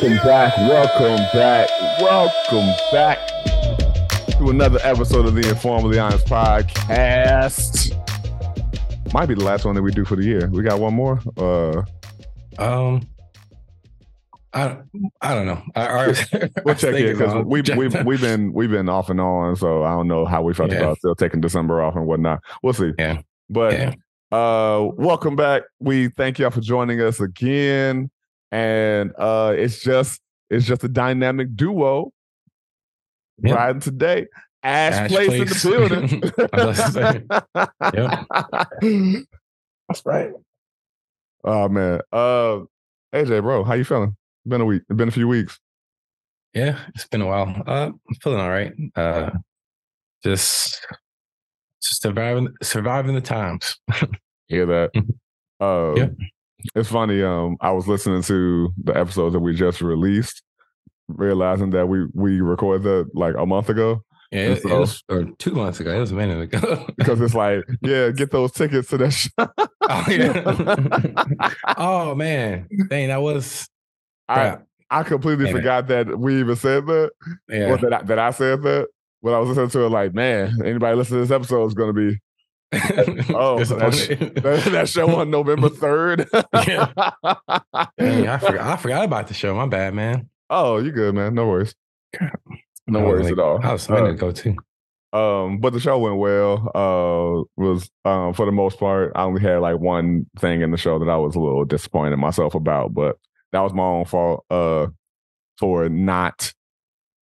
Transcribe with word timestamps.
Welcome 0.00 0.16
back, 0.18 0.56
welcome 0.58 1.16
back, 1.32 1.68
welcome 2.00 2.72
back 2.92 3.18
to 4.38 4.48
another 4.50 4.78
episode 4.84 5.26
of 5.26 5.34
the 5.34 5.48
Informally 5.48 5.98
Honest 5.98 6.24
Podcast. 6.26 7.92
Might 9.12 9.26
be 9.26 9.34
the 9.34 9.42
last 9.42 9.64
one 9.64 9.74
that 9.74 9.82
we 9.82 9.90
do 9.90 10.04
for 10.04 10.14
the 10.14 10.22
year. 10.24 10.48
We 10.52 10.62
got 10.62 10.78
one 10.78 10.94
more. 10.94 11.20
Uh, 11.36 11.82
Um, 12.62 13.08
I 14.52 14.78
I 15.20 15.34
don't 15.34 15.46
know. 15.46 15.62
I, 15.74 15.86
I, 15.88 16.06
we'll 16.64 16.74
check 16.76 16.94
it 16.94 17.18
because 17.18 17.44
we've 17.44 17.68
we've 17.76 17.94
we've 18.06 18.20
been 18.20 18.52
we've 18.52 18.70
been 18.70 18.88
off 18.88 19.10
and 19.10 19.20
on, 19.20 19.56
so 19.56 19.82
I 19.82 19.90
don't 19.90 20.06
know 20.06 20.24
how 20.26 20.42
we 20.42 20.54
felt 20.54 20.70
Yeah. 20.70 20.78
about 20.78 20.98
still 20.98 21.16
taking 21.16 21.40
December 21.40 21.82
off 21.82 21.96
and 21.96 22.06
whatnot. 22.06 22.40
We'll 22.62 22.72
see. 22.72 22.92
Yeah. 22.98 23.22
But 23.50 23.72
Yeah. 23.72 23.94
uh 24.30 24.88
welcome 24.96 25.34
back. 25.34 25.62
We 25.80 26.08
thank 26.08 26.38
y'all 26.38 26.50
for 26.50 26.60
joining 26.60 27.00
us 27.00 27.18
again. 27.20 28.10
And 28.50 29.12
uh 29.18 29.54
it's 29.56 29.80
just 29.82 30.20
it's 30.50 30.66
just 30.66 30.82
a 30.84 30.88
dynamic 30.88 31.54
duo 31.54 32.10
Yep. 33.42 33.56
riding 33.56 33.80
today. 33.80 34.26
Ash, 34.64 34.94
Ash 34.94 35.10
Place, 35.10 35.30
in 35.30 35.46
the 35.46 35.88
building. 35.88 36.22
That's 39.88 40.04
right. 40.04 40.32
Oh 41.44 41.68
man. 41.68 42.00
Uh 42.12 42.60
AJ, 43.14 43.42
bro, 43.42 43.64
how 43.64 43.74
you 43.74 43.84
feeling? 43.84 44.16
Been 44.46 44.60
a 44.60 44.64
week. 44.64 44.82
Been 44.88 45.08
a 45.08 45.12
few 45.12 45.28
weeks. 45.28 45.58
yeah, 46.54 46.78
it's 46.94 47.06
been 47.06 47.22
a 47.22 47.26
while. 47.26 47.62
Uh, 47.66 47.90
I'm 47.90 48.14
feeling 48.22 48.40
all 48.40 48.48
right. 48.50 48.72
Uh, 48.96 49.30
just 50.24 50.84
just 51.82 52.02
surviving 52.02 52.48
surviving 52.62 53.14
the 53.14 53.20
times. 53.20 53.78
Hear 54.48 54.66
that? 54.66 54.90
Uh, 55.60 55.94
Yeah. 55.96 56.08
It's 56.74 56.88
funny. 56.88 57.22
Um, 57.22 57.56
I 57.60 57.70
was 57.70 57.86
listening 57.86 58.22
to 58.22 58.72
the 58.82 58.96
episodes 58.96 59.32
that 59.32 59.40
we 59.40 59.54
just 59.54 59.80
released, 59.80 60.42
realizing 61.08 61.70
that 61.70 61.86
we 61.86 62.06
we 62.14 62.40
recorded 62.40 62.82
that 62.84 63.10
like 63.14 63.34
a 63.36 63.46
month 63.46 63.68
ago. 63.68 64.02
Yeah, 64.30 64.40
it, 64.40 64.64
it 64.64 64.78
was 64.78 65.02
or 65.08 65.24
two 65.38 65.52
months 65.52 65.80
ago. 65.80 65.94
It 65.94 66.00
was 66.00 66.12
a 66.12 66.14
minute 66.14 66.40
ago. 66.52 66.86
Because 66.96 67.20
it's 67.20 67.34
like, 67.34 67.64
yeah, 67.82 68.10
get 68.10 68.30
those 68.30 68.52
tickets 68.52 68.88
to 68.90 68.98
that 68.98 69.10
show. 69.10 69.30
oh 69.38 70.04
yeah. 70.08 71.54
oh 71.78 72.14
man, 72.14 72.68
dang, 72.90 73.08
that 73.08 73.22
was 73.22 73.68
I 74.28 74.34
crap. 74.34 74.66
I 74.90 75.02
completely 75.02 75.46
Damn 75.46 75.56
it. 75.56 75.58
forgot 75.58 75.86
that 75.88 76.18
we 76.18 76.40
even 76.40 76.56
said 76.56 76.86
that. 76.86 77.10
Yeah. 77.48 77.70
Or 77.70 77.76
that 77.78 77.92
I, 77.92 78.02
that 78.02 78.18
I 78.18 78.30
said 78.30 78.62
that. 78.62 78.88
When 79.20 79.34
I 79.34 79.38
was 79.40 79.48
listening 79.48 79.70
to 79.70 79.80
it, 79.80 79.88
like, 79.88 80.14
man, 80.14 80.58
anybody 80.64 80.96
listening 80.96 81.18
to 81.18 81.26
this 81.26 81.34
episode 81.34 81.66
is 81.66 81.74
going 81.74 81.92
to 81.92 81.92
be 81.92 82.20
Oh, 82.72 83.58
that, 83.64 84.68
that 84.72 84.88
show 84.88 85.16
on 85.16 85.30
November 85.30 85.68
third. 85.68 86.28
Yeah. 86.66 86.92
Dang, 87.98 88.28
I 88.28 88.38
forgot. 88.38 88.60
I 88.60 88.76
forgot 88.76 89.04
about 89.04 89.28
the 89.28 89.34
show. 89.34 89.54
My 89.54 89.66
bad, 89.66 89.94
man. 89.94 90.28
oh, 90.50 90.78
you 90.78 90.92
good, 90.92 91.14
man? 91.14 91.34
No 91.34 91.46
worries. 91.48 91.74
No 92.86 93.00
worries 93.04 93.24
like- 93.24 93.32
at 93.32 93.38
all. 93.38 93.60
I 93.62 93.72
was 93.72 93.88
a 93.88 93.92
Uh, 93.92 93.96
minute 93.96 94.10
ago 94.12 94.32
too. 94.32 94.56
Um, 95.12 95.58
but 95.58 95.72
the 95.72 95.80
show 95.80 95.98
went 95.98 96.18
well. 96.18 96.70
Uh, 96.74 97.44
was 97.56 97.88
um 98.04 98.34
for 98.34 98.44
the 98.44 98.52
most 98.52 98.78
part. 98.78 99.12
I 99.14 99.22
only 99.22 99.40
had 99.40 99.58
like 99.60 99.78
one 99.78 100.26
thing 100.38 100.60
in 100.60 100.70
the 100.70 100.76
show 100.76 100.98
that 100.98 101.08
I 101.08 101.16
was 101.16 101.34
a 101.34 101.40
little 101.40 101.64
disappointed 101.64 102.12
in 102.12 102.20
myself 102.20 102.54
about, 102.54 102.92
but 102.92 103.16
that 103.52 103.60
was 103.60 103.72
my 103.72 103.82
own 103.84 104.04
fault. 104.04 104.44
Uh, 104.50 104.88
for 105.58 105.88
not 105.88 106.52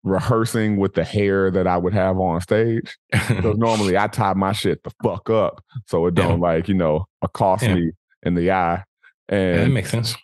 rehearsing 0.07 0.77
with 0.77 0.95
the 0.95 1.05
hair 1.05 1.51
that 1.51 1.67
I 1.67 1.77
would 1.77 1.93
have 1.93 2.19
on 2.19 2.41
stage. 2.41 2.97
Because 3.11 3.57
normally 3.59 3.99
I 3.99 4.07
tie 4.07 4.33
my 4.35 4.53
shit 4.53 4.83
the 4.85 4.91
fuck 5.03 5.29
up 5.29 5.63
so 5.87 6.07
it 6.07 6.15
don't 6.15 6.41
like 6.41 6.69
you 6.69 6.75
know 6.75 7.07
accost 7.23 7.65
Yeah. 7.65 7.75
me 7.75 7.91
in 8.23 8.35
the 8.35 8.51
eye. 8.53 8.85
Yeah, 9.31 9.57
that 9.57 9.63
And 9.65 9.75
makes 9.75 9.91
sense. 9.91 10.15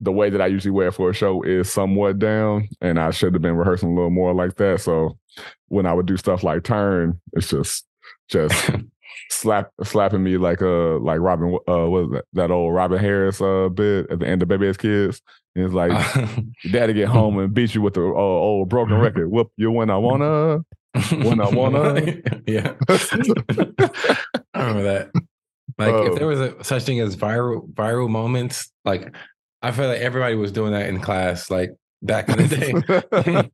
the 0.00 0.12
way 0.12 0.28
that 0.30 0.40
I 0.42 0.46
usually 0.46 0.70
wear 0.72 0.92
for 0.92 1.08
a 1.10 1.14
show 1.14 1.42
is 1.42 1.72
somewhat 1.72 2.18
down, 2.18 2.68
and 2.82 3.00
I 3.00 3.10
should 3.10 3.32
have 3.32 3.42
been 3.42 3.56
rehearsing 3.56 3.90
a 3.90 3.94
little 3.94 4.10
more 4.10 4.34
like 4.34 4.56
that. 4.56 4.80
So 4.82 5.16
when 5.68 5.86
I 5.86 5.94
would 5.94 6.06
do 6.06 6.16
stuff 6.18 6.42
like 6.44 6.62
turn, 6.64 7.18
it's 7.32 7.48
just 7.48 7.86
just 8.28 8.70
slap 9.30 9.70
slapping 9.82 10.22
me 10.22 10.36
like 10.36 10.62
uh 10.62 10.98
like 10.98 11.20
Robin 11.20 11.58
uh 11.68 11.86
what 11.86 12.04
is 12.04 12.10
that 12.10 12.24
that 12.34 12.50
old 12.50 12.74
Robin 12.74 12.98
Harris 12.98 13.40
uh 13.40 13.68
bit 13.68 14.10
at 14.10 14.18
the 14.18 14.26
end 14.26 14.42
of 14.42 14.48
Bebe's 14.48 14.76
Kids. 14.76 15.20
And 15.56 15.64
it's 15.66 15.74
like 15.74 15.90
daddy 16.72 16.92
get 16.94 17.08
home 17.08 17.38
and 17.38 17.54
beat 17.54 17.74
you 17.74 17.82
with 17.82 17.94
the 17.94 18.02
uh, 18.02 18.04
old 18.04 18.68
broken 18.68 18.98
record. 18.98 19.30
Whoop 19.30 19.52
you 19.56 19.70
when 19.70 19.88
I 19.90 19.96
wanna. 19.98 20.64
When 21.10 21.40
I 21.40 21.48
wanna. 21.48 22.00
yeah. 22.46 22.74
I 22.88 24.60
remember 24.60 24.82
that. 24.82 25.10
Like, 25.78 25.92
Oh. 25.92 26.06
if 26.12 26.18
there 26.18 26.26
was 26.26 26.40
a 26.40 26.62
such 26.62 26.84
thing 26.84 27.00
as 27.00 27.16
viral 27.16 27.68
viral 27.72 28.08
moments, 28.08 28.70
like 28.84 29.14
I 29.62 29.70
feel 29.72 29.88
like 29.88 30.00
everybody 30.00 30.34
was 30.34 30.52
doing 30.52 30.72
that 30.72 30.88
in 30.88 31.00
class, 31.00 31.50
like 31.50 31.70
back 32.02 32.28
in 32.28 32.36
the 32.36 33.50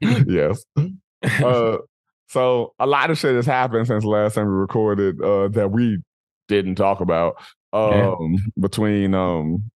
day. 0.00 0.24
yes. 0.26 0.64
Uh, 1.42 1.78
so 2.28 2.74
a 2.78 2.86
lot 2.86 3.10
of 3.10 3.18
shit 3.18 3.34
has 3.34 3.46
happened 3.46 3.86
since 3.86 4.04
the 4.04 4.10
last 4.10 4.34
time 4.34 4.46
we 4.46 4.52
recorded 4.52 5.20
uh, 5.22 5.48
that 5.48 5.70
we 5.70 5.98
didn't 6.48 6.74
talk 6.76 7.00
about. 7.00 7.36
Yeah. 7.72 8.14
Um, 8.18 8.36
between 8.58 9.14
um, 9.14 9.70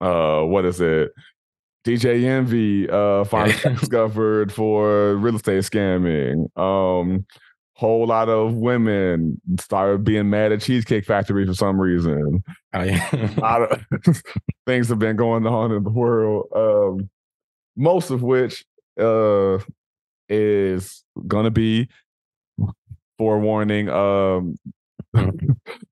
uh, 0.00 0.42
what 0.42 0.64
is 0.64 0.80
it? 0.80 1.10
DJ 1.84 2.24
Envy 2.24 2.88
uh, 2.88 3.24
finally 3.24 3.54
discovered 3.78 4.52
for 4.52 5.16
real 5.16 5.36
estate 5.36 5.64
scamming. 5.64 6.46
Um, 6.56 7.26
whole 7.76 8.06
lot 8.06 8.28
of 8.28 8.54
women 8.54 9.40
started 9.58 10.04
being 10.04 10.30
mad 10.30 10.52
at 10.52 10.60
Cheesecake 10.60 11.04
Factory 11.04 11.44
for 11.44 11.54
some 11.54 11.80
reason 11.80 12.42
Oh, 12.72 12.82
yeah. 12.82 13.08
a 13.36 13.40
lot 13.40 13.62
of 13.62 13.84
things 14.66 14.88
have 14.88 15.00
been 15.00 15.16
going 15.16 15.44
on 15.46 15.72
in 15.72 15.82
the 15.82 15.90
world. 15.90 16.46
Um, 16.54 17.10
most 17.76 18.10
of 18.10 18.22
which 18.22 18.64
uh, 19.00 19.58
is 20.28 21.04
gonna 21.26 21.50
be 21.50 21.88
forewarning. 23.18 23.88
Um, 23.88 24.56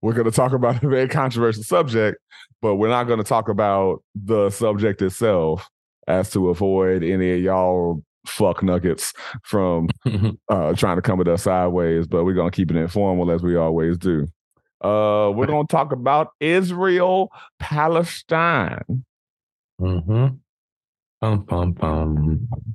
we're 0.03 0.15
gonna 0.15 0.31
talk 0.31 0.53
about 0.53 0.83
a 0.83 0.89
very 0.89 1.09
controversial 1.09 1.63
subject, 1.63 2.19
but 2.61 2.77
we're 2.77 2.89
not 2.89 3.05
gonna 3.05 3.25
talk 3.25 3.49
about 3.49 4.03
the 4.15 4.51
subject 4.51 5.03
itself 5.03 5.69
as 6.07 6.31
to 6.31 6.49
avoid 6.49 7.03
any 7.05 7.33
of 7.33 7.41
y'all 7.41 8.03
fuck 8.27 8.63
nuggets 8.63 9.13
from 9.43 9.89
uh, 10.49 10.75
trying 10.75 10.97
to 10.97 11.03
come 11.03 11.21
at 11.21 11.29
us 11.29 11.43
sideways, 11.43 12.07
but 12.07 12.25
we're 12.25 12.35
gonna 12.35 12.51
keep 12.51 12.71
it 12.71 12.77
informal 12.77 13.31
as 13.31 13.43
we 13.43 13.57
always 13.57 13.99
do. 13.99 14.27
Uh, 14.81 15.31
we're 15.35 15.47
gonna 15.47 15.67
talk 15.69 15.93
about 15.93 16.31
Israel 16.41 17.31
Palestine. 17.59 19.05
hmm 19.79 20.27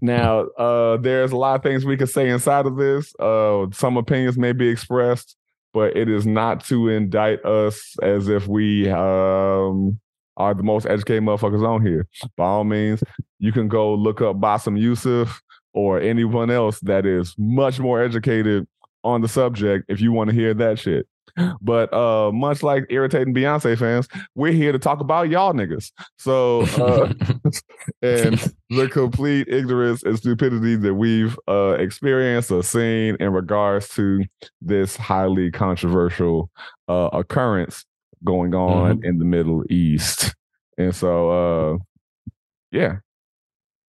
Now, 0.01 0.41
uh, 0.57 0.97
there's 0.97 1.31
a 1.31 1.37
lot 1.37 1.55
of 1.55 1.63
things 1.63 1.85
we 1.85 1.97
could 1.97 2.09
say 2.09 2.29
inside 2.29 2.65
of 2.65 2.77
this. 2.77 3.13
Uh, 3.19 3.67
some 3.73 3.97
opinions 3.97 4.37
may 4.37 4.53
be 4.53 4.69
expressed, 4.69 5.35
but 5.73 5.97
it 5.97 6.09
is 6.09 6.25
not 6.25 6.63
to 6.65 6.89
indict 6.89 7.43
us 7.45 7.95
as 8.01 8.29
if 8.29 8.47
we 8.47 8.89
um 8.89 9.99
are 10.37 10.53
the 10.53 10.63
most 10.63 10.85
educated 10.85 11.23
motherfuckers 11.23 11.67
on 11.67 11.85
here. 11.85 12.07
By 12.37 12.45
all 12.45 12.63
means, 12.63 13.03
you 13.39 13.51
can 13.51 13.67
go 13.67 13.93
look 13.93 14.21
up 14.21 14.37
Bassem 14.37 14.79
Youssef 14.79 15.41
or 15.73 15.99
anyone 15.99 16.49
else 16.51 16.79
that 16.81 17.05
is 17.05 17.35
much 17.37 17.79
more 17.79 18.01
educated 18.01 18.67
on 19.03 19.21
the 19.21 19.27
subject 19.27 19.85
if 19.89 19.99
you 19.99 20.11
want 20.11 20.29
to 20.29 20.35
hear 20.35 20.53
that 20.53 20.79
shit. 20.79 21.07
But 21.61 21.93
uh, 21.93 22.31
much 22.31 22.63
like 22.63 22.85
irritating 22.89 23.33
Beyonce 23.33 23.77
fans, 23.77 24.07
we're 24.35 24.51
here 24.51 24.71
to 24.71 24.79
talk 24.79 24.99
about 24.99 25.29
y'all 25.29 25.53
niggas. 25.53 25.91
So 26.17 26.61
uh, 26.61 27.13
and 28.01 28.53
the 28.69 28.89
complete 28.89 29.47
ignorance 29.47 30.03
and 30.03 30.17
stupidity 30.17 30.75
that 30.77 30.93
we've 30.93 31.37
uh, 31.47 31.75
experienced 31.79 32.51
or 32.51 32.63
seen 32.63 33.17
in 33.19 33.31
regards 33.33 33.89
to 33.89 34.23
this 34.61 34.95
highly 34.95 35.51
controversial 35.51 36.49
uh, 36.87 37.09
occurrence 37.13 37.85
going 38.23 38.55
on 38.55 39.03
in 39.03 39.19
the 39.19 39.25
Middle 39.25 39.63
East. 39.69 40.35
And 40.77 40.95
so, 40.95 41.29
uh, 41.29 41.77
yeah. 42.71 42.97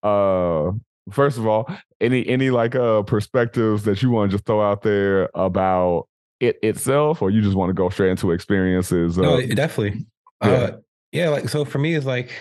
Uh, 0.03 0.71
first 1.11 1.37
of 1.37 1.47
all, 1.47 1.69
any 2.01 2.27
any 2.27 2.49
like 2.49 2.75
uh 2.75 3.01
perspectives 3.03 3.83
that 3.83 4.01
you 4.01 4.09
want 4.09 4.31
to 4.31 4.37
just 4.37 4.45
throw 4.45 4.61
out 4.61 4.81
there 4.81 5.29
about 5.33 6.07
it 6.39 6.57
itself, 6.61 7.21
or 7.21 7.29
you 7.29 7.41
just 7.41 7.55
want 7.55 7.69
to 7.69 7.73
go 7.73 7.89
straight 7.89 8.11
into 8.11 8.31
experiences? 8.31 9.17
no, 9.17 9.35
Uh, 9.35 9.37
it- 9.37 9.55
definitely. 9.55 10.05
yeah. 10.43 10.49
Uh, 10.51 10.77
yeah, 11.11 11.29
like 11.29 11.47
so 11.49 11.63
for 11.65 11.79
me, 11.79 11.95
it's 11.95 12.05
like, 12.05 12.31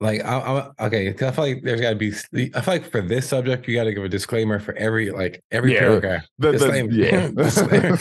like 0.00 0.24
I, 0.24 0.40
I'm 0.40 0.86
okay. 0.86 1.08
I 1.08 1.12
feel 1.12 1.32
like 1.44 1.62
there's 1.62 1.80
got 1.80 1.90
to 1.90 1.96
be. 1.96 2.12
I 2.54 2.60
feel 2.60 2.74
like 2.74 2.90
for 2.90 3.00
this 3.00 3.28
subject, 3.28 3.66
you 3.68 3.74
got 3.74 3.84
to 3.84 3.92
give 3.94 4.04
a 4.04 4.08
disclaimer 4.08 4.58
for 4.58 4.74
every 4.74 5.10
like 5.10 5.42
every 5.50 5.74
Yeah, 5.74 5.80
paragraph. 5.80 6.26
the- 6.38 6.52
the- 6.52 6.58
disclaimer. 6.58 6.92
yeah. 6.92 7.28
Disclaimer. 7.34 7.98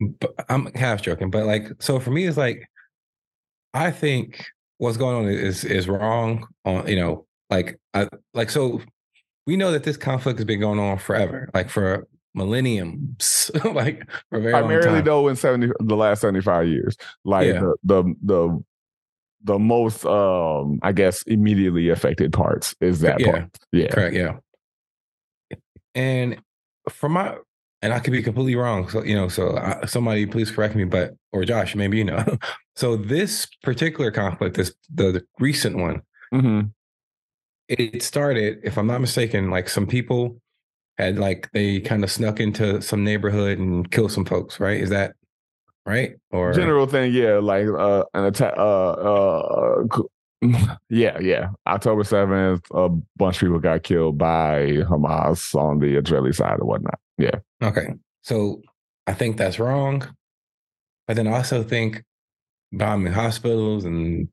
but 0.20 0.34
I'm 0.48 0.66
half 0.74 1.02
joking, 1.02 1.30
but 1.30 1.44
like, 1.46 1.68
so 1.80 1.98
for 2.00 2.10
me, 2.10 2.26
it's 2.26 2.36
like, 2.36 2.68
I 3.74 3.90
think 3.90 4.44
what's 4.78 4.96
going 4.96 5.16
on 5.16 5.28
is 5.30 5.64
is 5.64 5.88
wrong 5.88 6.46
on 6.64 6.86
you 6.86 6.94
know 6.96 7.26
like 7.50 7.78
I 7.94 8.08
like 8.32 8.48
so 8.50 8.80
we 9.46 9.56
know 9.56 9.72
that 9.72 9.82
this 9.82 9.96
conflict 9.96 10.38
has 10.38 10.44
been 10.46 10.60
going 10.60 10.78
on 10.78 10.98
forever, 10.98 11.48
like 11.54 11.68
for 11.68 12.06
millenniums, 12.34 13.50
like 13.64 14.08
for 14.30 14.40
very 14.40 14.52
Primarily 14.52 15.00
though 15.00 15.28
in 15.28 15.36
seventy 15.36 15.68
the 15.80 15.96
last 15.96 16.20
seventy 16.20 16.40
five 16.40 16.68
years, 16.68 16.96
like 17.24 17.46
Yeah. 17.46 17.60
the, 17.60 17.76
the 17.84 18.14
the 18.22 18.64
the 19.44 19.58
most 19.58 20.04
um 20.04 20.78
I 20.82 20.92
guess 20.92 21.22
immediately 21.22 21.88
affected 21.90 22.32
parts 22.32 22.74
is 22.80 23.00
that 23.00 23.20
Yeah. 23.20 23.30
part. 23.30 23.58
Yeah, 23.72 23.88
Correct. 23.88 24.14
Yeah. 24.16 24.38
And 25.94 26.40
from 26.88 27.12
my, 27.12 27.36
and 27.82 27.92
I 27.92 27.98
could 28.00 28.12
be 28.12 28.22
completely 28.22 28.56
wrong. 28.56 28.88
So, 28.88 29.02
you 29.04 29.14
know, 29.14 29.28
so 29.28 29.56
I, 29.56 29.84
somebody 29.86 30.26
please 30.26 30.50
correct 30.50 30.74
me, 30.74 30.84
but, 30.84 31.14
or 31.32 31.44
Josh, 31.44 31.74
maybe 31.74 31.98
you 31.98 32.04
know. 32.04 32.24
so 32.76 32.96
this 32.96 33.46
particular 33.62 34.10
conflict, 34.10 34.56
this, 34.56 34.74
the, 34.92 35.12
the 35.12 35.24
recent 35.38 35.76
one, 35.76 36.02
hmm 36.32 36.60
it 37.68 38.02
started, 38.02 38.60
if 38.64 38.78
I'm 38.78 38.86
not 38.86 39.00
mistaken, 39.02 39.50
like 39.50 39.68
some 39.68 39.86
people 39.86 40.40
had 40.98 41.18
like, 41.18 41.50
they 41.52 41.80
kind 41.80 42.04
of 42.04 42.10
snuck 42.10 42.40
into 42.40 42.82
some 42.82 43.04
neighborhood 43.04 43.58
and 43.58 43.90
killed 43.90 44.12
some 44.12 44.24
folks, 44.24 44.60
right? 44.60 44.80
Is 44.80 44.90
that 44.90 45.14
right? 45.86 46.16
Or, 46.30 46.52
general 46.52 46.86
thing. 46.86 47.12
Yeah, 47.12 47.38
like 47.38 47.66
uh 47.66 48.04
an 48.14 48.24
attack. 48.24 48.54
Uh, 48.56 48.90
uh, 48.90 49.86
yeah, 50.90 51.18
yeah. 51.18 51.50
October 51.66 52.04
seventh, 52.04 52.64
a 52.70 52.88
bunch 53.16 53.36
of 53.36 53.40
people 53.40 53.58
got 53.58 53.82
killed 53.82 54.18
by 54.18 54.66
Hamas 54.88 55.54
on 55.54 55.78
the 55.80 55.96
Israeli 55.96 56.32
side 56.32 56.60
or 56.60 56.66
whatnot. 56.66 56.98
Yeah, 57.16 57.40
Okay. 57.62 57.94
So 58.22 58.62
I 59.06 59.14
think 59.14 59.36
that's 59.36 59.58
wrong. 59.58 60.06
But 61.06 61.16
then 61.16 61.26
I 61.26 61.38
also 61.38 61.62
think 61.62 62.04
bombing 62.70 63.14
hospitals 63.14 63.84
and 63.84 64.28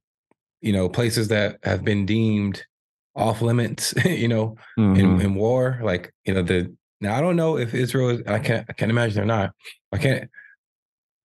you 0.61 0.73
know 0.73 0.89
places 0.89 1.29
that 1.29 1.57
have 1.63 1.83
been 1.83 2.05
deemed 2.05 2.65
off 3.15 3.41
limits, 3.41 3.93
you 4.05 4.27
know, 4.27 4.55
in, 4.77 4.95
Mhm. 4.95 5.23
in 5.23 5.35
war, 5.35 5.79
like 5.83 6.13
you 6.25 6.33
know 6.33 6.41
the 6.41 6.75
now 7.01 7.15
I 7.17 7.21
don't 7.21 7.35
know 7.35 7.57
if 7.57 7.73
Israel 7.73 8.09
is 8.09 8.21
I 8.27 8.39
can't 8.39 8.65
I 8.69 8.73
can't 8.73 8.91
imagine 8.91 9.15
they're 9.15 9.25
not. 9.25 9.53
I 9.91 9.97
can't 9.97 10.29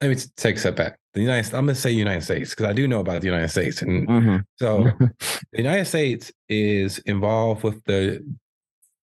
let 0.00 0.08
me 0.10 0.16
take 0.36 0.56
a 0.56 0.58
step 0.58 0.76
back. 0.76 0.98
The 1.14 1.20
United 1.20 1.52
I'm 1.54 1.66
gonna 1.66 1.74
say 1.74 1.90
United 1.90 2.22
States 2.22 2.50
because 2.50 2.66
I 2.66 2.72
do 2.72 2.86
know 2.88 3.00
about 3.00 3.20
the 3.20 3.26
United 3.26 3.48
States. 3.50 3.82
And 3.82 4.08
Mhm. 4.08 4.44
so 4.56 4.84
the 5.52 5.58
United 5.58 5.86
States 5.86 6.32
is 6.48 6.98
involved 7.00 7.62
with 7.64 7.82
the 7.84 8.24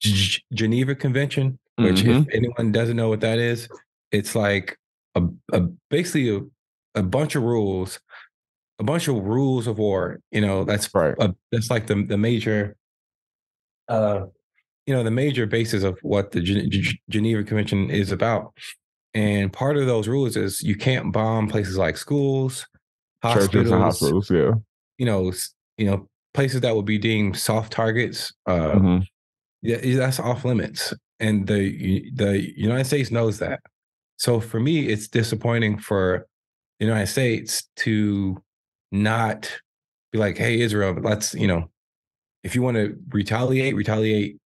G- 0.01 0.42
Geneva 0.54 0.95
Convention, 0.95 1.60
which 1.75 2.01
Mhm. 2.04 2.22
if 2.28 2.33
anyone 2.33 2.72
doesn't 2.72 2.95
know 2.95 3.10
what 3.10 3.22
that 3.22 3.40
is, 3.40 3.68
it's 4.12 4.36
like 4.36 4.78
a, 5.16 5.24
a 5.51 5.62
basically 5.90 6.30
a, 6.36 6.42
a 6.95 7.04
bunch 7.04 7.36
of 7.36 7.44
rules, 7.44 8.00
a 8.79 8.83
bunch 8.83 9.07
of 9.07 9.15
rules 9.15 9.68
of 9.68 9.77
war. 9.77 10.19
You 10.31 10.41
know, 10.41 10.63
that's 10.63 10.94
Right. 10.94 11.15
a, 11.19 11.33
that's 11.51 11.69
like 11.69 11.88
the 11.88 12.03
the 12.06 12.18
major, 12.18 12.75
uh, 13.88 14.25
you 14.85 14.94
know, 14.94 15.03
the 15.03 15.12
major 15.12 15.45
basis 15.45 15.83
of 15.83 15.97
what 16.01 16.31
the 16.31 16.41
Gen- 16.41 16.69
G- 16.69 17.00
Geneva 17.09 17.44
Convention 17.44 17.89
is 17.89 18.12
about. 18.12 18.53
And 19.13 19.51
part 19.51 19.77
of 19.77 19.85
those 19.88 20.07
rules 20.07 20.35
is 20.38 20.62
you 20.62 20.75
can't 20.75 21.12
bomb 21.12 21.47
places 21.47 21.77
like 21.77 21.97
schools, 21.97 22.65
churches 23.24 23.71
and 23.71 23.81
hospitals, 23.81 24.27
hospitals. 24.29 24.31
Yeah. 24.31 24.51
you 24.97 25.06
know, 25.06 25.31
you 25.77 25.85
know, 25.85 26.07
places 26.33 26.62
that 26.62 26.75
would 26.75 26.85
be 26.85 26.97
deemed 26.97 27.38
soft 27.38 27.71
targets. 27.71 28.33
Uh, 28.45 28.73
Mhm. 28.75 29.06
yeah, 29.62 29.77
yeah, 29.83 29.97
that's 29.97 30.19
off 30.19 30.45
limits, 30.45 30.94
and 31.19 31.47
the 31.47 32.09
the 32.13 32.53
United 32.56 32.85
States 32.85 33.09
knows 33.12 33.39
that. 33.39 33.59
So 34.18 34.39
for 34.39 34.59
me, 34.59 34.88
it's 34.88 35.07
disappointing 35.07 35.80
for 35.80 36.27
the 36.80 36.85
United 36.85 37.07
States 37.07 37.68
to 37.77 38.38
not 38.92 39.51
be 40.12 40.19
like, 40.19 40.38
"Hey, 40.38 40.60
Israel, 40.62 40.94
let's 41.01 41.34
you 41.34 41.48
know, 41.48 41.69
if 42.44 42.56
you 42.56 42.62
want 42.62 42.78
to 42.78 42.98
retaliate, 43.10 43.75
retaliate. 43.75 44.38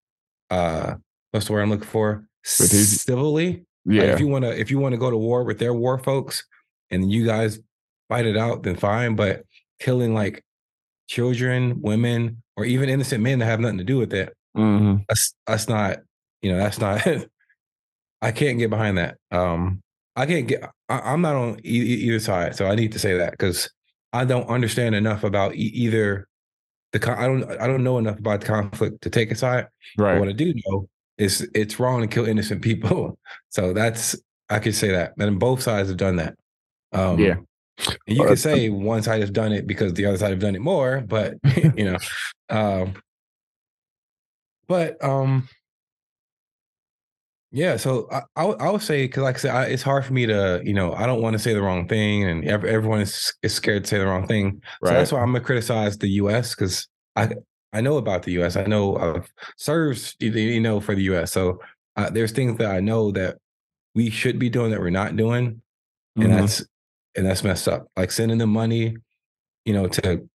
Uh, 0.49 0.95
what's 1.31 1.47
the 1.47 1.53
word 1.53 1.61
I'm 1.61 1.69
looking 1.69 1.87
for? 1.87 2.25
Civilly. 2.43 3.65
Like, 3.85 3.95
Yeah. 3.97 4.13
if 4.13 4.19
you 4.19 4.27
want 4.27 4.43
to, 4.45 4.59
if 4.59 4.69
you 4.71 4.79
want 4.79 4.93
to 4.93 4.97
go 4.97 5.09
to 5.09 5.17
war 5.17 5.43
with 5.43 5.59
their 5.59 5.73
war 5.73 5.97
folks, 5.97 6.43
and 6.89 7.11
you 7.11 7.25
guys 7.25 7.59
fight 8.09 8.25
it 8.25 8.37
out, 8.37 8.63
then 8.63 8.75
fine. 8.75 9.15
But 9.15 9.43
killing 9.79 10.13
like 10.13 10.43
children, 11.07 11.81
women, 11.81 12.41
or 12.57 12.65
even 12.65 12.89
innocent 12.89 13.23
men 13.23 13.39
that 13.39 13.45
have 13.45 13.59
nothing 13.59 13.77
to 13.79 13.83
do 13.83 13.97
with 13.97 14.13
it, 14.13 14.33
Mhm. 14.57 15.05
that's 15.07 15.33
that's 15.47 15.67
not 15.69 15.99
you 16.41 16.51
know 16.51 16.57
that's 16.57 16.79
not 16.79 17.01
i 18.21 18.31
can't 18.31 18.57
get 18.59 18.69
behind 18.69 18.97
that 18.97 19.17
um 19.31 19.81
i 20.15 20.25
can't 20.25 20.47
get 20.47 20.63
I, 20.89 20.99
i'm 21.13 21.21
not 21.21 21.35
on 21.35 21.59
e- 21.63 21.69
either 22.05 22.19
side 22.19 22.55
so 22.55 22.65
i 22.67 22.75
need 22.75 22.91
to 22.93 22.99
say 22.99 23.15
that 23.17 23.31
because 23.31 23.69
i 24.13 24.25
don't 24.25 24.47
understand 24.49 24.95
enough 24.95 25.23
about 25.23 25.55
e- 25.55 25.71
either 25.73 26.27
the 26.91 26.99
con- 26.99 27.17
i 27.17 27.25
don't 27.27 27.43
i 27.61 27.67
don't 27.67 27.83
know 27.83 27.97
enough 27.97 28.19
about 28.19 28.41
the 28.41 28.47
conflict 28.47 29.01
to 29.01 29.09
take 29.09 29.31
a 29.31 29.35
side 29.35 29.67
but 29.97 30.03
Right. 30.03 30.19
what 30.19 30.27
i 30.29 30.33
do 30.33 30.53
know 30.65 30.87
is 31.17 31.47
it's 31.53 31.79
wrong 31.79 32.01
to 32.01 32.07
kill 32.07 32.25
innocent 32.25 32.61
people 32.61 33.17
so 33.49 33.73
that's 33.73 34.15
i 34.49 34.59
could 34.59 34.75
say 34.75 34.89
that 34.91 35.13
and 35.17 35.39
both 35.39 35.61
sides 35.61 35.89
have 35.89 35.97
done 35.97 36.17
that 36.17 36.35
um 36.93 37.19
Yeah. 37.19 37.35
and 38.07 38.17
you 38.17 38.23
Uh, 38.23 38.27
could 38.29 38.39
say 38.39 38.69
one 38.69 39.01
side 39.03 39.21
has 39.21 39.31
done 39.31 39.53
it 39.53 39.65
because 39.67 39.93
the 39.93 40.05
other 40.05 40.17
side 40.17 40.31
have 40.31 40.39
done 40.39 40.55
it 40.55 40.61
more 40.61 41.01
but 41.01 41.35
you 41.75 41.85
know 41.85 41.97
um 42.49 42.93
but 44.67 45.01
um 45.03 45.47
yeah 47.51 47.75
so 47.77 48.07
i 48.11 48.21
i, 48.35 48.45
would- 48.45 48.61
I 48.61 48.69
would 48.69 48.81
say 48.81 49.03
because 49.05 49.23
like 49.23 49.35
i 49.35 49.39
said 49.39 49.51
I, 49.55 49.63
it's 49.65 49.83
hard 49.83 50.05
for 50.05 50.13
me 50.13 50.25
to 50.25 50.61
you 50.63 50.73
know 50.73 50.93
i 50.93 51.05
don't 51.05 51.21
want 51.21 51.33
to 51.33 51.39
say 51.39 51.53
the 51.53 51.61
wrong 51.61 51.87
thing 51.87 52.23
and 52.23 52.45
ev- 52.45 52.63
everyone 52.65 53.01
is, 53.01 53.33
is 53.43 53.53
scared 53.53 53.83
to 53.83 53.89
say 53.89 53.97
the 53.99 54.05
wrong 54.07 54.25
thing 54.27 54.61
so 54.83 54.89
that's 54.93 55.11
why 55.11 55.19
i'm 55.19 55.27
gonna 55.33 55.41
criticize 55.41 55.97
the 55.97 56.07
us 56.09 56.55
because 56.55 56.87
i 57.15 57.29
i 57.73 57.81
know 57.81 57.97
about 57.97 58.23
the 58.23 58.31
us 58.41 58.55
i 58.55 58.63
know 58.65 58.95
i've 58.97 59.31
served 59.57 60.15
you 60.21 60.59
know 60.61 60.79
for 60.79 60.95
the 60.95 61.03
us 61.03 61.31
so 61.31 61.59
uh, 61.97 62.09
there's 62.09 62.31
things 62.31 62.57
that 62.57 62.71
i 62.71 62.79
know 62.79 63.11
that 63.11 63.37
we 63.95 64.09
should 64.09 64.39
be 64.39 64.49
doing 64.49 64.71
that 64.71 64.79
we're 64.79 64.89
not 64.89 65.15
doing 65.17 65.61
and 66.15 66.25
Mhm. 66.31 66.39
that's 66.39 66.63
and 67.15 67.25
that's 67.25 67.43
messed 67.43 67.67
up 67.67 67.87
like 67.97 68.11
sending 68.11 68.37
them 68.37 68.49
money 68.51 68.95
you 69.65 69.73
know 69.73 69.87
to 69.87 70.27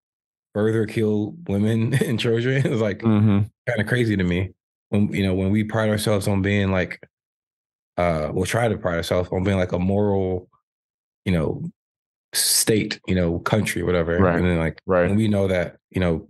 further 0.53 0.85
kill 0.85 1.33
women 1.47 1.93
and 2.05 2.19
children 2.19 2.65
is 2.65 2.81
like 2.81 2.99
Mhm. 2.99 3.49
kind 3.67 3.81
of 3.81 3.87
crazy 3.87 4.15
to 4.15 4.23
me 4.23 4.51
when 4.89 5.11
you 5.13 5.23
know 5.23 5.33
when 5.33 5.51
we 5.51 5.63
pride 5.63 5.89
ourselves 5.89 6.27
on 6.27 6.41
being 6.41 6.71
like 6.71 6.99
uh 7.97 8.29
we'll 8.33 8.45
try 8.45 8.67
to 8.67 8.77
pride 8.77 8.95
ourselves 8.97 9.29
on 9.31 9.43
being 9.43 9.57
like 9.57 9.71
a 9.71 9.79
moral 9.79 10.49
you 11.25 11.31
know 11.31 11.63
state 12.33 12.99
you 13.07 13.15
know 13.15 13.39
country 13.39 13.83
whatever 13.83 14.17
Right. 14.19 14.35
and 14.35 14.45
then 14.45 14.57
like 14.59 14.81
Right. 14.85 15.07
when 15.09 15.17
we 15.17 15.27
know 15.27 15.47
that 15.47 15.77
you 15.89 15.99
know 15.99 16.27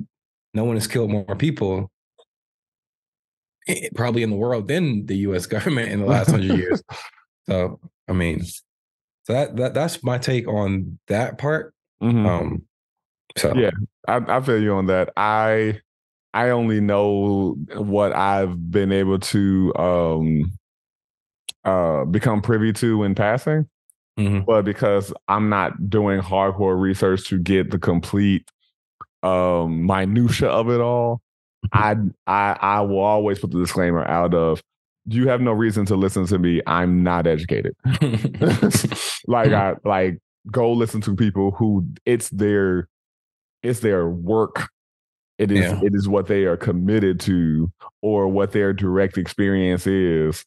no 0.54 0.64
one 0.64 0.76
has 0.76 0.88
killed 0.88 1.10
more 1.12 1.36
people 1.36 1.92
eh, 3.68 3.90
probably 3.96 4.24
in 4.24 4.30
the 4.30 4.36
world 4.36 4.68
than 4.68 5.06
the 5.06 5.16
us 5.18 5.46
government 5.56 5.92
in 5.92 6.00
the 6.00 6.06
last 6.06 6.32
hundred 6.32 6.56
years 6.58 6.82
so 7.48 7.80
i 8.08 8.14
mean 8.14 8.44
so 9.24 9.34
that, 9.34 9.56
that 9.58 9.74
that's 9.74 10.04
my 10.04 10.18
take 10.18 10.48
on 10.48 10.98
that 11.08 11.38
part 11.38 11.74
Mhm. 12.02 12.26
um 12.28 12.62
so 13.36 13.54
Yeah. 13.56 13.72
I, 14.08 14.38
I 14.38 14.42
feel 14.42 14.60
you 14.62 14.74
on 14.74 14.86
that. 14.88 15.10
I 15.18 15.82
I 16.38 16.50
only 16.52 16.80
know 16.82 17.56
what 17.76 18.16
I've 18.16 18.72
been 18.72 18.92
able 18.92 19.20
to 19.20 19.74
um 19.76 20.52
uh 21.66 22.06
become 22.06 22.42
privy 22.42 22.74
to 22.74 23.04
in 23.04 23.16
passing, 23.16 23.68
Mhm. 24.20 24.46
but 24.46 24.64
because 24.64 25.14
I'm 25.28 25.50
not 25.50 25.90
doing 25.90 26.22
hardcore 26.22 26.80
research 26.80 27.28
to 27.30 27.38
get 27.40 27.72
the 27.72 27.80
complete 27.80 28.50
um 29.24 29.86
minutia 29.86 30.48
of 30.50 30.70
it 30.70 30.80
all, 30.82 31.22
I 31.74 31.96
I 32.28 32.58
I 32.62 32.82
will 32.82 33.00
always 33.00 33.40
put 33.40 33.52
the 33.52 33.60
disclaimer 33.60 34.06
out 34.08 34.34
of 34.34 34.62
you 35.10 35.30
have 35.30 35.40
no 35.42 35.54
reason 35.54 35.86
to 35.86 35.96
listen 35.96 36.26
to 36.28 36.38
me. 36.38 36.62
I'm 36.68 37.02
not 37.02 37.28
educated. 37.28 37.74
like 39.28 39.52
I 39.52 39.76
like 39.86 40.20
go 40.52 40.72
listen 40.72 41.02
to 41.02 41.16
people 41.16 41.52
who 41.52 41.86
it's 42.06 42.30
their 42.30 42.88
it's 43.64 43.80
their 43.82 44.08
work. 44.10 44.70
It 45.38 45.52
is 45.52 45.60
Yeah. 45.60 45.80
it 45.84 45.94
is 45.94 46.08
what 46.08 46.28
they 46.28 46.46
are 46.46 46.58
committed 46.58 47.20
to 47.22 47.72
or 48.02 48.28
what 48.28 48.52
their 48.52 48.74
direct 48.74 49.18
experience 49.18 49.86
is 49.88 50.44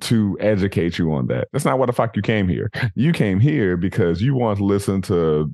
to 0.00 0.36
educate 0.40 0.98
you 0.98 1.12
on 1.12 1.26
that. 1.26 1.48
That's 1.52 1.64
not 1.64 1.78
what 1.78 1.86
the 1.86 1.92
fuck 1.92 2.14
you 2.14 2.22
came 2.22 2.46
here. 2.48 2.70
You 2.94 3.12
came 3.12 3.40
here 3.40 3.76
because 3.76 4.22
you 4.22 4.34
want 4.34 4.58
to 4.58 4.64
listen 4.64 5.02
to 5.02 5.52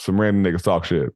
some 0.00 0.20
random 0.20 0.44
niggas 0.44 0.62
talk 0.62 0.84
shit. 0.84 1.10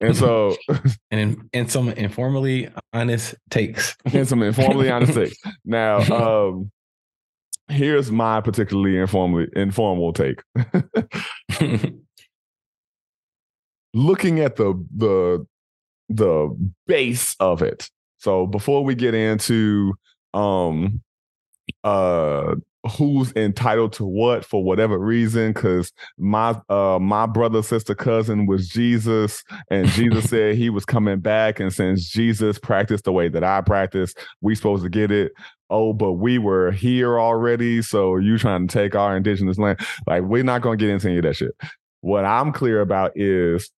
And 0.00 0.16
so 0.16 0.56
and 1.10 1.48
and 1.52 1.70
some 1.70 1.90
informally 1.90 2.68
honest 2.92 3.34
takes 3.50 3.96
and 4.12 4.26
some 4.28 4.42
informally 4.42 4.90
honest 4.90 5.14
takes. 5.14 5.36
Now, 5.64 5.98
um, 6.48 6.70
here's 7.68 8.10
my 8.10 8.40
particularly 8.40 8.98
informally 8.98 9.48
informal 9.54 10.12
take. 10.12 10.42
Looking 13.92 14.40
at 14.40 14.56
the 14.56 14.74
the 14.96 15.46
the 16.08 16.48
base 16.86 17.36
of 17.40 17.62
it. 17.62 17.88
So 18.18 18.46
before 18.46 18.84
we 18.84 18.94
get 18.94 19.14
into 19.14 19.94
um 20.32 21.02
uh 21.84 22.54
who's 22.96 23.32
entitled 23.34 23.92
to 23.94 24.04
what 24.04 24.44
for 24.44 24.62
whatever 24.62 24.98
reason 24.98 25.52
because 25.52 25.92
my 26.18 26.54
uh 26.68 26.98
my 27.00 27.24
brother 27.24 27.62
sister 27.62 27.94
cousin 27.94 28.46
was 28.46 28.68
jesus 28.68 29.42
and 29.70 29.88
jesus 29.88 30.24
said 30.30 30.54
he 30.54 30.68
was 30.68 30.84
coming 30.84 31.18
back 31.20 31.60
and 31.60 31.72
since 31.72 32.08
jesus 32.10 32.58
practiced 32.58 33.04
the 33.04 33.12
way 33.12 33.28
that 33.28 33.42
i 33.42 33.60
practice 33.62 34.12
we 34.42 34.54
supposed 34.54 34.82
to 34.82 34.90
get 34.90 35.10
it. 35.10 35.32
Oh 35.70 35.92
but 35.94 36.12
we 36.14 36.38
were 36.38 36.72
here 36.72 37.18
already 37.18 37.80
so 37.80 38.16
you 38.16 38.36
trying 38.38 38.68
to 38.68 38.72
take 38.72 38.94
our 38.94 39.16
indigenous 39.16 39.58
land. 39.58 39.80
Like 40.06 40.22
we're 40.22 40.44
not 40.44 40.60
gonna 40.60 40.76
get 40.76 40.90
into 40.90 41.08
any 41.08 41.18
of 41.18 41.24
that 41.24 41.36
shit. 41.36 41.52
What 42.02 42.24
i'm 42.26 42.52
clear 42.52 42.80
about 42.82 43.12
is 43.16 43.70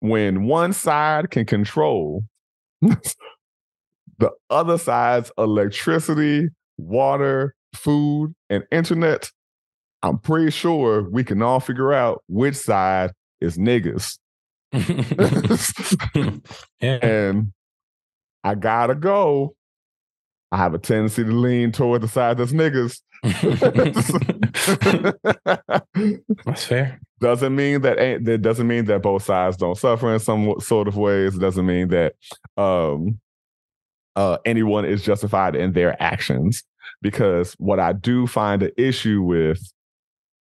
when 0.00 0.44
one 0.44 0.72
side 0.72 1.30
can 1.30 1.46
control 1.46 2.24
the 2.82 4.30
other 4.50 4.78
side's 4.78 5.30
electricity, 5.38 6.48
water, 6.78 7.54
food, 7.74 8.34
and 8.48 8.64
internet, 8.70 9.30
I'm 10.02 10.18
pretty 10.18 10.50
sure 10.50 11.08
we 11.08 11.24
can 11.24 11.42
all 11.42 11.60
figure 11.60 11.92
out 11.92 12.22
which 12.28 12.56
side 12.56 13.12
is 13.40 13.58
niggas. 13.58 14.18
yeah. 16.80 16.80
And 16.80 17.52
I 18.44 18.54
gotta 18.54 18.94
go. 18.94 19.54
I 20.52 20.56
have 20.56 20.74
a 20.74 20.78
tendency 20.78 21.24
to 21.24 21.30
lean 21.30 21.72
toward 21.72 22.02
the 22.02 22.08
side 22.08 22.38
that's 22.38 22.52
niggas. 22.52 23.00
That's 26.44 26.64
fair. 26.64 27.00
Doesn't 27.20 27.54
mean 27.54 27.82
that 27.82 27.98
ain't 27.98 28.24
that 28.24 28.38
doesn't 28.38 28.66
mean 28.66 28.86
that 28.86 29.02
both 29.02 29.22
sides 29.24 29.56
don't 29.56 29.76
suffer 29.76 30.12
in 30.12 30.20
some 30.20 30.54
sort 30.60 30.88
of 30.88 30.96
ways. 30.96 31.36
It 31.36 31.40
doesn't 31.40 31.66
mean 31.66 31.88
that 31.88 32.14
um 32.56 33.20
uh 34.16 34.38
anyone 34.44 34.84
is 34.84 35.02
justified 35.02 35.54
in 35.56 35.72
their 35.72 36.00
actions. 36.02 36.62
Because 37.02 37.54
what 37.54 37.80
I 37.80 37.92
do 37.94 38.26
find 38.26 38.62
an 38.62 38.72
issue 38.76 39.22
with, 39.22 39.72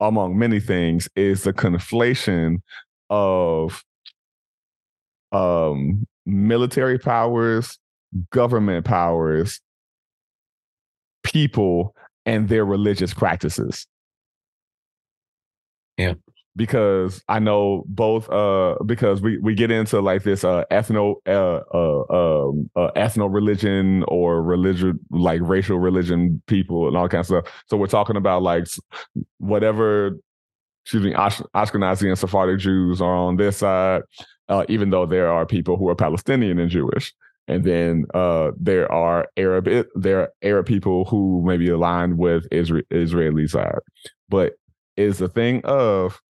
among 0.00 0.38
many 0.38 0.60
things, 0.60 1.08
is 1.16 1.44
the 1.44 1.52
conflation 1.52 2.62
of 3.10 3.84
um 5.32 6.06
military 6.26 6.98
powers, 6.98 7.78
government 8.30 8.84
powers, 8.84 9.60
people, 11.22 11.94
and 12.26 12.48
their 12.48 12.64
religious 12.64 13.14
practices. 13.14 13.86
Yeah. 15.96 16.14
Because 16.56 17.22
I 17.28 17.38
know 17.38 17.84
both 17.86 18.28
uh 18.30 18.76
because 18.84 19.20
we 19.20 19.38
we 19.38 19.54
get 19.54 19.70
into 19.70 20.00
like 20.00 20.24
this 20.24 20.42
uh 20.42 20.64
ethno 20.72 21.16
uh 21.26 21.60
uh 21.72 22.48
um 22.48 22.68
uh, 22.74 22.90
ethno 22.96 23.32
religion 23.32 24.04
or 24.08 24.42
religion 24.42 24.98
like 25.10 25.40
racial 25.44 25.78
religion 25.78 26.42
people 26.48 26.88
and 26.88 26.96
all 26.96 27.08
kinds 27.08 27.30
of 27.30 27.44
stuff. 27.44 27.64
So 27.68 27.76
we're 27.76 27.86
talking 27.86 28.16
about 28.16 28.42
like 28.42 28.66
whatever 29.38 30.18
excuse 30.84 31.04
me 31.04 31.14
Ash- 31.14 31.42
Ashkenazi 31.54 32.08
and 32.08 32.18
Sephardic 32.18 32.58
Jews 32.60 33.00
are 33.02 33.14
on 33.14 33.36
this 33.36 33.58
side, 33.58 34.02
uh, 34.48 34.64
even 34.68 34.90
though 34.90 35.06
there 35.06 35.30
are 35.30 35.44
people 35.46 35.76
who 35.76 35.88
are 35.90 35.94
Palestinian 35.94 36.58
and 36.58 36.70
Jewish. 36.70 37.12
And 37.46 37.62
then 37.64 38.06
uh, 38.14 38.52
there 38.58 38.90
are 38.90 39.28
Arab 39.36 39.68
there 39.94 40.20
are 40.20 40.30
Arab 40.42 40.66
people 40.66 41.04
who 41.04 41.42
may 41.44 41.56
be 41.56 41.68
aligned 41.68 42.18
with 42.18 42.48
Isra- 42.50 42.84
Israeli 42.90 43.46
side, 43.46 43.78
but 44.28 44.54
is 44.96 45.18
the 45.18 45.28
thing 45.28 45.62
of 45.64 46.20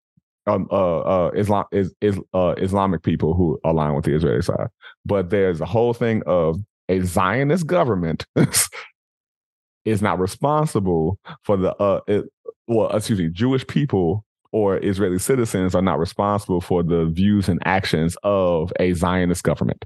um, 0.49 0.67
uh, 0.71 0.99
uh, 0.99 1.31
Islam 1.35 1.65
is 1.71 1.93
is 2.01 2.19
uh, 2.33 2.55
Islamic 2.57 3.03
people 3.03 3.33
who 3.33 3.59
align 3.63 3.95
with 3.95 4.05
the 4.05 4.15
Israeli 4.15 4.41
side, 4.41 4.67
but 5.05 5.29
there's 5.29 5.61
a 5.61 5.65
whole 5.65 5.93
thing 5.93 6.23
of 6.25 6.59
a 6.89 7.01
Zionist 7.01 7.67
government 7.67 8.25
is 9.85 10.01
not 10.01 10.19
responsible 10.19 11.19
for 11.43 11.57
the 11.57 11.75
uh, 11.75 12.01
it, 12.07 12.25
well, 12.67 12.89
excuse 12.89 13.19
me, 13.19 13.29
Jewish 13.29 13.65
people 13.67 14.25
or 14.51 14.83
Israeli 14.83 15.19
citizens 15.19 15.75
are 15.75 15.81
not 15.81 15.99
responsible 15.99 16.61
for 16.61 16.81
the 16.81 17.05
views 17.05 17.47
and 17.47 17.59
actions 17.65 18.17
of 18.23 18.73
a 18.79 18.93
Zionist 18.93 19.43
government. 19.43 19.85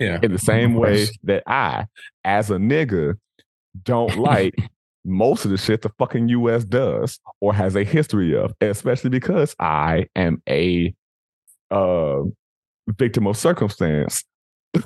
Yeah. 0.00 0.18
In 0.22 0.32
the 0.32 0.38
same 0.38 0.74
way 0.74 1.08
that 1.24 1.42
I, 1.46 1.86
as 2.24 2.50
a 2.50 2.54
nigga, 2.54 3.18
don't 3.82 4.16
like 4.16 4.54
most 5.04 5.44
of 5.44 5.50
the 5.50 5.56
shit 5.56 5.82
the 5.82 5.90
fucking 5.98 6.28
US 6.28 6.64
does 6.64 7.18
or 7.40 7.54
has 7.54 7.76
a 7.76 7.84
history 7.84 8.36
of, 8.36 8.52
especially 8.60 9.10
because 9.10 9.54
I 9.58 10.06
am 10.16 10.42
a 10.48 10.94
uh, 11.70 12.22
victim 12.88 13.26
of 13.26 13.36
circumstance 13.36 14.24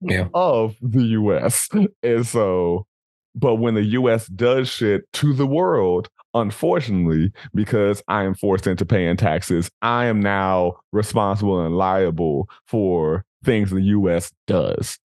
Yeah. 0.00 0.28
of 0.34 0.76
the 0.80 1.02
US. 1.02 1.68
And 2.02 2.26
so, 2.26 2.86
but 3.34 3.56
when 3.56 3.74
the 3.74 3.84
US 3.84 4.26
does 4.28 4.68
shit 4.68 5.10
to 5.14 5.32
the 5.32 5.46
world, 5.46 6.08
unfortunately, 6.34 7.32
because 7.54 8.02
I 8.08 8.24
am 8.24 8.34
forced 8.34 8.66
into 8.66 8.84
paying 8.84 9.16
taxes, 9.16 9.70
I 9.82 10.06
am 10.06 10.20
now 10.20 10.76
responsible 10.92 11.64
and 11.64 11.76
liable 11.76 12.48
for 12.66 13.24
things 13.44 13.70
the 13.70 13.80
US 13.82 14.32
does, 14.46 14.98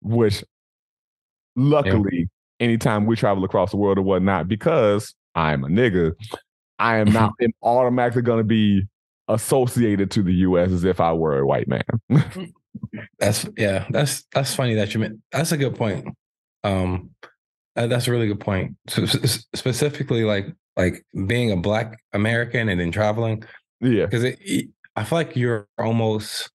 which 0.00 0.44
luckily, 1.56 2.28
anytime 2.62 3.06
we 3.06 3.16
travel 3.16 3.44
across 3.44 3.70
the 3.72 3.76
world 3.76 3.98
or 3.98 4.02
whatnot, 4.02 4.48
because 4.48 5.14
I'm 5.34 5.64
a 5.64 5.68
nigga, 5.68 6.12
I 6.78 6.96
am 6.98 7.12
not 7.12 7.32
am 7.42 7.52
automatically 7.62 8.22
going 8.22 8.38
to 8.38 8.44
be 8.44 8.86
associated 9.28 10.10
to 10.12 10.22
the 10.22 10.32
US 10.34 10.70
as 10.70 10.84
if 10.84 11.00
I 11.00 11.12
were 11.12 11.38
a 11.38 11.46
white 11.46 11.68
man. 11.68 11.82
That's 13.18 13.46
yeah. 13.56 13.86
That's 13.90 14.24
that's 14.32 14.54
funny 14.54 14.74
that 14.74 14.94
you 14.94 15.00
meant. 15.00 15.20
That's 15.30 15.52
a 15.52 15.56
good 15.56 15.74
point. 15.76 16.08
Um, 16.64 17.10
that's 17.74 18.06
a 18.06 18.10
really 18.10 18.26
good 18.26 18.40
point. 18.40 18.76
So, 18.88 19.04
specifically, 19.06 20.24
like 20.24 20.46
like 20.76 21.04
being 21.26 21.52
a 21.52 21.56
Black 21.56 21.98
American 22.12 22.68
and 22.68 22.80
then 22.80 22.90
traveling, 22.90 23.44
yeah. 23.80 24.06
because 24.06 24.24
I 24.96 25.04
feel 25.04 25.18
like 25.18 25.36
you're 25.36 25.68
almost 25.78 26.50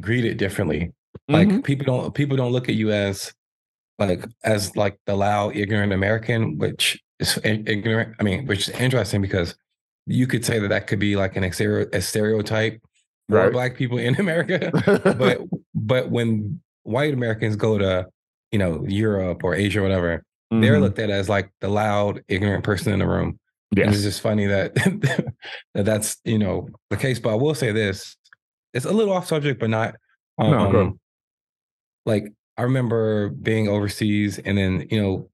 greeted 0.00 0.38
differently. 0.38 0.92
Like 1.28 1.48
Mhm. 1.48 1.64
people 1.64 1.84
don't 1.86 2.14
people 2.14 2.36
don't 2.36 2.52
look 2.52 2.68
at 2.68 2.74
you 2.74 2.90
as 2.90 3.32
like 4.06 4.24
as 4.44 4.76
like 4.76 4.98
the 5.06 5.14
loud 5.16 5.56
ignorant 5.56 5.92
American, 5.92 6.58
which 6.58 7.00
is 7.18 7.38
ignorant. 7.44 8.14
I 8.18 8.22
mean, 8.22 8.46
which 8.46 8.68
is 8.68 8.74
interesting 8.80 9.20
because 9.22 9.54
you 10.06 10.26
could 10.26 10.44
say 10.44 10.58
that 10.58 10.68
that 10.68 10.86
could 10.86 10.98
be 10.98 11.16
like 11.16 11.36
an 11.36 11.44
exterior, 11.44 11.88
a 11.92 12.00
stereotype 12.02 12.80
for 13.28 13.36
Right. 13.38 13.52
Black 13.52 13.76
people 13.76 13.98
in 13.98 14.14
America. 14.20 14.70
but 15.18 15.40
but 15.74 16.10
when 16.10 16.60
white 16.82 17.14
Americans 17.14 17.56
go 17.56 17.78
to 17.78 18.06
you 18.50 18.58
know 18.58 18.84
Europe 18.86 19.44
or 19.44 19.54
Asia 19.54 19.80
or 19.80 19.82
whatever, 19.82 20.22
they're 20.50 20.76
Mhm. 20.76 20.80
looked 20.80 20.98
at 20.98 21.08
as 21.10 21.28
like 21.28 21.50
the 21.60 21.68
loud 21.68 22.22
ignorant 22.28 22.64
person 22.64 22.92
in 22.92 22.98
the 22.98 23.06
room. 23.08 23.38
And 23.74 23.94
it's 23.94 24.02
just 24.02 24.20
funny 24.20 24.46
that, 24.46 24.74
that 25.74 25.84
that's 25.86 26.18
you 26.24 26.38
know 26.38 26.68
the 26.90 26.96
case. 26.98 27.18
But 27.20 27.30
I 27.30 27.36
will 27.36 27.54
say 27.54 27.72
this: 27.72 28.16
it's 28.74 28.84
a 28.84 28.92
little 28.92 29.14
off 29.14 29.26
subject, 29.28 29.58
but 29.60 29.70
not. 29.70 29.94
Um, 30.38 30.50
No, 30.50 30.98
like 32.04 32.24
I 32.56 32.62
remember 32.62 33.28
being 33.30 33.68
overseas, 33.68 34.38
and 34.38 34.56
then 34.58 34.86
you 34.90 35.00
know 35.02 35.28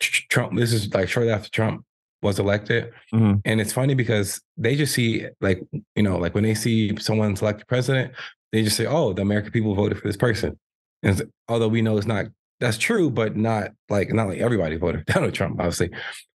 Trump. 0.00 0.56
This 0.56 0.72
is 0.72 0.92
like 0.92 1.08
shortly 1.08 1.32
after 1.32 1.50
Trump 1.50 1.84
was 2.22 2.38
elected, 2.38 2.92
Mhm. 3.12 3.40
and 3.44 3.60
it's 3.60 3.72
funny 3.72 3.94
because 3.94 4.40
they 4.56 4.76
just 4.76 4.94
see 4.94 5.26
like 5.40 5.60
you 5.94 6.02
know 6.02 6.18
like 6.18 6.34
when 6.34 6.44
they 6.44 6.54
see 6.54 6.96
someone 6.98 7.36
elected 7.40 7.66
president, 7.68 8.12
they 8.52 8.62
just 8.62 8.76
say, 8.76 8.86
"Oh, 8.86 9.12
the 9.12 9.22
American 9.22 9.52
people 9.52 9.74
voted 9.74 9.98
for 9.98 10.06
this 10.08 10.16
person." 10.16 10.58
And 11.02 11.22
although 11.48 11.68
we 11.68 11.82
know 11.82 11.96
it's 11.98 12.06
not 12.06 12.26
that's 12.60 12.78
true, 12.78 13.10
but 13.10 13.36
not 13.36 13.72
like 13.90 14.12
not 14.12 14.28
like 14.28 14.38
everybody 14.38 14.76
voted 14.76 15.04
Donald 15.06 15.34
Trump, 15.34 15.58
obviously. 15.60 15.90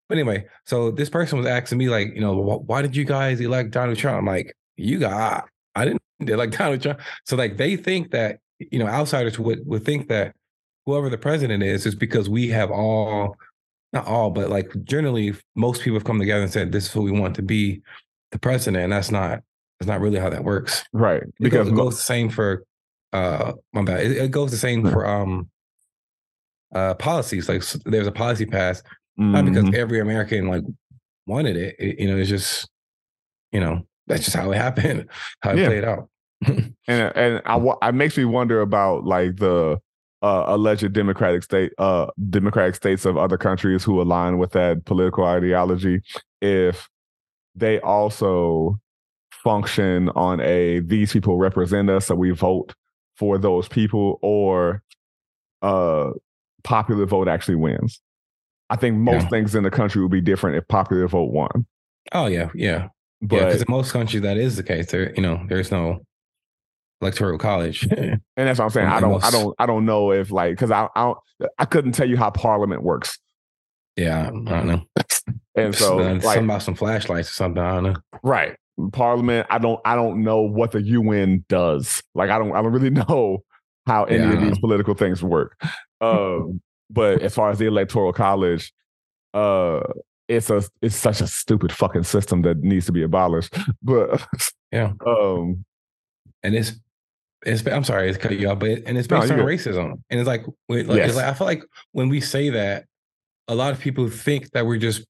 But 0.08 0.18
anyway, 0.18 0.46
so 0.66 0.90
this 0.92 1.10
person 1.10 1.38
was 1.38 1.48
asking 1.48 1.78
me 1.78 1.88
like, 1.90 2.14
you 2.16 2.22
know, 2.22 2.34
why 2.66 2.82
did 2.82 2.96
you 2.96 3.06
guys 3.06 3.40
elect 3.40 3.72
Donald 3.72 3.98
Trump? 3.98 4.18
I'm 4.18 4.26
like, 4.26 4.54
you 4.76 4.98
got, 4.98 5.48
I 5.76 5.86
didn't 5.86 6.02
elect 6.20 6.58
Donald 6.58 6.82
Trump. 6.82 7.00
So 7.26 7.36
like 7.36 7.58
they 7.58 7.76
think 7.76 8.12
that 8.12 8.40
you 8.60 8.80
know 8.80 8.88
outsiders 8.88 9.40
would 9.40 9.66
would 9.66 9.84
think 9.86 10.08
that 10.10 10.36
whoever 10.86 11.10
the 11.10 11.18
president 11.18 11.64
is 11.64 11.86
is 11.86 11.96
because 11.96 12.30
we 12.30 12.48
have 12.50 12.72
all, 12.72 13.36
not 13.94 14.06
all, 14.08 14.30
but 14.32 14.50
like 14.50 14.72
generally 14.84 15.34
most 15.56 15.82
people 15.82 15.98
have 15.98 16.04
come 16.06 16.20
together 16.20 16.44
and 16.44 16.52
said 16.52 16.72
this 16.72 16.86
is 16.86 16.92
who 16.92 17.02
we 17.04 17.12
want 17.12 17.36
to 17.36 17.42
be 17.42 17.82
the 18.32 18.40
president, 18.40 18.84
and 18.84 18.92
that's 18.94 19.12
not 19.12 19.42
that's 19.80 19.88
not 19.88 20.02
really 20.02 20.20
how 20.20 20.30
that 20.30 20.44
works. 20.44 20.84
Right. 20.94 21.24
Because 21.40 21.66
Because 21.66 21.68
it 21.70 21.76
goes 21.76 21.96
the 21.96 22.02
same 22.04 22.30
for 22.30 22.64
uh 23.14 23.54
my 23.74 23.84
bad. 23.84 24.02
It, 24.02 24.18
it 24.18 24.32
goes 24.32 24.52
the 24.52 24.58
same 24.58 24.82
Hmm. 24.82 24.90
for 24.92 25.06
um 25.08 25.50
uh 26.76 26.94
policies. 26.96 27.50
Like 27.50 27.64
there's 27.86 28.08
a 28.08 28.12
policy 28.12 28.46
passed, 28.46 28.86
not 29.18 29.46
because 29.46 29.64
Mhm. 29.66 29.74
every 29.74 30.00
American 30.00 30.48
like 30.48 30.64
wanted 31.26 31.56
it. 31.56 31.76
It- 31.80 32.00
you 32.00 32.08
know, 32.08 32.18
it's 32.18 32.30
just 32.30 32.70
you 33.52 33.60
know 33.60 33.86
that's 34.08 34.24
just 34.26 34.36
how 34.36 34.52
it 34.52 34.58
happened, 34.58 35.08
how 35.42 35.52
it 35.52 35.60
Yeah. 35.60 35.68
played 35.68 35.84
out. 35.86 36.10
and 36.48 36.74
and 36.88 37.42
I 37.46 37.92
makes 37.92 38.18
me 38.18 38.26
wonder 38.26 38.62
about 38.62 39.06
like 39.06 39.38
the 39.38 39.80
uh, 40.22 40.44
alleged 40.48 40.92
democratic 40.94 41.44
state 41.44 41.72
uh 41.78 42.08
democratic 42.30 42.76
states 42.76 43.06
of 43.06 43.18
other 43.18 43.38
countries 43.38 43.84
who 43.84 44.02
align 44.02 44.38
with 44.38 44.52
that 44.52 44.84
political 44.86 45.24
ideology 45.24 46.02
if 46.42 46.90
they 47.56 47.80
also 47.82 48.78
function 49.32 50.10
on 50.10 50.42
a 50.42 50.80
these 50.82 51.14
people 51.14 51.38
represent 51.38 51.90
us 51.90 52.08
so 52.08 52.16
we 52.16 52.32
vote 52.32 52.74
for 53.16 53.38
those 53.38 53.68
people 53.70 54.20
or 54.22 54.82
uh 55.62 56.10
popular 56.64 57.06
vote 57.06 57.28
actually 57.30 57.56
wins 57.56 58.02
I 58.70 58.76
think 58.76 58.98
most 58.98 59.24
Yeah. 59.24 59.30
things 59.30 59.56
in 59.56 59.64
the 59.64 59.72
country 59.72 60.02
would 60.02 60.12
be 60.12 60.22
different 60.22 60.58
if 60.58 60.68
popular 60.68 61.08
vote 61.08 61.32
won. 61.32 61.66
Oh 62.12 62.28
yeah, 62.28 62.50
yeah, 62.54 62.90
But 63.22 63.36
yeah. 63.38 63.46
Because 63.46 63.62
in 63.62 63.66
most 63.70 63.92
countries 63.92 64.22
that 64.22 64.38
is 64.38 64.58
the 64.58 64.64
case. 64.64 64.92
There, 64.92 65.12
you 65.16 65.22
know, 65.24 65.44
there's 65.50 65.72
no 65.72 66.00
electoral 67.02 67.38
college. 67.38 67.84
and 67.98 68.20
that's 68.36 68.60
what 68.60 68.66
I'm 68.66 68.72
saying. 68.72 68.88
I 68.88 69.00
don't, 69.00 69.24
I 69.24 69.32
don't, 69.32 69.56
I 69.60 69.66
don't 69.66 69.86
know 69.86 70.12
if 70.12 70.32
like 70.32 70.52
because 70.54 70.72
I, 70.72 70.88
I, 70.96 71.04
don't, 71.06 71.18
I 71.58 71.66
couldn't 71.66 71.94
tell 71.94 72.08
you 72.10 72.18
how 72.18 72.30
Parliament 72.32 72.84
works, 72.84 73.18
yeah, 73.96 74.28
I 74.28 74.30
don't 74.32 74.68
know. 74.68 74.84
and 75.56 75.76
so 75.76 76.00
Uh, 76.00 76.14
like 76.14 76.22
something 76.22 76.46
about 76.46 76.62
some 76.64 76.76
flashlights 76.76 77.30
or 77.30 77.34
something. 77.34 77.62
I 77.64 77.74
don't 77.76 77.84
know. 77.84 77.96
right 78.24 78.56
Parliament. 78.94 79.46
I 79.50 79.58
don't, 79.58 79.80
I 79.84 79.96
don't 79.96 80.24
know 80.24 80.42
what 80.42 80.72
the 80.72 80.82
UN 80.82 81.44
does. 81.50 82.02
Like 82.16 82.30
I 82.30 82.38
don't, 82.38 82.54
I 82.56 82.62
don't 82.62 82.72
really 82.72 82.90
know 83.10 83.44
how 83.88 84.06
any 84.06 84.24
Yeah, 84.24 84.34
of 84.34 84.40
these 84.40 84.58
political 84.60 84.94
things 84.94 85.22
work. 85.24 85.60
Um, 86.02 86.62
but 86.90 87.22
as 87.22 87.34
far 87.36 87.50
as 87.50 87.60
the 87.60 87.66
Electoral 87.66 88.14
College, 88.14 88.72
uh, 89.34 89.82
it's 90.30 90.50
a, 90.50 90.64
it's 90.82 90.96
such 90.96 91.22
a 91.22 91.28
stupid 91.28 91.72
fucking 91.72 92.04
system 92.04 92.42
that 92.44 92.60
needs 92.60 92.86
to 92.86 92.92
be 92.92 93.04
abolished. 93.04 93.54
But 93.82 94.26
Yeah. 94.72 94.94
um, 95.06 95.66
and 96.44 96.56
it's 96.56 96.74
it's 97.46 97.66
I'm 97.68 97.84
sorry, 97.84 98.10
it's 98.10 98.18
cut 98.18 98.38
you 98.38 98.50
off, 98.50 98.60
but 98.60 98.70
it- 98.70 98.84
and 98.86 98.98
it's 98.98 99.10
No, 99.10 99.20
based 99.20 99.32
on 99.32 99.38
you're 99.38 99.48
racism. 99.48 99.94
And 100.10 100.20
it's 100.20 100.28
like, 100.28 100.46
like, 100.68 100.88
Yes. 100.88 101.10
it's 101.10 101.16
like 101.16 101.26
I 101.26 101.34
feel 101.34 101.48
like 101.48 101.64
when 101.94 102.10
we 102.10 102.20
say 102.22 102.50
that, 102.50 102.86
a 103.48 103.56
lot 103.56 103.72
of 103.74 103.80
people 103.80 104.10
think 104.10 104.52
that 104.52 104.66
we're 104.66 104.78
just 104.78 105.04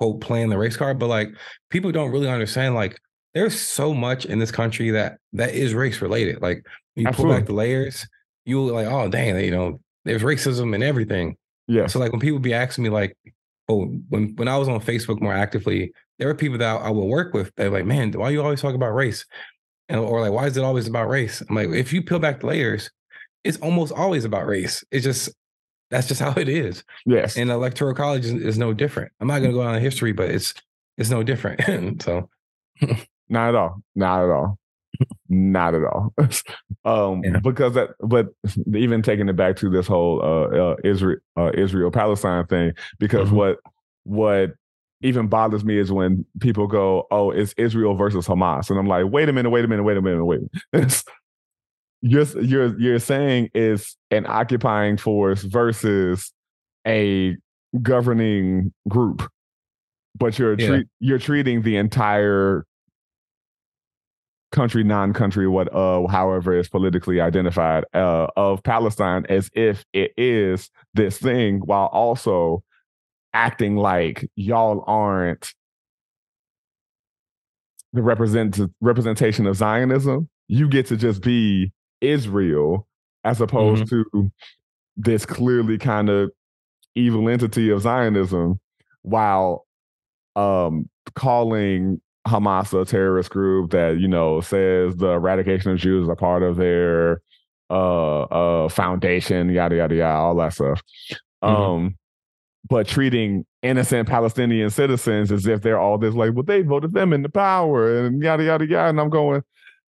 quote 0.00 0.20
playing 0.20 0.50
the 0.50 0.58
race 0.58 0.76
card, 0.76 0.98
but 0.98 1.06
like 1.08 1.28
people 1.70 1.92
don't 1.92 2.10
really 2.10 2.28
understand. 2.28 2.74
Like, 2.74 2.98
there's 3.34 3.58
so 3.58 3.92
much 3.94 4.24
in 4.26 4.38
this 4.38 4.50
country 4.50 4.90
that 4.90 5.18
that 5.34 5.54
is 5.54 5.74
race 5.74 6.00
related. 6.00 6.40
Like, 6.42 6.64
you 6.94 7.06
pull 7.10 7.28
back 7.28 7.46
the 7.46 7.52
layers, 7.52 8.06
you 8.46 8.64
like, 8.64 8.86
oh 8.86 9.08
dang, 9.08 9.38
you 9.44 9.50
know, 9.50 9.80
there's 10.04 10.22
racism 10.22 10.74
and 10.74 10.82
everything. 10.82 11.36
yeah, 11.68 11.86
So 11.86 11.98
like 11.98 12.12
when 12.12 12.20
people 12.20 12.38
be 12.38 12.54
asking 12.54 12.84
me 12.84 12.90
like, 12.90 13.16
oh, 13.68 13.84
when 14.08 14.34
when 14.36 14.48
I 14.48 14.56
was 14.56 14.68
on 14.68 14.80
Facebook 14.80 15.20
more 15.20 15.34
actively, 15.34 15.92
there 16.18 16.28
were 16.28 16.34
people 16.34 16.56
that 16.58 16.80
I 16.80 16.88
would 16.90 17.04
work 17.04 17.34
with. 17.34 17.52
They're 17.56 17.70
like, 17.70 17.84
man, 17.84 18.12
why 18.12 18.30
you 18.30 18.42
always 18.42 18.62
talk 18.62 18.74
about 18.74 18.94
race? 18.94 19.26
And 19.88 20.00
or 20.00 20.20
like, 20.20 20.32
why 20.32 20.46
is 20.46 20.56
it 20.56 20.64
always 20.64 20.88
about 20.88 21.08
race? 21.08 21.42
I'm 21.48 21.54
like, 21.54 21.68
if 21.68 21.92
you 21.92 22.02
peel 22.02 22.18
back 22.18 22.40
the 22.40 22.46
layers, 22.46 22.90
it's 23.44 23.58
almost 23.58 23.92
always 23.92 24.24
about 24.24 24.46
race. 24.46 24.82
It's 24.90 25.04
just 25.04 25.28
that's 25.90 26.08
just 26.08 26.20
how 26.26 26.32
it 26.32 26.48
is. 26.48 26.82
yes, 27.06 27.36
And 27.36 27.50
electoral 27.50 27.94
college 27.94 28.24
is, 28.24 28.32
is 28.32 28.58
no 28.58 28.72
different. 28.72 29.12
I'm 29.20 29.28
not 29.28 29.40
gonna 29.40 29.52
go 29.52 29.62
on 29.62 29.80
history, 29.80 30.12
but 30.12 30.30
it's 30.30 30.54
it's 30.98 31.10
no 31.10 31.22
different. 31.22 31.60
so 32.02 32.28
Not 33.28 33.48
at 33.50 33.54
all. 33.54 33.82
Not 33.94 34.24
at 34.24 34.30
all. 34.30 34.58
Not 35.28 35.74
at 35.74 35.84
all. 35.84 36.14
um, 36.84 37.22
Yeah. 37.24 37.38
because 37.40 37.74
that, 37.74 37.90
but 38.00 38.28
even 38.74 39.02
taking 39.02 39.28
it 39.28 39.36
back 39.36 39.56
to 39.56 39.68
this 39.70 39.86
whole 39.86 40.20
uh, 40.22 40.56
uh 40.72 40.76
Israel 40.84 41.18
uh, 41.36 41.50
Israel 41.54 41.90
Palestine 41.90 42.46
thing, 42.46 42.72
because 42.98 43.28
Mhm. 43.28 43.32
what 43.32 43.56
what 44.04 44.50
even 45.02 45.28
bothers 45.28 45.64
me 45.64 45.78
is 45.78 45.92
when 45.92 46.24
people 46.40 46.66
go, 46.66 47.06
"Oh, 47.10 47.30
it's 47.30 47.54
Israel 47.56 47.94
versus 47.94 48.26
Hamas," 48.26 48.70
and 48.70 48.78
I'm 48.78 48.86
like, 48.86 49.06
"Wait 49.10 49.28
a 49.28 49.32
minute, 49.32 49.50
wait 49.50 49.64
a 49.64 49.68
minute, 49.68 49.82
wait 49.84 49.96
a 49.96 50.02
minute, 50.02 50.24
wait." 50.24 50.40
a 50.72 50.76
minute." 50.76 51.02
you're 52.02 52.24
you're 52.42 52.78
you're 52.80 52.98
saying 52.98 53.50
it's 53.54 53.96
an 54.10 54.26
occupying 54.26 54.96
force 54.96 55.42
versus 55.42 56.32
a 56.86 57.36
governing 57.82 58.72
group, 58.88 59.28
but 60.16 60.38
you're 60.38 60.54
Yeah. 60.58 60.66
treat, 60.68 60.86
you're 61.00 61.18
treating 61.18 61.62
the 61.62 61.76
entire 61.76 62.64
country, 64.52 64.84
non-country, 64.84 65.46
what 65.48 65.72
uh 65.74 66.06
however 66.06 66.54
is 66.56 66.68
politically 66.68 67.20
identified 67.20 67.84
uh 67.94 68.28
of 68.36 68.62
Palestine 68.62 69.26
as 69.28 69.50
if 69.54 69.84
it 69.92 70.12
is 70.16 70.70
this 70.94 71.18
thing 71.18 71.60
while 71.64 71.86
also 71.86 72.62
acting 73.36 73.76
like 73.76 74.26
y'all 74.34 74.82
aren't 74.86 75.52
the 77.92 78.02
represent 78.02 78.58
representation 78.80 79.46
of 79.46 79.56
Zionism. 79.56 80.28
You 80.48 80.68
get 80.68 80.86
to 80.86 80.96
just 80.96 81.20
be 81.22 81.70
Israel 82.00 82.88
as 83.24 83.40
opposed 83.42 83.88
to 83.90 84.30
this 84.96 85.26
clearly 85.26 85.76
kind 85.76 86.08
of 86.08 86.30
evil 86.94 87.28
entity 87.28 87.68
of 87.68 87.82
Zionism 87.82 88.58
while 89.02 89.66
um 90.34 90.88
calling 91.14 92.00
Hamas 92.26 92.72
a 92.80 92.86
terrorist 92.86 93.28
group 93.30 93.70
that 93.72 93.98
you 93.98 94.08
know 94.08 94.40
says 94.40 94.96
the 94.96 95.08
eradication 95.08 95.72
of 95.72 95.78
Jews 95.78 96.08
are 96.08 96.16
part 96.16 96.42
of 96.42 96.56
their 96.56 97.20
uh 97.68 98.22
uh 98.22 98.68
foundation, 98.70 99.50
yada 99.50 99.76
yada 99.76 99.94
yada, 99.94 100.18
all 100.18 100.36
that 100.36 100.54
stuff. 100.54 100.82
Mhm. 101.44 101.48
Um, 101.48 101.96
but 102.68 102.86
treating 102.86 103.44
innocent 103.62 104.08
Palestinian 104.08 104.70
citizens 104.70 105.30
as 105.32 105.46
if 105.46 105.62
they're 105.62 105.78
all 105.78 105.98
this 105.98 106.14
like, 106.14 106.32
well, 106.34 106.42
they 106.44 106.62
voted 106.62 106.92
them 106.94 107.12
into 107.12 107.28
power 107.28 108.04
and 108.06 108.22
yada 108.22 108.44
yada 108.44 108.66
yada. 108.66 108.88
And 108.90 109.00
I'm 109.00 109.10
going, 109.10 109.42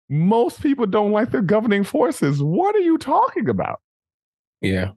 most 0.09 0.61
people 0.63 0.87
don't 0.87 1.13
like 1.13 1.31
the 1.31 1.43
governing 1.43 1.85
forces. 1.85 2.43
What 2.43 2.75
are 2.77 2.81
you 2.81 2.99
talking 2.99 3.49
about? 3.49 3.81
yeah. 4.61 4.91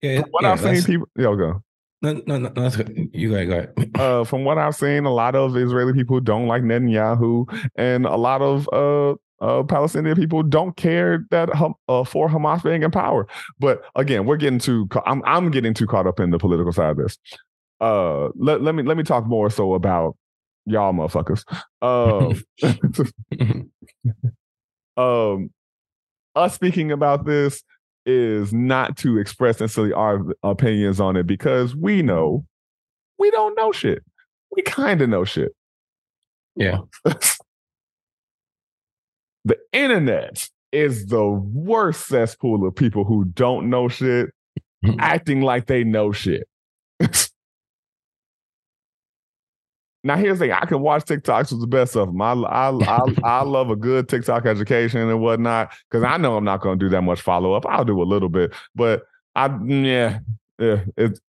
Yeah, 0.00 0.20
From 0.22 0.30
what 0.30 0.44
yeah, 0.44 0.52
I've 0.52 0.60
seen, 0.60 0.82
people, 0.84 1.08
yo, 1.16 1.34
go. 1.34 1.62
no, 2.02 2.22
no, 2.26 2.38
no, 2.38 2.48
that's 2.54 2.76
good. 2.76 3.10
You 3.12 3.30
go 3.30 3.34
ahead, 3.34 3.48
go 3.48 3.54
ahead. 3.54 3.90
uh, 4.00 4.24
from 4.24 4.44
what 4.44 4.56
I've 4.56 4.76
seen, 4.76 5.06
a 5.06 5.12
lot 5.12 5.34
of 5.34 5.56
Israeli 5.56 5.92
people 5.92 6.20
don't 6.20 6.46
like 6.46 6.62
Netanyahu, 6.62 7.68
and 7.74 8.06
a 8.06 8.14
lot 8.16 8.40
of 8.40 8.68
uh, 8.72 9.16
uh, 9.40 9.62
Palestinian 9.62 10.16
people 10.16 10.42
don't 10.42 10.76
care 10.76 11.24
that 11.30 11.48
uh, 11.88 12.04
for 12.04 12.28
Hamas 12.28 12.62
being 12.62 12.82
in 12.82 12.90
power. 12.90 13.26
But 13.58 13.82
again, 13.94 14.26
we're 14.26 14.36
getting 14.36 14.58
too. 14.58 14.88
I'm 15.06 15.22
I'm 15.24 15.50
getting 15.50 15.74
too 15.74 15.86
caught 15.86 16.06
up 16.06 16.20
in 16.20 16.30
the 16.30 16.38
political 16.38 16.72
side 16.72 16.90
of 16.90 16.96
this. 16.96 17.18
Uh, 17.80 18.28
let 18.36 18.62
let 18.62 18.74
me 18.74 18.82
let 18.82 18.96
me 18.96 19.02
talk 19.02 19.26
more 19.26 19.50
so 19.50 19.74
about 19.74 20.16
y'all 20.66 20.92
motherfuckers. 20.92 21.44
Um, 21.80 22.42
um, 24.96 25.50
us 26.34 26.54
speaking 26.54 26.90
about 26.90 27.24
this 27.24 27.62
is 28.06 28.52
not 28.52 28.96
to 28.96 29.18
express 29.18 29.60
necessarily 29.60 29.92
our 29.92 30.24
opinions 30.42 30.98
on 30.98 31.16
it 31.16 31.26
because 31.26 31.76
we 31.76 32.02
know 32.02 32.44
we 33.18 33.30
don't 33.30 33.56
know 33.56 33.70
shit. 33.72 34.02
We 34.54 34.62
kind 34.62 35.02
of 35.02 35.08
know 35.08 35.24
shit. 35.24 35.52
yeah. 36.56 36.78
the 39.44 39.58
internet 39.72 40.48
is 40.72 41.06
the 41.06 41.26
worst 41.26 42.06
cesspool 42.08 42.66
of 42.66 42.74
people 42.74 43.04
who 43.04 43.24
don't 43.26 43.70
know 43.70 43.88
shit, 43.88 44.30
Mhm. 44.84 44.96
acting 45.00 45.40
like 45.40 45.66
they 45.66 45.82
know 45.84 46.12
shit. 46.12 46.46
now, 50.04 50.16
here's 50.16 50.38
the 50.38 50.44
thing: 50.46 50.52
I 50.52 50.64
can 50.66 50.80
watch 50.80 51.04
TikToks 51.04 51.50
with 51.52 51.60
the 51.60 51.66
best 51.66 51.96
of 51.96 52.08
them. 52.08 52.20
I 52.22 52.32
I 52.32 52.70
I, 52.70 53.00
I 53.24 53.42
love 53.42 53.70
a 53.70 53.76
good 53.76 54.08
TikTok 54.08 54.46
education 54.46 55.00
and 55.08 55.20
whatnot 55.20 55.72
because 55.90 56.04
I 56.04 56.16
know 56.16 56.36
I'm 56.36 56.44
not 56.44 56.60
going 56.60 56.78
to 56.78 56.84
do 56.84 56.90
that 56.90 57.02
much 57.02 57.20
follow 57.20 57.52
up. 57.54 57.66
I'll 57.66 57.84
do 57.84 58.00
a 58.00 58.04
little 58.04 58.28
bit, 58.28 58.52
but 58.74 59.02
I 59.34 59.46
yeah 59.64 60.20
yeah 60.58 60.84
it's. 60.96 61.20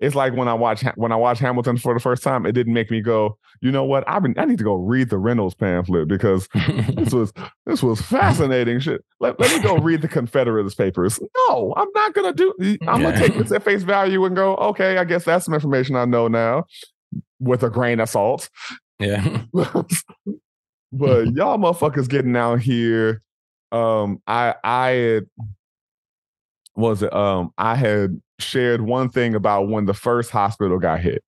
It's 0.00 0.14
like 0.14 0.34
when 0.34 0.46
I 0.46 0.54
watch 0.54 0.84
when 0.94 1.10
I 1.10 1.16
watch 1.16 1.40
Hamilton 1.40 1.76
for 1.76 1.92
the 1.92 1.98
first 2.00 2.22
time, 2.22 2.46
it 2.46 2.52
didn't 2.52 2.72
make 2.72 2.90
me 2.90 3.00
go, 3.00 3.36
you 3.60 3.72
know 3.72 3.84
what? 3.84 4.04
I've 4.06 4.22
been 4.22 4.34
I 4.38 4.44
need 4.44 4.58
to 4.58 4.64
go 4.64 4.74
read 4.74 5.10
the 5.10 5.18
Reynolds 5.18 5.54
pamphlet 5.56 6.06
because 6.06 6.48
this 6.94 7.12
was 7.12 7.32
this 7.66 7.82
was 7.82 8.00
fascinating 8.00 8.78
shit. 8.78 9.04
Let, 9.18 9.40
let 9.40 9.50
me 9.50 9.60
go 9.60 9.76
read 9.78 10.02
the 10.02 10.08
Confederates 10.08 10.76
papers. 10.76 11.18
No, 11.48 11.74
I'm 11.76 11.88
not 11.94 12.14
gonna 12.14 12.32
do. 12.32 12.54
I'm 12.86 13.02
gonna 13.02 13.18
take 13.18 13.34
this 13.34 13.50
at 13.50 13.64
face 13.64 13.82
value 13.82 14.24
and 14.24 14.36
go, 14.36 14.54
okay, 14.56 14.98
I 14.98 15.04
guess 15.04 15.24
that's 15.24 15.46
some 15.46 15.54
information 15.54 15.96
I 15.96 16.04
know 16.04 16.28
now, 16.28 16.66
with 17.40 17.64
a 17.64 17.70
grain 17.70 17.98
of 17.98 18.08
salt. 18.08 18.48
yeah. 19.00 19.42
but 19.52 19.84
y'all 20.92 21.58
motherfuckers 21.58 22.08
getting 22.08 22.36
out 22.36 22.60
here. 22.60 23.22
Um, 23.72 24.22
I 24.28 24.54
I 24.62 24.90
had 24.90 25.26
was 26.76 27.02
it 27.02 27.12
um 27.12 27.52
I 27.58 27.74
had 27.74 28.22
shared 28.38 28.80
one 28.82 29.08
thing 29.08 29.34
about 29.34 29.68
when 29.68 29.84
the 29.86 29.94
first 29.94 30.30
hospital 30.30 30.78
got 30.78 31.00
hit, 31.00 31.22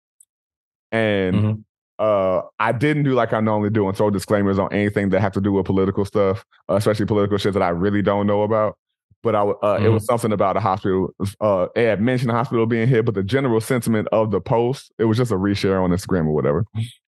and 0.91 1.35
Mhm. 1.35 1.63
uh 1.99 2.41
I 2.59 2.71
didn't 2.71 3.03
do 3.03 3.13
like 3.13 3.33
I 3.33 3.39
normally 3.41 3.69
do 3.69 3.87
and 3.87 3.95
throw 3.97 4.09
disclaimers 4.09 4.59
on 4.59 4.71
anything 4.71 5.09
that 5.09 5.21
have 5.21 5.33
to 5.33 5.41
do 5.41 5.51
with 5.51 5.65
political 5.65 6.05
stuff, 6.05 6.45
uh, 6.69 6.75
especially 6.75 7.05
political 7.05 7.37
shit 7.37 7.53
that 7.53 7.63
I 7.63 7.69
really 7.69 8.01
don't 8.01 8.27
know 8.27 8.43
about. 8.43 8.77
But 9.21 9.35
I 9.35 9.41
uh, 9.41 9.79
it 9.83 9.89
was 9.89 10.05
something 10.05 10.31
about 10.31 10.55
a 10.55 10.61
hospital. 10.61 11.13
Uh, 11.41 11.67
it 11.75 11.85
had 11.87 12.01
mentioned 12.01 12.29
the 12.29 12.33
hospital 12.35 12.65
being 12.65 12.87
hit, 12.87 13.03
but 13.05 13.15
the 13.15 13.23
general 13.23 13.59
sentiment 13.59 14.07
of 14.13 14.31
the 14.31 14.39
post, 14.39 14.93
it 14.97 15.05
was 15.05 15.17
just 15.17 15.31
a 15.31 15.35
reshare 15.35 15.83
on 15.83 15.89
Instagram 15.89 16.27
or 16.27 16.31
whatever. 16.33 16.63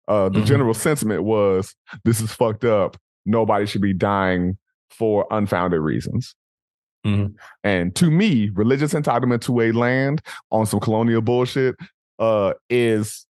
Uh, 0.08 0.28
the 0.28 0.40
Mhm. 0.40 0.44
general 0.46 0.74
sentiment 0.74 1.22
was, 1.22 1.76
"This 2.04 2.20
is 2.20 2.32
fucked 2.34 2.64
up. 2.64 2.96
Nobody 3.26 3.64
should 3.66 3.80
be 3.82 3.92
dying 3.94 4.58
for 4.90 5.24
unfounded 5.30 5.80
reasons." 5.82 6.34
Mhm. 7.06 7.34
And 7.64 7.94
to 7.96 8.10
me, 8.10 8.50
religious 8.50 8.92
entitlement 8.92 9.40
to 9.42 9.60
a 9.60 9.72
land 9.72 10.20
on 10.50 10.66
some 10.66 10.80
colonial 10.80 11.22
bullshit 11.22 11.76
uh, 12.18 12.52
is 12.68 13.26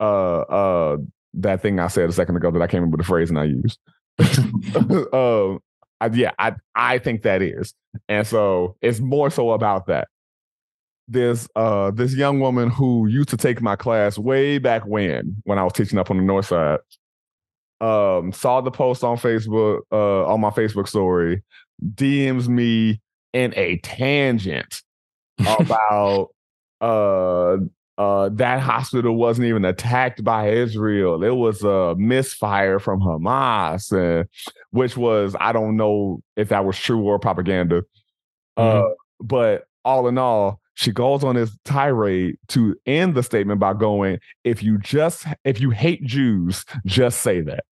uh, 0.00 0.40
uh, 0.40 0.96
that 1.34 1.62
thing 1.62 1.80
I 1.80 1.88
said 1.88 2.08
a 2.08 2.12
second 2.12 2.36
ago 2.36 2.50
that 2.50 2.62
I 2.62 2.66
came 2.66 2.84
up 2.84 2.90
with 2.90 2.98
the 3.00 3.04
phrase 3.04 3.30
and 3.30 3.38
I 3.38 3.44
used. 3.44 3.78
um, 5.12 5.60
I, 6.00 6.06
yeah, 6.12 6.32
I 6.38 6.54
I 6.74 6.98
think 6.98 7.22
that 7.22 7.42
is, 7.42 7.72
and 8.08 8.26
so 8.26 8.76
it's 8.82 9.00
more 9.00 9.30
so 9.30 9.52
about 9.52 9.86
that. 9.86 10.08
there's 11.08 11.48
uh 11.56 11.90
this 11.92 12.14
young 12.14 12.40
woman 12.40 12.68
who 12.70 13.06
used 13.06 13.28
to 13.28 13.36
take 13.36 13.62
my 13.62 13.76
class 13.76 14.18
way 14.18 14.58
back 14.58 14.84
when 14.86 15.36
when 15.44 15.58
I 15.58 15.64
was 15.64 15.72
teaching 15.72 15.98
up 15.98 16.10
on 16.10 16.16
the 16.18 16.22
north 16.24 16.46
side. 16.46 16.78
Um, 17.80 18.32
saw 18.32 18.60
the 18.62 18.70
post 18.70 19.04
on 19.04 19.18
Facebook, 19.18 19.80
uh, 19.92 20.24
on 20.26 20.40
my 20.40 20.50
Facebook 20.50 20.88
story, 20.88 21.42
DMs 21.94 22.48
me 22.48 23.00
in 23.32 23.52
a 23.56 23.76
tangent 23.78 24.82
about 25.58 26.28
uh 26.80 27.56
uh 27.98 28.28
that 28.30 28.60
hospital 28.60 29.16
wasn't 29.16 29.46
even 29.46 29.64
attacked 29.64 30.24
by 30.24 30.50
Israel. 30.50 31.22
It 31.22 31.36
was 31.36 31.62
a 31.62 31.94
misfire 31.98 32.78
from 32.78 33.00
Hamas, 33.00 33.92
and 33.92 34.26
which 34.70 34.96
was 34.96 35.36
I 35.38 35.52
don't 35.52 35.76
know 35.76 36.22
if 36.36 36.48
that 36.48 36.64
was 36.64 36.78
true 36.78 37.02
or 37.02 37.18
propaganda. 37.18 37.82
Mhm. 38.58 38.90
Uh, 38.90 38.94
but 39.20 39.64
all 39.84 40.08
in 40.08 40.18
all, 40.18 40.60
she 40.76 40.92
goes 40.92 41.24
on 41.24 41.34
this 41.36 41.56
tirade 41.64 42.36
to 42.48 42.76
end 42.84 43.14
the 43.14 43.22
statement 43.22 43.58
by 43.58 43.72
going, 43.72 44.18
"If 44.44 44.62
you 44.62 44.78
just 44.78 45.26
if 45.44 45.58
you 45.60 45.70
hate 45.70 46.04
Jews, 46.04 46.64
just 46.84 47.22
say 47.22 47.40
that." 47.40 47.64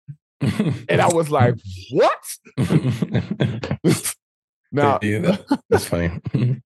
And 0.89 1.01
I 1.01 1.07
was 1.13 1.29
like, 1.29 1.55
"What?" 1.91 2.23
now, 4.71 4.99
yeah, 5.01 5.37
that's 5.69 5.85
funny. 5.85 6.21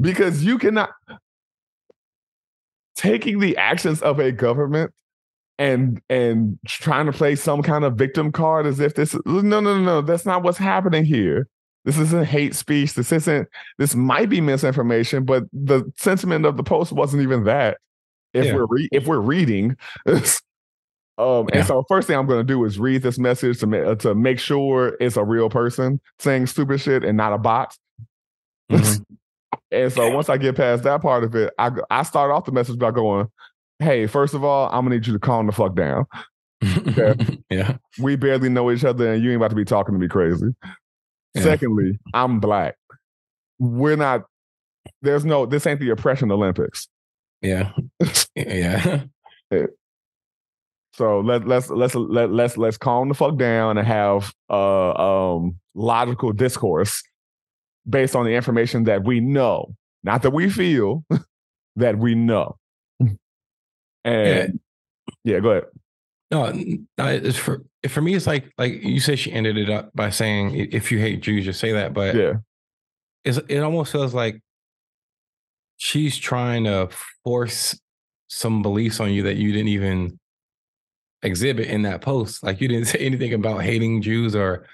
because 0.00 0.44
you 0.44 0.58
cannot 0.58 0.90
taking 2.94 3.40
the 3.40 3.56
actions 3.56 4.00
of 4.02 4.20
a 4.20 4.30
government 4.30 4.92
and 5.58 6.00
and 6.08 6.58
trying 6.66 7.06
to 7.06 7.12
play 7.12 7.34
some 7.34 7.62
kind 7.62 7.84
of 7.84 7.96
victim 7.96 8.30
card 8.30 8.66
as 8.66 8.78
if 8.78 8.94
this 8.94 9.14
no 9.24 9.40
no 9.40 9.60
no 9.60 9.78
no 9.80 10.00
that's 10.00 10.26
not 10.26 10.42
what's 10.42 10.58
happening 10.58 11.04
here 11.04 11.48
this 11.86 11.98
isn't 11.98 12.26
hate 12.26 12.54
speech 12.54 12.92
this 12.92 13.10
isn't 13.12 13.48
this 13.78 13.94
might 13.94 14.28
be 14.28 14.42
misinformation 14.42 15.24
but 15.24 15.44
the 15.54 15.90
sentiment 15.96 16.44
of 16.44 16.58
the 16.58 16.62
post 16.62 16.92
wasn't 16.92 17.22
even 17.22 17.44
that 17.44 17.78
if 18.34 18.44
Yeah. 18.44 18.54
we're 18.56 18.66
re- 18.66 18.88
if 18.92 19.06
we're 19.06 19.20
reading 19.20 19.76
um 20.06 20.26
Yeah. 21.18 21.46
and 21.54 21.66
so 21.66 21.82
first 21.88 22.06
thing 22.06 22.18
i'm 22.18 22.26
going 22.26 22.40
to 22.46 22.52
do 22.52 22.62
is 22.66 22.78
read 22.78 23.02
this 23.02 23.18
message 23.18 23.60
to 23.60 23.66
ma- 23.66 23.94
to 23.94 24.14
make 24.14 24.38
sure 24.38 24.96
it's 25.00 25.16
a 25.16 25.24
real 25.24 25.48
person 25.48 25.98
saying 26.18 26.46
stupid 26.48 26.78
shit 26.82 27.02
and 27.04 27.16
not 27.16 27.32
a 27.32 27.38
bot 27.38 27.74
Mhm. 28.70 29.02
and 29.70 29.92
so 29.92 30.10
once 30.14 30.28
I 30.28 30.36
get 30.36 30.56
past 30.56 30.82
that 30.84 31.00
part 31.02 31.24
of 31.24 31.34
it, 31.34 31.52
I 31.58 31.70
I 31.90 32.02
start 32.02 32.30
off 32.30 32.44
the 32.46 32.52
message 32.52 32.78
by 32.78 32.90
going, 32.90 33.28
"Hey, 33.78 34.06
first 34.06 34.34
of 34.34 34.42
all, 34.44 34.68
I'm 34.70 34.84
gonna 34.84 34.96
need 34.96 35.06
you 35.06 35.12
to 35.12 35.18
calm 35.18 35.46
the 35.46 35.52
fuck 35.52 35.74
down. 35.76 36.06
yeah. 37.50 37.76
We 38.00 38.16
barely 38.16 38.48
know 38.48 38.70
each 38.70 38.84
other, 38.84 39.12
and 39.12 39.22
you 39.22 39.30
ain't 39.30 39.36
about 39.36 39.50
to 39.50 39.56
be 39.56 39.64
talking 39.64 39.94
to 39.94 39.98
me 40.00 40.08
crazy. 40.08 40.48
Yeah. 41.36 41.42
Secondly, 41.42 41.98
I'm 42.14 42.40
black. 42.40 42.76
We're 43.58 43.96
not. 43.96 44.24
There's 45.02 45.24
no. 45.24 45.46
This 45.46 45.66
ain't 45.66 45.80
the 45.80 45.90
oppression 45.90 46.30
Olympics. 46.32 46.88
Yeah. 48.36 49.04
Yeah. 49.50 49.66
So 50.94 51.20
let 51.20 51.46
let's 51.46 51.68
let's 51.68 51.94
let 51.94 52.30
let's 52.32 52.56
let's 52.56 52.78
calm 52.78 53.08
the 53.08 53.14
fuck 53.14 53.36
down 53.36 53.76
and 53.76 53.86
have 53.86 54.32
uh 54.50 54.92
um 54.92 55.56
logical 55.74 56.32
discourse 56.32 57.02
based 57.88 58.16
on 58.16 58.24
the 58.24 58.32
information 58.32 58.84
that 58.84 59.04
we 59.04 59.20
know, 59.20 59.74
not 60.02 60.22
that 60.22 60.30
we 60.30 60.48
feel, 60.50 61.04
that 61.76 61.98
we 61.98 62.14
know. 62.14 62.56
And 64.04 64.58
yeah, 65.24 65.40
go 65.40 65.50
ahead. 65.50 65.64
No, 66.30 66.44
n- 66.46 66.88
no, 66.98 67.06
it's 67.06 67.38
for 67.38 67.62
for 67.88 68.02
me. 68.02 68.14
It's 68.14 68.26
like 68.26 68.52
like 68.58 68.82
you 68.82 68.98
said. 69.00 69.18
She 69.18 69.32
ended 69.32 69.56
it 69.56 69.70
up 69.70 69.90
by 69.94 70.10
saying, 70.10 70.54
"If 70.72 70.90
you 70.90 70.98
hate 70.98 71.20
Jews, 71.20 71.44
just 71.44 71.60
say 71.60 71.72
that." 71.72 71.94
But 71.94 72.16
Yeah. 72.16 72.34
it's, 73.24 73.38
it 73.48 73.60
almost 73.60 73.92
feels 73.92 74.12
like 74.12 74.40
she's 75.76 76.16
trying 76.16 76.64
to 76.64 76.88
force 77.24 77.78
some 78.28 78.62
beliefs 78.62 78.98
on 79.00 79.12
you 79.12 79.22
that 79.24 79.36
you 79.36 79.52
didn't 79.52 79.68
even 79.68 80.18
exhibit 81.22 81.66
in 81.68 81.82
that 81.82 82.00
post. 82.00 82.42
Like 82.42 82.60
you 82.60 82.68
didn't 82.68 82.86
say 82.92 82.98
anything 82.98 83.32
about 83.32 83.62
hating 83.62 84.02
Jews 84.02 84.34
or 84.34 84.66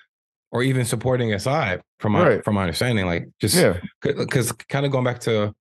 or 0.53 0.63
even 0.63 0.85
supporting 0.85 1.33
a 1.33 1.39
side. 1.39 1.83
From 1.99 2.13
my 2.13 2.27
Right. 2.29 2.45
from 2.45 2.55
my 2.55 2.63
understanding, 2.63 3.07
like 3.07 3.29
just 3.41 3.57
Yeah. 3.57 3.79
because 4.03 4.53
kind 4.53 4.87
of 4.87 4.93
going 4.93 5.05
back 5.05 5.21
to 5.21 5.55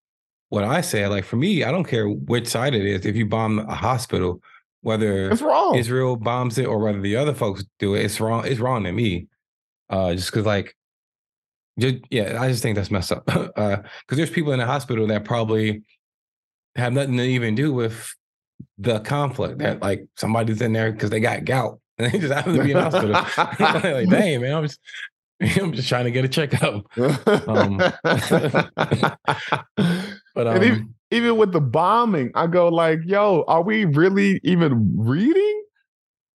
what 0.50 0.64
I 0.64 0.82
said, 0.82 1.10
like 1.10 1.24
for 1.26 1.36
me, 1.38 1.64
I 1.64 1.72
don't 1.72 1.86
care 1.86 2.08
which 2.10 2.48
side 2.48 2.74
it 2.76 2.86
is. 2.86 3.06
If 3.06 3.16
you 3.16 3.26
bomb 3.26 3.60
a 3.60 3.76
hospital, 3.76 4.42
whether 4.82 5.30
It's 5.32 5.42
wrong. 5.42 5.76
Israel 5.76 6.16
bombs 6.16 6.58
it 6.58 6.66
or 6.66 6.80
whether 6.80 7.02
the 7.02 7.16
other 7.16 7.34
folks 7.34 7.64
do 7.80 7.96
it, 7.96 8.04
it's 8.06 8.20
wrong. 8.20 8.46
It's 8.46 8.60
wrong 8.60 8.84
to 8.84 8.92
me. 8.92 9.28
Uh, 9.90 10.14
just 10.16 10.32
because, 10.32 10.46
like, 10.46 10.76
just 11.80 11.98
yeah, 12.10 12.42
I 12.42 12.50
just 12.50 12.62
think 12.64 12.76
that's 12.76 12.92
messed 12.92 13.12
up. 13.12 13.24
uh, 13.36 13.78
because 13.78 14.18
there's 14.18 14.30
people 14.30 14.54
in 14.54 14.60
the 14.60 14.66
hospital 14.66 15.08
that 15.08 15.24
probably 15.26 15.84
have 16.76 16.94
nothing 16.94 17.18
to 17.18 17.24
even 17.24 17.56
do 17.56 17.74
with 17.74 18.14
the 18.78 19.00
conflict. 19.02 19.60
That 19.60 19.82
like 19.82 20.06
somebody's 20.18 20.62
in 20.62 20.74
there 20.74 20.92
because 20.92 21.10
they 21.10 21.20
got 21.20 21.46
gout 21.46 21.80
and 21.98 22.12
they 22.12 22.20
just 22.20 22.34
happen 22.34 22.56
to 22.56 22.64
be 22.64 22.72
in 22.72 22.78
the 22.78 22.84
hospital. 22.84 23.92
like, 23.94 24.10
dang 24.10 24.42
man, 24.42 24.56
I'm 24.56 24.64
just 24.68 24.80
I'm 25.42 25.74
just 25.74 25.90
trying 25.90 26.06
to 26.06 26.12
get 26.12 26.26
a 26.26 26.30
checkup. 26.30 26.86
Um, 27.48 27.78
But 30.34 30.48
um, 30.48 30.64
even- 30.64 30.94
even 31.12 31.38
with 31.38 31.52
the 31.52 31.62
bombing, 31.62 32.32
I 32.36 32.48
go 32.48 32.70
like, 32.70 33.00
yo, 33.06 33.44
are 33.48 33.62
we 33.62 33.86
really 33.86 34.40
even 34.44 34.94
reading? 34.98 35.64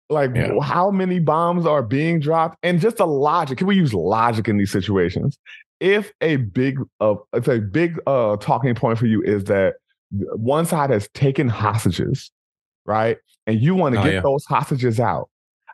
Like 0.09 0.31
Yeah. 0.35 0.59
how 0.61 0.91
many 0.91 1.19
bombs 1.19 1.65
are 1.65 1.81
being 1.81 2.19
dropped? 2.19 2.57
And 2.63 2.79
just 2.79 2.97
the 2.97 3.07
logic. 3.07 3.57
Can 3.59 3.67
we 3.67 3.75
use 3.75 3.93
logic 3.93 4.47
in 4.47 4.57
these 4.57 4.71
situations? 4.71 5.37
If 5.79 6.11
a 6.21 6.35
big 6.37 6.79
uh, 6.99 7.15
if 7.33 7.47
a 7.47 7.59
big 7.59 7.99
uh 8.07 8.37
talking 8.37 8.75
point 8.75 8.99
for 8.99 9.05
you 9.05 9.21
is 9.23 9.45
that 9.45 9.75
one 10.11 10.65
side 10.65 10.89
has 10.91 11.07
taken 11.13 11.47
hostages, 11.49 12.31
right? 12.85 13.17
And 13.47 13.59
you 13.61 13.75
want 13.75 13.95
to 13.95 14.01
Oh, 14.01 14.03
get 14.03 14.13
yeah. 14.13 14.21
those 14.21 14.45
hostages 14.45 14.99
out. 14.99 15.29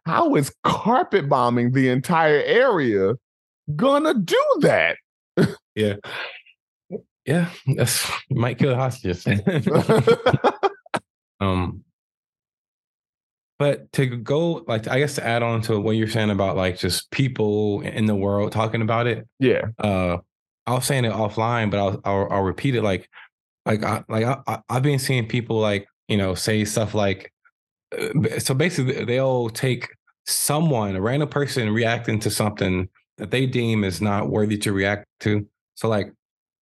How 0.05 0.35
is 0.35 0.53
carpet 0.63 1.27
bombing 1.29 1.71
the 1.73 1.89
entire 1.89 2.41
area 2.43 3.13
gonna 3.75 4.13
do 4.13 4.43
that? 4.61 4.97
yeah, 5.75 5.95
that's 7.25 8.09
might 8.29 8.57
kill 8.57 8.69
the 8.69 8.75
hostages. 8.75 9.25
Um, 11.41 11.85
but 13.57 13.91
to 13.93 14.05
go 14.05 14.63
like 14.67 14.87
I 14.87 14.99
guess 14.99 15.15
to 15.15 15.25
add 15.25 15.43
on 15.43 15.61
to 15.63 15.79
what 15.79 15.91
you're 15.91 16.07
saying 16.09 16.29
about 16.31 16.55
like 16.57 16.77
just 16.77 17.09
people 17.11 17.81
in 17.81 18.05
the 18.05 18.15
world 18.15 18.51
talking 18.51 18.81
about 18.81 19.07
it. 19.07 19.27
yeah. 19.39 19.67
Uh, 19.77 20.17
I 20.67 20.73
was 20.73 20.85
saying 20.85 21.05
it 21.05 21.13
offline, 21.13 21.71
but 21.71 21.79
I'll 21.79 22.01
I'll, 22.05 22.27
I'll 22.29 22.41
repeat 22.43 22.75
it 22.75 22.83
like 22.83 23.09
like 23.65 23.83
I 23.83 24.03
like 24.09 24.25
I, 24.25 24.37
I- 24.47 24.61
I've 24.69 24.83
been 24.83 24.99
seeing 24.99 25.27
people 25.27 25.59
like 25.59 25.87
you 26.09 26.17
know 26.17 26.35
say 26.35 26.63
stuff 26.65 26.93
like 26.93 27.31
uh, 27.97 28.37
so 28.39 28.53
basically 28.53 29.03
they'll 29.05 29.49
take 29.49 29.87
someone 30.25 30.95
a 30.95 31.01
random 31.01 31.29
person 31.29 31.69
reacting 31.73 32.19
to 32.19 32.29
something 32.29 32.87
that 33.17 33.31
they 33.31 33.45
deem 33.45 33.83
is 33.83 33.99
not 34.01 34.29
worthy 34.29 34.57
to 34.57 34.71
react 34.73 35.05
to. 35.21 35.47
So 35.75 35.87
like 35.87 36.13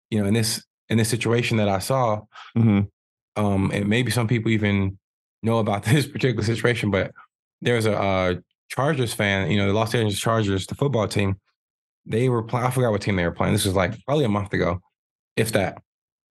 you 0.10 0.20
know 0.20 0.26
in 0.28 0.34
this 0.34 0.64
in 0.90 0.98
this 0.98 1.10
situation 1.10 1.58
that 1.58 1.68
I 1.70 1.80
saw, 1.80 2.22
Mhm. 2.58 2.88
um, 3.36 3.72
and 3.74 3.88
maybe 3.88 4.10
some 4.12 4.28
people 4.28 4.52
even 4.52 4.98
know 5.44 5.58
about 5.60 5.84
this 5.84 6.08
particular 6.08 6.44
situation, 6.44 6.92
but 6.92 7.12
there's 7.62 7.86
a 7.86 7.98
uh, 7.98 8.36
Chargers 8.70 9.14
fan, 9.14 9.50
you 9.52 9.58
know, 9.58 9.68
the 9.68 9.74
Los 9.74 9.94
Angeles 9.96 10.20
Chargers, 10.20 10.66
the 10.68 10.76
football 10.76 11.08
team. 11.08 11.36
They 12.06 12.30
were 12.30 12.44
playing. 12.44 12.68
I 12.68 12.70
forgot 12.72 12.92
what 12.92 13.02
team 13.02 13.16
they 13.18 13.26
were 13.26 13.32
playing. 13.32 13.54
This 13.54 13.66
was 13.66 13.76
like 13.76 13.94
probably 14.06 14.26
a 14.26 14.30
month 14.30 14.54
ago, 14.54 14.80
if 15.36 15.52
that. 15.54 15.82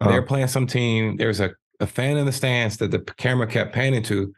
They 0.01 0.07
Uh-huh. 0.07 0.15
were 0.17 0.27
playing 0.27 0.49
some 0.49 0.67
team. 0.67 1.17
There 1.17 1.29
was 1.29 1.41
a, 1.41 1.51
a 1.81 1.87
fan 1.87 2.17
in 2.17 2.25
the 2.27 2.33
stands 2.33 2.77
that 2.79 2.91
the 2.91 3.01
camera 3.19 3.47
kept 3.47 3.75
panning 3.75 4.03
to 4.05 4.33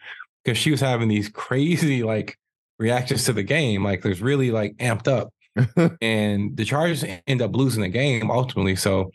because 0.44 0.59
she 0.59 0.70
was 0.70 0.81
having 0.81 1.09
these 1.09 1.29
crazy 1.29 2.03
like 2.03 2.37
reactions 2.79 3.24
to 3.24 3.33
the 3.33 3.42
game. 3.44 3.85
Like 3.85 4.03
there's 4.03 4.20
really 4.22 4.51
like 4.51 4.77
amped 4.79 5.07
up 5.09 5.33
and 6.01 6.57
the 6.57 6.64
Chargers 6.64 7.05
end 7.27 7.42
up 7.42 7.55
losing 7.55 7.83
the 7.83 7.88
game 7.88 8.31
ultimately. 8.31 8.77
So, 8.77 9.11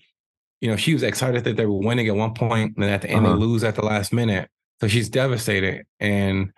you 0.64 0.70
know, 0.70 0.78
she 0.78 0.94
was 0.94 1.04
excited 1.04 1.44
that 1.44 1.58
they 1.58 1.66
were 1.66 1.78
winning 1.78 2.08
at 2.08 2.16
one 2.16 2.34
point, 2.34 2.74
and 2.76 2.84
then 2.84 2.90
at 2.94 3.02
the 3.02 3.10
end 3.10 3.26
Uh-huh. 3.26 3.36
they 3.36 3.42
lose 3.42 3.66
at 3.66 3.76
the 3.76 3.84
last 3.84 4.14
minute. 4.14 4.50
So 4.80 4.88
she's 4.88 5.10
devastated. 5.10 5.86
And 6.00 6.54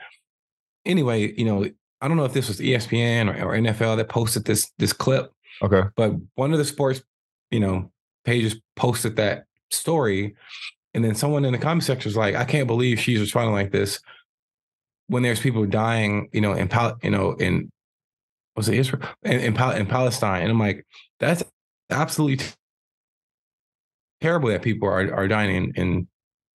anyway, 0.85 1.33
you 1.33 1.43
know, 1.45 1.65
I 2.01 2.07
don't 2.07 2.15
know 2.17 2.25
if 2.25 2.33
this 2.33 2.47
was 2.47 2.59
ESPN 2.59 3.33
or, 3.33 3.49
or 3.49 3.55
NFL 3.57 3.97
that 3.97 4.07
posted 4.09 4.45
this 4.45 4.71
this 4.77 4.93
clip, 4.93 5.31
Okay. 5.63 5.81
but 5.95 6.13
one 6.35 6.51
of 6.51 6.59
the 6.59 6.65
sports, 6.65 7.01
you 7.49 7.59
know, 7.59 7.91
pages 8.25 8.55
posted 8.75 9.15
that 9.15 9.45
story, 9.71 10.35
and 10.93 11.03
then 11.03 11.15
someone 11.15 11.43
in 11.43 11.53
the 11.53 11.57
comment 11.57 11.83
section 11.83 12.07
was 12.07 12.15
like, 12.17 12.35
"I 12.35 12.45
can't 12.45 12.67
believe 12.67 12.99
she's 12.99 13.19
responding 13.19 13.53
like 13.55 13.71
this." 13.71 13.99
When 15.07 15.23
there's 15.23 15.39
people 15.39 15.65
dying, 15.65 16.29
you 16.31 16.41
know, 16.41 16.53
in 16.53 16.67
Pal- 16.67 16.97
you 17.01 17.09
know, 17.09 17.31
in 17.33 17.71
was 18.55 18.69
it 18.69 18.75
Israel 18.77 19.01
in 19.23 19.39
in, 19.39 19.53
Pal- 19.55 19.75
in 19.75 19.87
Palestine, 19.87 20.43
and 20.43 20.51
I'm 20.51 20.59
like, 20.59 20.85
that's 21.19 21.43
absolutely 21.89 22.45
terrible 24.25 24.49
that 24.49 24.61
people 24.63 24.87
are 24.89 25.13
are 25.13 25.27
dying 25.27 25.55
in, 25.55 25.65
in 25.75 26.07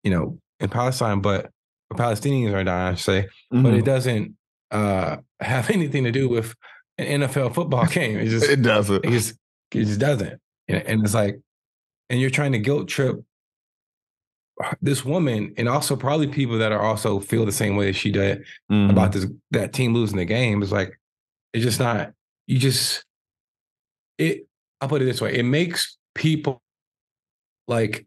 you 0.04 0.10
know 0.10 0.38
in 0.58 0.68
Palestine, 0.68 1.20
but 1.20 1.50
or 1.90 1.96
Palestinians 1.96 2.52
are 2.54 2.64
dying, 2.64 2.92
I 2.92 2.94
should 2.96 3.04
say, 3.04 3.28
but 3.50 3.72
Mhm. 3.72 3.78
it 3.78 3.84
doesn't 3.84 4.36
uh, 4.70 5.16
have 5.40 5.70
anything 5.78 6.04
to 6.04 6.12
do 6.12 6.28
with 6.28 6.54
an 6.98 7.22
NFL 7.22 7.54
football 7.54 7.86
game. 7.98 8.18
It 8.18 8.28
just 8.28 8.48
it 8.48 8.62
doesn't. 8.62 9.04
it 9.04 9.10
just 9.10 9.34
it 9.72 9.84
just 9.84 10.00
doesn't, 10.00 10.40
and, 10.68 10.82
and 10.88 11.04
it's 11.04 11.14
like, 11.14 11.38
and 12.08 12.20
you're 12.20 12.30
trying 12.38 12.52
to 12.52 12.58
guilt 12.58 12.88
trip 12.88 13.16
this 14.82 15.04
woman 15.06 15.54
and 15.56 15.68
also 15.68 15.96
probably 15.96 16.26
people 16.26 16.58
that 16.58 16.70
are 16.72 16.82
also 16.82 17.18
feel 17.18 17.46
the 17.46 17.52
same 17.52 17.76
way 17.76 17.88
as 17.88 17.96
she 17.96 18.10
did 18.10 18.44
Mhm. 18.70 18.90
about 18.90 19.12
this 19.12 19.26
that 19.52 19.72
team 19.72 19.94
losing 19.94 20.18
the 20.18 20.26
game 20.26 20.62
It's 20.62 20.70
like 20.72 20.98
it's 21.54 21.64
just 21.64 21.80
not 21.80 22.12
you 22.46 22.58
just 22.58 23.04
it 24.18 24.46
I'll 24.80 24.88
put 24.88 25.00
it 25.02 25.06
this 25.06 25.20
way 25.22 25.34
it 25.38 25.44
makes 25.44 25.96
people 26.14 26.60
like 27.70 28.04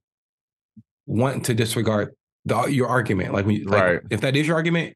want 1.07 1.45
to 1.45 1.53
disregard 1.53 2.13
the 2.45 2.63
your 2.65 2.87
argument 2.87 3.33
like 3.33 3.45
when 3.45 3.55
you, 3.55 3.65
like 3.65 3.81
Right. 3.83 3.99
if 4.11 4.21
that 4.21 4.35
is 4.35 4.45
your 4.47 4.55
argument 4.57 4.95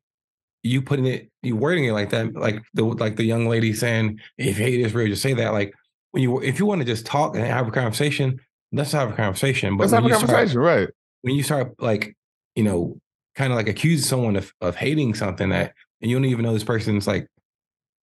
you 0.64 0.82
putting 0.82 1.06
it 1.06 1.30
you 1.42 1.56
wording 1.56 1.86
it 1.86 1.94
like 1.94 2.10
that 2.12 2.34
like 2.36 2.62
the 2.74 2.84
like 2.84 3.16
the 3.16 3.24
young 3.24 3.48
lady 3.48 3.74
saying 3.74 4.20
if 4.38 4.58
hate 4.58 4.82
is 4.82 4.94
real 4.94 5.08
just 5.08 5.22
say 5.22 5.34
that 5.34 5.54
like 5.54 5.74
when 6.12 6.24
you 6.24 6.42
if 6.42 6.60
you 6.60 6.66
want 6.66 6.82
to 6.82 6.86
just 6.86 7.06
talk 7.06 7.36
and 7.36 7.46
have 7.46 7.68
a 7.68 7.72
conversation 7.72 8.40
let's 8.74 8.92
have 8.92 9.10
a 9.12 9.16
conversation 9.16 9.78
but 9.78 9.84
Let's 9.84 9.94
have 9.94 10.04
a 10.04 10.06
when 10.06 10.14
you 10.14 10.18
start- 10.20 10.30
conversation, 10.32 10.60
right? 10.60 10.90
when 11.22 11.36
you 11.36 11.44
start 11.44 11.74
like 11.82 12.16
you 12.56 12.64
know 12.64 12.98
kind 13.36 13.54
of 13.54 13.58
like 13.58 13.70
accuse 13.70 14.06
someone 14.06 14.36
of, 14.36 14.52
of 14.62 14.76
hating 14.76 15.14
something 15.14 15.50
that 15.50 15.74
and 16.02 16.12
you 16.12 16.18
don't 16.18 16.26
even 16.26 16.44
know 16.44 16.54
this 16.54 16.64
person's 16.64 17.08
like 17.08 17.28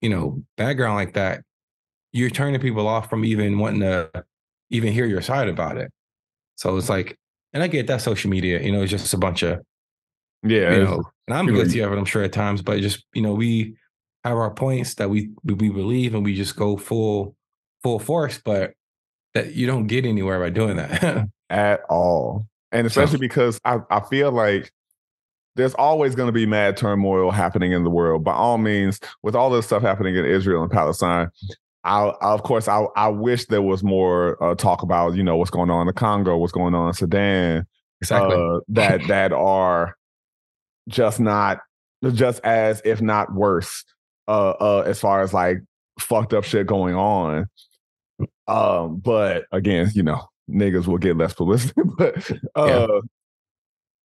you 0.01 0.09
know 0.09 0.43
background 0.57 0.95
like 0.95 1.13
that 1.15 1.43
you're 2.13 2.31
turning 2.31 2.61
people 2.61 2.87
off 2.87 3.11
from 3.11 3.25
even 3.25 3.59
wanting 3.59 3.81
to 3.81 4.11
even 4.71 4.93
hear 4.93 5.07
your 5.07 5.21
side 5.23 5.49
about 5.49 5.77
it 5.77 5.91
so 6.57 6.77
it's 6.77 6.89
like 6.89 7.19
and 7.53 7.63
i 7.63 7.67
get 7.67 7.87
that 7.87 8.01
social 8.01 8.31
media 8.31 8.61
you 8.61 8.73
know 8.73 8.83
it's 8.83 8.91
just 8.91 9.15
a 9.15 9.19
bunch 9.19 9.43
of 9.43 9.61
Yeah, 10.43 10.75
you 10.75 10.85
know 10.85 11.03
and 11.27 11.37
i'm 11.37 11.47
guilty 11.47 11.81
of 11.81 11.93
it 11.93 11.99
i'm 11.99 12.05
sure 12.05 12.23
at 12.23 12.33
times 12.33 12.63
but 12.63 12.81
just 12.81 13.05
you 13.15 13.23
know 13.23 13.35
we 13.35 13.77
have 14.25 14.37
our 14.37 14.51
points 14.51 14.95
that 14.95 15.11
we 15.11 15.31
we 15.45 15.55
believe 15.55 16.15
and 16.15 16.25
we 16.25 16.35
just 16.35 16.57
go 16.57 16.77
full 16.77 17.37
full 17.83 17.99
force 17.99 18.41
but 18.45 18.73
that 19.35 19.55
you 19.55 19.67
don't 19.67 19.87
get 19.87 20.07
anywhere 20.07 20.41
by 20.41 20.49
doing 20.49 20.77
that 20.77 21.29
at 21.51 21.83
all. 21.89 22.47
And 22.73 22.87
especially 22.87 23.19
because 23.19 23.61
I, 23.65 23.79
I 23.91 24.01
feel 24.01 24.33
like 24.33 24.73
there's 25.57 25.75
always 25.75 26.15
going 26.15 26.27
to 26.27 26.33
be 26.33 26.47
mad 26.47 26.77
turmoil 26.77 27.31
happening 27.31 27.73
in 27.73 27.85
the 27.85 27.91
world. 27.91 28.25
By 28.25 28.33
all 28.33 28.59
means, 28.59 28.99
with 29.23 29.37
all 29.37 29.51
this 29.51 29.67
stuff 29.67 29.83
happening 29.83 30.17
in 30.17 30.25
Israel 30.25 30.63
and 30.63 30.73
Palestine, 30.73 31.29
I, 31.85 32.05
I 32.07 32.33
of 32.33 32.43
course 32.43 32.67
I 32.67 32.87
I 32.97 33.09
wish 33.09 33.47
there 33.47 33.63
was 33.63 33.83
more 33.83 34.43
uh, 34.43 34.55
talk 34.55 34.83
about 34.83 35.15
you 35.15 35.23
know 35.23 35.37
what's 35.37 35.51
going 35.51 35.71
on 35.71 35.83
in 35.83 35.87
the 35.87 35.93
Congo, 35.93 36.37
what's 36.39 36.53
going 36.53 36.75
on 36.75 36.89
in 36.89 36.95
Sudan, 36.95 37.67
exactly. 38.01 38.37
uh, 38.37 38.61
that 38.69 39.03
that 39.09 39.33
are 39.33 39.97
just 40.89 41.21
not 41.21 41.61
just 42.13 42.41
as 42.45 42.83
if 42.85 43.01
not 43.01 43.33
worse 43.35 43.85
uh 44.29 44.51
uh 44.51 44.85
as 44.87 45.01
far 45.01 45.23
as 45.23 45.33
like 45.33 45.59
fucked 45.99 46.35
up 46.35 46.45
shit 46.45 46.67
going 46.67 46.95
on. 46.95 47.47
Um 48.47 48.99
but 48.99 49.45
again 49.53 49.91
you 49.95 50.03
know 50.03 50.27
niggas 50.51 50.87
will 50.87 50.99
get 50.99 51.17
less 51.17 51.33
publicity 51.33 51.81
but 51.99 52.31
uh 52.55 53.01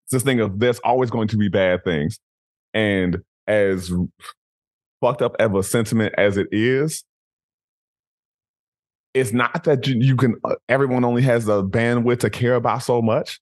it's 0.04 0.12
this 0.12 0.22
thing 0.22 0.40
of 0.40 0.58
there's 0.58 0.78
always 0.80 1.10
going 1.10 1.28
to 1.28 1.36
be 1.36 1.48
bad 1.48 1.84
things. 1.84 2.18
And 2.72 3.18
as 3.46 3.92
fucked 5.02 5.20
up 5.20 5.36
of 5.38 5.54
a 5.54 5.62
sentiment 5.62 6.14
as 6.16 6.36
it 6.36 6.48
is 6.50 7.04
it's 9.14 9.32
not 9.32 9.64
that 9.64 9.86
you, 9.86 9.96
you 9.98 10.16
can 10.16 10.36
uh, 10.44 10.54
everyone 10.68 11.04
only 11.04 11.22
has 11.22 11.46
the 11.46 11.64
bandwidth 11.64 12.20
to 12.20 12.30
care 12.30 12.54
about 12.54 12.82
so 12.82 13.02
much 13.02 13.40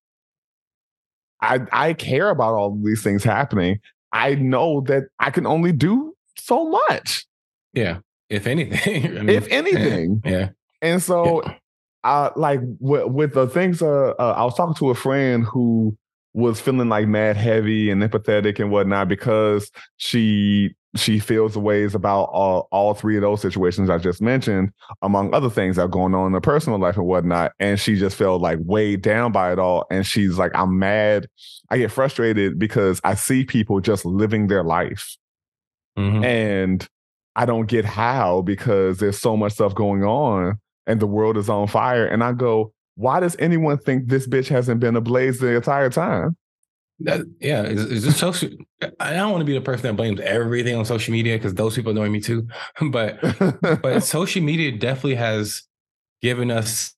I 1.41 1.61
I 1.73 1.93
care 1.93 2.31
about 2.31 2.55
all 2.55 2.79
these 2.83 3.03
things 3.03 3.23
happening. 3.23 3.81
I 4.13 4.35
know 4.37 4.81
that 4.83 5.05
I 5.19 5.31
can 5.31 5.47
only 5.47 5.73
do 5.73 6.15
so 6.39 6.69
much, 6.71 7.27
yeah 7.73 7.99
if 8.29 8.47
anything 8.47 9.07
I 9.19 9.23
mean, 9.23 9.29
if 9.29 9.47
anything. 9.49 10.23
yeah 10.25 10.51
And 10.83 11.03
so, 11.03 11.43
uh, 12.05 12.31
like 12.37 12.61
with, 12.81 13.07
with 13.07 13.35
the 13.35 13.47
things, 13.49 13.83
uh, 13.83 14.15
uh, 14.19 14.35
I 14.37 14.45
was 14.45 14.55
talking 14.55 14.75
to 14.75 14.91
a 14.91 14.95
friend 14.95 15.45
who 15.45 15.97
was 16.35 16.61
feeling 16.61 16.89
like 16.89 17.09
mad 17.09 17.37
heavy 17.37 17.91
and 17.91 18.03
empathetic 18.03 18.59
and 18.59 18.71
whatnot 18.71 19.09
because 19.09 19.71
she 19.97 20.75
she 20.99 21.19
feels 21.19 21.55
the 21.55 21.61
ways 21.61 21.95
about 21.95 22.25
all, 22.25 22.69
all 22.71 22.95
three 22.95 23.17
of 23.17 23.23
those 23.23 23.41
situations 23.41 23.89
I 23.91 23.99
just 23.99 24.21
mentioned, 24.23 24.73
among 25.03 25.35
other 25.35 25.51
things 25.51 25.77
that 25.77 25.83
are 25.83 25.89
going 25.89 26.15
on 26.15 26.29
in 26.29 26.33
her 26.33 26.41
personal 26.41 26.79
life 26.79 26.97
and 26.97 27.07
whatnot. 27.07 27.53
And 27.61 27.79
she 27.79 27.97
just 27.97 28.17
felt 28.17 28.41
like 28.43 28.59
weighed 28.63 29.03
down 29.03 29.33
by 29.33 29.53
it 29.53 29.59
all. 29.59 29.87
And 29.91 30.07
she's 30.07 30.39
like, 30.39 30.53
I'm 30.55 30.79
mad. 30.79 31.27
I 31.71 31.79
get 31.79 31.91
frustrated 31.91 32.59
because 32.59 33.01
I 33.05 33.15
see 33.15 33.45
people 33.45 33.81
just 33.81 34.05
living 34.05 34.47
their 34.49 34.63
life 34.65 35.17
Mhm. 35.99 36.25
and 36.25 36.87
I 37.35 37.45
don't 37.47 37.67
get 37.67 37.85
how 37.85 38.43
because 38.43 38.99
there's 38.99 39.19
so 39.19 39.37
much 39.37 39.53
stuff 39.53 39.75
going 39.75 40.05
on 40.05 40.59
and 40.87 41.01
the 41.01 41.07
world 41.07 41.37
is 41.37 41.49
on 41.49 41.67
fire. 41.67 42.07
And 42.07 42.23
I 42.25 42.33
go, 42.33 42.73
why 42.95 43.21
does 43.21 43.37
anyone 43.39 43.79
think 43.79 44.09
this 44.09 44.27
bitch 44.27 44.49
hasn't 44.49 44.81
been 44.81 44.97
ablaze 44.97 45.39
the 45.39 45.55
entire 45.55 45.91
time? 45.91 46.37
That, 47.01 47.21
yeah, 47.41 47.63
is, 47.63 47.85
is 47.85 48.05
this 48.05 48.17
social? 48.17 48.49
I 49.01 49.13
don't 49.13 49.31
want 49.31 49.43
to 49.43 49.45
be 49.45 49.53
the 49.53 49.61
person 49.61 49.83
that 49.83 49.97
blames 49.97 50.19
everything 50.21 50.75
on 50.77 50.85
social 50.87 51.13
media 51.13 51.37
because 51.37 51.55
those 51.55 51.75
people 51.77 51.93
annoy 51.93 52.09
me 52.09 52.21
too. 52.21 52.49
But 52.91 53.21
but 53.83 54.01
social 54.03 54.43
media 54.43 54.73
definitely 54.73 55.17
has 55.17 55.63
given 56.23 56.51
us 56.51 56.95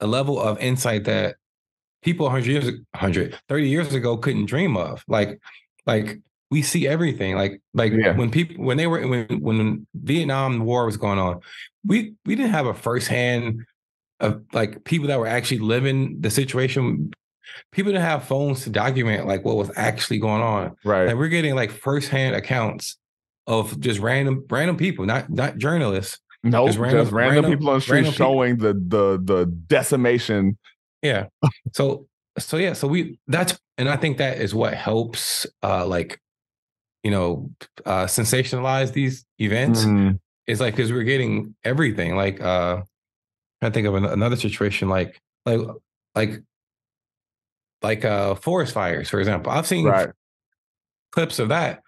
a 0.00 0.06
level 0.06 0.40
of 0.40 0.58
insight 0.60 1.04
that 1.04 1.36
people 2.02 2.26
100 2.26 2.46
years 2.46 2.64
100 2.92 3.38
30 3.48 3.68
years 3.68 3.94
ago 3.94 4.16
couldn't 4.16 4.46
dream 4.46 4.76
of 4.76 5.02
like 5.08 5.40
like 5.86 6.20
we 6.50 6.62
see 6.62 6.86
everything 6.86 7.34
like 7.34 7.60
like 7.74 7.92
Yeah. 7.92 8.14
when 8.16 8.30
people 8.30 8.64
when 8.64 8.76
they 8.76 8.86
were 8.86 9.06
when 9.08 9.26
when 9.40 9.86
vietnam 9.94 10.60
war 10.60 10.86
was 10.86 10.96
going 10.96 11.18
on 11.18 11.40
we 11.84 12.14
we 12.26 12.36
didn't 12.36 12.52
have 12.52 12.66
a 12.66 12.74
firsthand 12.74 13.64
of 14.20 14.42
like 14.52 14.84
people 14.84 15.08
that 15.08 15.18
were 15.18 15.26
actually 15.26 15.58
living 15.58 16.20
the 16.20 16.30
situation 16.30 17.10
people 17.72 17.92
didn't 17.92 18.04
have 18.04 18.24
phones 18.24 18.64
to 18.64 18.70
document 18.70 19.26
like 19.26 19.44
what 19.44 19.56
was 19.56 19.70
actually 19.76 20.18
going 20.18 20.42
on 20.42 20.74
right. 20.84 21.06
like 21.06 21.16
we're 21.16 21.28
getting 21.28 21.54
like 21.54 21.70
firsthand 21.70 22.34
accounts 22.36 22.96
of 23.46 23.78
just 23.80 24.00
random 24.00 24.44
random 24.50 24.76
people 24.76 25.04
not 25.06 25.30
not 25.30 25.56
journalists 25.58 26.18
No, 26.42 26.66
just 26.66 26.78
just 26.78 26.78
random- 26.78 27.14
random, 27.14 27.34
random- 27.34 27.50
people 27.52 27.68
on 27.70 27.76
the 27.76 27.80
street 27.80 27.98
people. 28.00 28.12
showing 28.12 28.56
the 28.58 28.72
the 28.74 29.20
the 29.22 29.46
decimation. 29.46 30.56
Yeah. 31.02 31.26
So 31.74 32.06
so 32.38 32.56
yeah, 32.56 32.72
so 32.74 32.86
we 32.88 33.18
that's 33.28 33.58
and 33.78 33.88
I 33.88 33.96
think 33.96 34.18
that 34.18 34.38
is 34.40 34.54
what 34.54 34.74
helps 34.74 35.46
uh 35.62 35.86
like 35.86 36.20
you 37.02 37.10
know 37.10 37.50
uh 37.84 38.06
sensationalize 38.06 38.92
these 38.92 39.24
events 39.38 39.84
Mm, 39.84 40.18
is 40.46 40.60
like 40.60 40.74
because 40.76 40.92
we're 40.92 41.04
getting 41.04 41.54
everything 41.64 42.16
like 42.16 42.40
uh 42.40 42.82
I 43.62 43.70
think 43.70 43.86
of 43.86 43.94
an- 43.94 44.04
another 44.04 44.36
situation 44.36 44.88
like 44.88 45.20
like 45.46 45.60
like 46.14 46.42
like 47.82 48.04
uh 48.04 48.34
forest 48.34 48.72
fires 48.72 49.08
for 49.08 49.20
example 49.20 49.52
I've 49.52 49.66
seen 49.66 49.86
right. 49.86 50.08
clips 51.12 51.38
of 51.38 51.48
that 51.50 51.82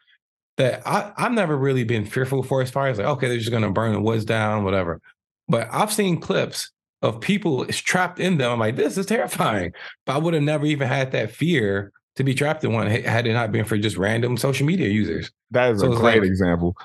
that 0.59 0.83
I, 0.87 1.13
I've 1.17 1.33
never 1.33 1.57
really 1.57 1.85
been 1.85 2.05
fearful 2.05 2.41
of 2.41 2.47
forest 2.47 2.73
fires. 2.73 2.99
Like, 2.99 3.07
okay, 3.07 3.29
they're 3.29 3.39
just 3.39 3.51
gonna 3.51 3.71
burn 3.71 3.93
the 3.93 4.01
woods 4.01 4.25
down, 4.25 4.65
whatever. 4.65 5.01
But 5.49 5.69
I've 5.73 5.93
seen 5.93 6.21
clips 6.21 6.71
of 7.01 7.21
people 7.21 7.63
is 7.65 7.81
trapped 7.81 8.21
in 8.21 8.39
them. 8.39 8.53
I'm 8.53 8.59
like, 8.59 8.77
this 8.77 8.99
is 8.99 9.07
terrifying. 9.07 9.73
But 10.05 10.17
I 10.17 10.19
would 10.19 10.35
have 10.35 10.43
never 10.43 10.67
even 10.67 10.89
had 10.89 11.13
that 11.13 11.31
fear 11.31 11.93
to 12.17 12.25
be 12.25 12.35
trapped 12.35 12.65
in 12.65 12.73
one 12.73 12.89
had 12.89 13.27
it 13.27 13.33
not 13.33 13.53
been 13.53 13.65
for 13.65 13.79
just 13.79 13.97
random 13.97 14.37
social 14.37 14.67
media 14.67 14.89
users. 14.89 15.31
That 15.53 15.73
is 15.73 15.81
So 15.81 15.93
a 15.93 15.97
great 15.97 16.21
like- 16.21 16.29
example. 16.29 16.77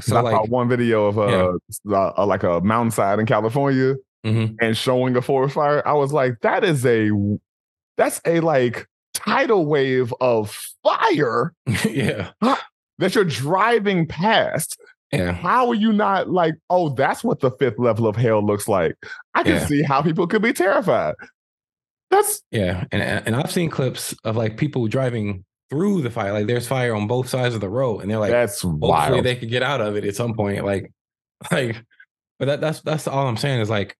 So 0.00 0.16
I 0.16 0.20
like, 0.22 0.34
saw 0.34 0.44
one 0.46 0.68
video 0.68 1.06
of 1.06 1.18
uh, 1.18 1.52
uh, 1.88 2.26
like 2.26 2.42
a 2.42 2.60
mountainside 2.60 3.20
in 3.20 3.26
California 3.26 3.94
mhm. 4.26 4.56
and 4.60 4.76
showing 4.76 5.14
a 5.16 5.22
forest 5.22 5.54
fire. 5.54 5.86
I 5.86 5.92
was 5.92 6.12
like, 6.12 6.40
that 6.42 6.64
is 6.64 6.84
a 6.84 7.10
that's 7.96 8.20
a 8.26 8.40
like 8.40 8.86
tidal 9.14 9.66
wave 9.66 10.12
of 10.20 10.50
fire 10.82 11.52
yeah, 11.88 12.30
that 12.98 13.14
you're 13.14 13.24
driving 13.24 14.06
past. 14.06 14.78
yeah, 15.12 15.32
How 15.32 15.68
are 15.68 15.74
you 15.74 15.92
not 15.92 16.28
like, 16.30 16.54
oh, 16.70 16.88
that's 16.90 17.22
what 17.24 17.40
the 17.40 17.50
fifth 17.52 17.78
level 17.78 18.06
of 18.06 18.16
hell 18.16 18.44
looks 18.44 18.66
like? 18.68 18.96
I 19.34 19.42
can 19.42 19.54
Yeah. 19.54 19.66
see 19.66 19.82
how 19.82 20.02
people 20.02 20.26
could 20.26 20.42
be 20.42 20.52
terrified. 20.52 21.14
That's 22.10 22.42
yeah. 22.50 22.84
And 22.92 23.02
and 23.02 23.34
I've 23.36 23.50
seen 23.50 23.70
clips 23.70 24.14
of 24.24 24.36
like 24.36 24.56
people 24.56 24.86
driving 24.88 25.44
through 25.70 26.02
the 26.02 26.10
fire. 26.10 26.32
Like 26.32 26.46
there's 26.46 26.66
fire 26.68 26.94
on 26.94 27.06
both 27.06 27.28
sides 27.28 27.54
of 27.54 27.60
the 27.60 27.68
road, 27.68 28.00
and 28.00 28.10
they're 28.10 28.18
like, 28.18 28.30
that's 28.30 28.60
hopefully 28.62 28.90
wild. 28.90 29.24
they 29.24 29.34
could 29.36 29.48
get 29.50 29.62
out 29.62 29.80
of 29.80 29.96
it 29.96 30.04
at 30.04 30.14
some 30.14 30.34
point 30.34 30.64
like 30.64 30.92
like 31.50 31.82
but 32.38 32.46
that, 32.46 32.60
that's 32.60 32.80
that's 32.82 33.06
all 33.08 33.26
i'm 33.26 33.36
saying 33.36 33.60
is 33.60 33.70
like 33.70 33.96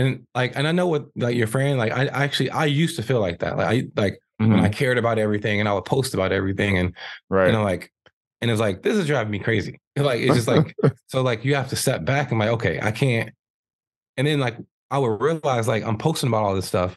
and 0.00 0.26
like 0.34 0.52
and 0.56 0.66
i 0.66 0.72
know 0.72 0.86
what 0.86 1.06
like 1.16 1.36
your 1.36 1.46
friend 1.46 1.78
like 1.78 1.92
i 1.92 2.06
actually 2.06 2.50
i 2.50 2.64
used 2.64 2.96
to 2.96 3.02
feel 3.02 3.20
like 3.20 3.38
that 3.40 3.56
like 3.56 3.66
i 3.66 4.00
like 4.00 4.20
when 4.38 4.52
i 4.60 4.68
Mhm, 4.68 4.72
cared 4.72 4.98
about 4.98 5.18
everything 5.18 5.60
and 5.60 5.68
i 5.68 5.72
would 5.72 5.84
post 5.84 6.14
about 6.14 6.32
everything 6.32 6.78
and 6.78 6.94
right. 7.28 7.48
and 7.48 7.56
i'm 7.56 7.64
like 7.64 7.92
and 8.40 8.50
it's 8.50 8.60
like 8.60 8.82
this 8.82 8.96
is 8.96 9.06
driving 9.06 9.30
me 9.30 9.38
crazy 9.38 9.78
like 9.96 10.20
it's 10.20 10.34
just 10.34 10.48
like 10.48 10.74
so 11.08 11.22
like 11.22 11.44
you 11.44 11.54
have 11.54 11.68
to 11.68 11.76
step 11.76 12.04
back 12.04 12.30
and 12.30 12.38
like 12.40 12.48
okay 12.50 12.78
i 12.82 12.90
can't 12.90 13.30
and 14.16 14.26
then 14.26 14.40
like 14.40 14.56
i 14.90 14.98
would 14.98 15.20
realize 15.20 15.68
like 15.68 15.84
i'm 15.84 15.98
posting 15.98 16.28
about 16.28 16.44
all 16.44 16.54
this 16.54 16.66
stuff 16.66 16.96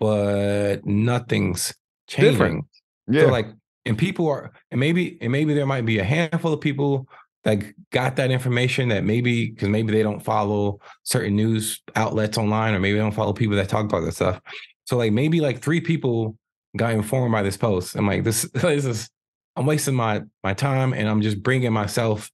but 0.00 0.84
nothing's 0.84 1.72
changing 2.08 2.32
Different. 2.32 2.64
yeah. 3.08 3.20
so 3.22 3.28
like, 3.28 3.46
and 3.84 3.96
people 3.96 4.28
are, 4.28 4.52
and 4.70 4.78
maybe, 4.80 5.16
and 5.20 5.30
maybe 5.32 5.54
there 5.54 5.66
might 5.66 5.86
be 5.86 5.98
a 5.98 6.04
handful 6.04 6.52
of 6.52 6.60
people 6.60 7.06
that 7.44 7.62
got 7.90 8.16
that 8.16 8.30
information 8.30 8.88
that 8.90 9.04
maybe 9.04 9.50
because 9.50 9.68
maybe 9.68 9.92
they 9.92 10.02
don't 10.02 10.20
follow 10.20 10.80
certain 11.02 11.34
news 11.34 11.82
outlets 11.96 12.38
online, 12.38 12.74
or 12.74 12.78
maybe 12.80 12.94
they 12.94 13.00
don't 13.02 13.14
follow 13.14 13.32
people 13.32 13.56
that 13.56 13.68
talk 13.68 13.84
about 13.84 14.00
this 14.00 14.16
stuff. 14.16 14.40
So 14.84 14.96
like 14.96 15.12
maybe 15.12 15.40
like 15.40 15.60
three 15.60 15.80
people 15.80 16.36
got 16.76 16.92
informed 16.92 17.32
by 17.32 17.42
this 17.42 17.56
post. 17.56 17.96
I'm 17.96 18.06
like, 18.06 18.24
this, 18.24 18.42
this 18.54 18.84
is, 18.84 19.10
I'm 19.56 19.66
wasting 19.66 19.94
my 19.94 20.22
my 20.44 20.54
time, 20.54 20.92
and 20.92 21.08
I'm 21.08 21.20
just 21.22 21.42
bringing 21.42 21.72
myself 21.72 22.30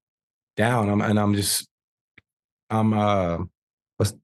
down. 0.57 0.89
I'm 0.91 1.01
and 1.01 1.19
I'm 1.19 1.35
just, 1.35 1.67
I'm 2.71 2.93
uh, 2.93 3.39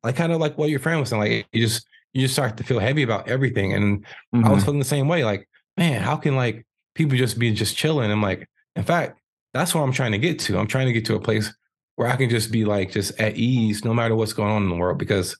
like 0.03 0.16
kind 0.16 0.33
of 0.33 0.40
like 0.40 0.57
what 0.59 0.70
your 0.70 0.81
friend 0.81 1.01
was 1.01 1.09
saying. 1.09 1.20
Like 1.23 1.47
you 1.53 1.62
just 1.62 1.87
you 2.12 2.23
just 2.23 2.35
start 2.35 2.57
to 2.59 2.64
feel 2.64 2.79
heavy 2.79 3.03
about 3.03 3.29
everything, 3.29 3.73
and 3.73 4.05
Mhm. 4.35 4.44
I 4.44 4.53
was 4.53 4.64
feeling 4.64 4.79
the 4.79 4.85
same 4.85 5.09
way. 5.09 5.25
Like, 5.25 5.49
man, 5.77 6.03
how 6.03 6.16
can 6.16 6.37
like 6.37 6.66
people 6.94 7.16
just 7.16 7.38
be 7.38 7.53
just 7.53 7.77
chilling? 7.77 8.11
I'm 8.11 8.23
like, 8.23 8.47
in 8.77 8.85
fact, 8.85 9.18
that's 9.54 9.74
what 9.74 9.82
I'm 9.82 9.92
trying 9.92 10.12
to 10.12 10.18
get 10.18 10.38
to. 10.40 10.58
I'm 10.58 10.66
trying 10.66 10.86
to 10.86 10.92
get 10.92 11.04
to 11.06 11.14
a 11.14 11.20
place 11.20 11.54
where 11.96 12.08
I 12.08 12.16
can 12.16 12.28
just 12.28 12.50
be 12.50 12.64
like 12.64 12.90
just 12.90 13.18
at 13.20 13.36
ease, 13.36 13.84
no 13.84 13.94
matter 13.94 14.14
what's 14.16 14.32
going 14.32 14.50
on 14.50 14.64
in 14.64 14.68
the 14.68 14.74
world, 14.76 14.98
because 14.98 15.36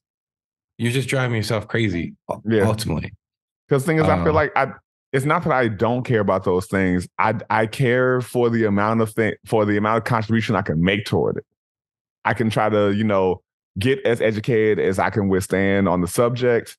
you're 0.79 0.93
just 0.93 1.09
driving 1.09 1.37
yourself 1.37 1.69
crazy. 1.69 2.15
Yeah. 2.47 2.63
Ultimately, 2.63 3.13
Because 3.69 3.85
thing 3.85 3.99
is, 3.99 4.05
I 4.05 4.17
feel 4.23 4.29
Uh, 4.31 4.33
like 4.33 4.53
I. 4.57 4.73
It's 5.13 5.25
not 5.25 5.45
that 5.45 5.53
I 5.53 5.69
don't 5.69 6.03
care 6.03 6.19
about 6.21 6.43
those 6.45 6.67
things. 6.67 7.07
I 7.19 7.35
I 7.49 7.67
care 7.67 8.21
for 8.21 8.51
the 8.51 8.65
amount 8.65 9.01
of 9.01 9.13
thing 9.13 9.35
for 9.47 9.65
the 9.65 9.77
amount 9.77 9.99
of 9.99 10.05
contribution 10.05 10.57
I 10.57 10.63
can 10.63 10.83
make 10.83 11.05
toward 11.05 11.37
it. 11.37 11.47
I 12.25 12.35
can 12.35 12.51
try 12.51 12.69
to 12.69 12.93
you 12.93 13.05
know 13.05 13.41
get 13.79 14.05
as 14.05 14.21
educated 14.21 14.81
as 14.81 14.99
I 14.99 15.11
can 15.11 15.29
withstand 15.29 15.89
on 15.89 16.01
the 16.01 16.09
subject. 16.09 16.77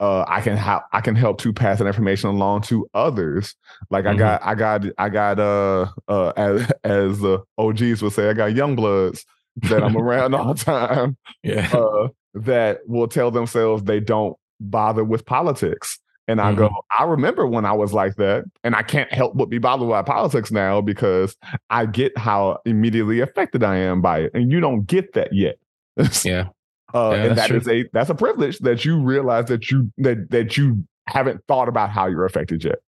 Uh, 0.00 0.24
I 0.26 0.40
can 0.40 0.56
help. 0.56 0.82
I 0.92 1.00
can 1.00 1.14
help 1.14 1.40
to 1.42 1.52
pass 1.52 1.78
that 1.78 1.86
information 1.86 2.28
along 2.30 2.62
to 2.62 2.88
others. 2.94 3.54
Like 3.90 4.06
I 4.06 4.14
Mhm. 4.14 4.18
got, 4.18 4.40
I 4.44 4.54
got, 4.54 4.84
I 4.98 5.08
got. 5.08 5.38
Uh, 5.38 5.86
uh, 6.08 6.32
as 6.36 6.72
as 6.84 7.20
the 7.20 7.42
OGs 7.58 8.02
would 8.02 8.12
say, 8.12 8.28
I 8.28 8.32
got 8.32 8.54
young 8.54 8.74
bloods 8.76 9.24
that 9.68 9.82
I'm 9.84 9.96
around 9.96 10.34
all 10.34 10.52
the 10.54 10.64
time. 10.64 11.16
yeah, 11.42 11.68
uh, 11.72 12.08
that 12.34 12.80
will 12.88 13.06
tell 13.08 13.30
themselves 13.30 13.84
they 13.84 14.00
don't 14.00 14.36
bother 14.60 15.04
with 15.04 15.24
politics. 15.26 15.98
And 16.26 16.40
I 16.40 16.54
go, 16.54 16.70
I 16.98 17.04
remember 17.04 17.46
when 17.46 17.66
I 17.66 17.72
was 17.72 17.92
like 17.92 18.16
that, 18.16 18.44
and 18.64 18.74
I 18.74 18.82
can't 18.82 19.12
help 19.12 19.36
but 19.36 19.50
be 19.50 19.58
bothered 19.58 19.90
by 19.90 20.00
politics 20.02 20.50
now 20.50 20.80
because 20.80 21.36
I 21.68 21.84
get 21.84 22.16
how 22.16 22.60
immediately 22.64 23.20
affected 23.20 23.62
I 23.62 23.76
am 23.76 24.00
by 24.00 24.20
it, 24.20 24.30
and 24.32 24.50
you 24.50 24.58
don't 24.60 24.86
get 24.86 25.12
that 25.12 25.34
yet. 25.34 25.56
yeah, 26.24 26.48
uh, 26.94 27.10
Yeah, 27.14 27.24
and 27.24 27.38
that 27.38 27.48
true. 27.48 27.58
is 27.58 27.68
a 27.68 27.84
that's 27.92 28.10
a 28.10 28.14
privilege 28.14 28.58
that 28.60 28.84
you 28.84 29.00
realize 29.00 29.46
that 29.46 29.70
you 29.70 29.92
that 29.98 30.30
that 30.30 30.56
you 30.56 30.86
haven't 31.06 31.42
thought 31.48 31.68
about 31.68 31.90
how 31.90 32.06
you're 32.06 32.24
affected 32.24 32.64
yet. 32.64 32.78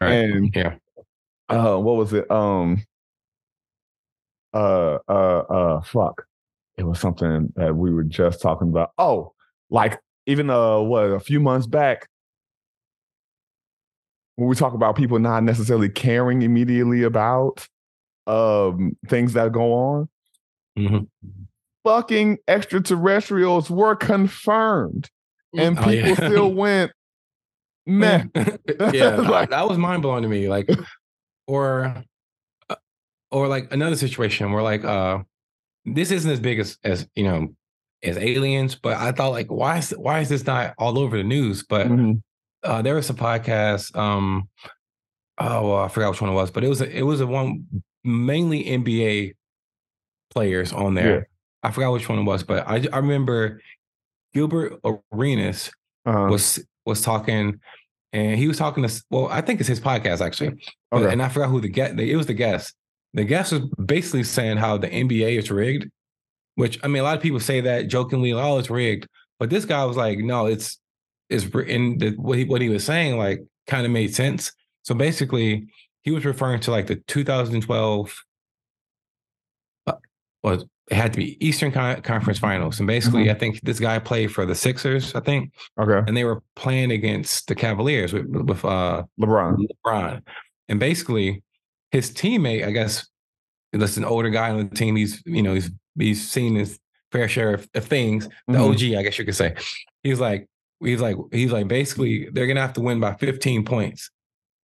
right. 0.00 0.12
And 0.12 0.54
yeah, 0.54 0.74
uh, 1.48 1.76
what 1.76 1.96
was 1.96 2.12
it? 2.12 2.30
Um, 2.30 2.82
uh, 4.52 4.98
uh, 5.08 5.38
uh, 5.50 5.80
fuck. 5.82 6.26
It 6.76 6.84
was 6.84 6.98
something 7.00 7.52
that 7.56 7.76
we 7.76 7.92
were 7.92 8.04
just 8.04 8.40
talking 8.42 8.68
about. 8.68 8.92
Oh, 8.98 9.32
like 9.70 10.00
even 10.26 10.50
uh, 10.50 10.78
what 10.80 11.04
a 11.04 11.20
few 11.20 11.40
months 11.40 11.66
back 11.66 12.08
when 14.36 14.48
we 14.48 14.56
talk 14.56 14.74
about 14.74 14.96
people 14.96 15.18
not 15.18 15.44
necessarily 15.44 15.88
caring 15.88 16.42
immediately 16.42 17.02
about 17.04 17.68
um 18.26 18.96
things 19.08 19.34
that 19.34 19.52
go 19.52 19.72
on. 19.72 20.08
Mhm. 20.78 21.06
Fucking 21.84 22.38
extraterrestrials 22.48 23.70
were 23.70 23.94
confirmed, 23.94 25.10
and 25.56 25.78
Oh, 25.78 25.82
people 25.84 26.08
yeah. 26.10 26.14
still 26.14 26.52
went 26.54 26.92
meh. 27.86 28.24
yeah, 28.92 29.16
Like- 29.16 29.50
that, 29.50 29.68
was 29.68 29.78
mind 29.78 30.02
blowing 30.02 30.22
to 30.22 30.28
me. 30.28 30.48
Like, 30.48 30.68
or, 31.46 32.02
uh, 32.70 32.76
or 33.30 33.48
like 33.48 33.72
another 33.72 33.96
situation 33.96 34.50
where 34.52 34.62
like, 34.62 34.84
uh, 34.84 35.18
this 35.84 36.10
isn't 36.10 36.30
as 36.30 36.40
big 36.40 36.58
as 36.58 36.78
as 36.84 37.06
you 37.14 37.24
know 37.24 37.48
as 38.02 38.16
aliens, 38.16 38.74
but 38.74 38.96
I 38.96 39.12
thought 39.12 39.30
like, 39.32 39.48
why 39.50 39.78
is 39.78 39.90
why 39.90 40.20
is 40.20 40.30
this 40.30 40.46
not 40.46 40.74
all 40.78 40.98
over 40.98 41.16
the 41.18 41.22
news? 41.24 41.62
But 41.68 41.88
Mhm. 41.88 42.22
uh, 42.62 42.80
there 42.80 42.94
was 42.94 43.10
a 43.10 43.14
podcast. 43.14 43.94
Um, 43.94 44.48
oh, 45.36 45.68
well, 45.68 45.78
I 45.84 45.88
forgot 45.88 46.12
which 46.12 46.22
one 46.22 46.30
it 46.30 46.34
was, 46.34 46.50
but 46.50 46.64
it 46.64 46.68
was 46.68 46.80
a, 46.80 46.90
it 46.98 47.02
was 47.02 47.20
a 47.20 47.26
one 47.26 47.66
mainly 48.02 48.64
NBA 48.64 49.34
players 50.30 50.72
on 50.72 50.94
there. 50.94 51.28
I 51.64 51.70
forgot 51.70 51.92
which 51.92 52.08
one 52.08 52.18
it 52.20 52.22
was, 52.24 52.42
but 52.44 52.66
I 52.68 52.86
I 52.92 52.98
remember 52.98 53.60
Gilbert 54.32 54.80
Arenas 55.12 55.70
Uh-huh. 56.06 56.28
was 56.30 56.64
was 56.86 57.00
talking, 57.00 57.60
and 58.12 58.38
he 58.38 58.46
was 58.46 58.58
talking 58.58 58.86
to. 58.86 59.04
Well, 59.10 59.28
I 59.28 59.40
think 59.40 59.60
it's 59.60 59.68
his 59.68 59.80
podcast 59.80 60.20
actually, 60.20 60.50
but- 60.90 61.02
Okay. 61.02 61.12
and 61.12 61.22
I 61.22 61.28
forgot 61.28 61.48
who 61.50 61.60
the 61.60 61.68
guest. 61.68 61.98
It 61.98 62.16
was 62.16 62.26
the 62.26 62.34
guest. 62.34 62.74
The 63.14 63.24
guest 63.24 63.52
was 63.52 63.62
basically 63.86 64.24
saying 64.24 64.58
how 64.58 64.76
the 64.76 64.88
NBA 64.88 65.38
is 65.38 65.50
rigged, 65.50 65.88
which 66.56 66.78
I 66.84 66.88
mean, 66.88 67.00
a 67.00 67.04
lot 67.04 67.16
of 67.16 67.22
people 67.22 67.40
say 67.40 67.60
that 67.62 67.88
jokingly, 67.88 68.32
oh, 68.32 68.58
it's 68.58 68.70
rigged. 68.70 69.08
But 69.38 69.50
this 69.50 69.64
guy 69.64 69.84
was 69.84 69.96
like, 69.96 70.18
no, 70.18 70.46
it's 70.46 70.78
it's 71.30 71.44
and 71.44 71.98
the, 72.00 72.10
what 72.18 72.38
he 72.38 72.44
what 72.44 72.60
he 72.60 72.68
was 72.68 72.84
saying 72.84 73.16
like 73.18 73.40
kind 73.66 73.86
of 73.86 73.92
made 73.92 74.14
sense. 74.14 74.52
So 74.82 74.94
basically, 74.94 75.68
he 76.02 76.10
was 76.10 76.24
referring 76.26 76.60
to 76.62 76.70
like 76.70 76.86
the 76.88 76.96
2012. 76.96 78.14
Uh, 79.86 79.92
was 80.42 80.64
it 80.90 80.94
had 80.96 81.12
to 81.14 81.18
be 81.18 81.44
Eastern 81.46 81.72
Con- 81.72 82.02
Conference 82.02 82.38
Finals, 82.38 82.78
and 82.78 82.86
basically, 82.86 83.30
I 83.30 83.34
think 83.34 83.60
this 83.62 83.80
guy 83.80 83.98
played 83.98 84.32
for 84.32 84.44
the 84.44 84.54
Sixers, 84.54 85.14
I 85.14 85.20
think, 85.20 85.52
okay. 85.78 86.04
and 86.06 86.16
they 86.16 86.24
were 86.24 86.42
playing 86.56 86.90
against 86.90 87.48
the 87.48 87.54
Cavaliers 87.54 88.12
with 88.12 88.26
with 88.26 88.64
uh, 88.64 89.04
LeBron. 89.20 89.66
LeBron, 89.86 90.22
and 90.68 90.78
basically 90.80 91.42
his 91.90 92.10
teammate, 92.10 92.66
I 92.66 92.70
guess, 92.70 93.06
that's 93.72 93.96
an 93.96 94.04
older 94.04 94.28
guy 94.30 94.50
on 94.50 94.68
the 94.68 94.74
team. 94.74 94.96
He's 94.96 95.22
you 95.24 95.42
know 95.42 95.54
he's 95.54 95.70
he's 95.98 96.30
seen 96.30 96.54
his 96.56 96.78
fair 97.12 97.28
share 97.28 97.54
of, 97.54 97.68
of 97.74 97.84
things. 97.84 98.28
The 98.48 98.54
Mhm. 98.58 98.70
OG, 98.92 98.98
I 98.98 99.02
guess 99.02 99.18
you 99.18 99.24
could 99.24 99.36
say. 99.36 99.54
He's 100.02 100.20
like 100.20 100.48
he's 100.80 101.00
like 101.00 101.16
he's 101.32 101.52
like 101.52 101.66
basically 101.68 102.28
they're 102.30 102.46
gonna 102.46 102.60
have 102.60 102.72
to 102.74 102.80
win 102.82 103.00
by 103.00 103.14
15 103.14 103.64
points 103.64 104.10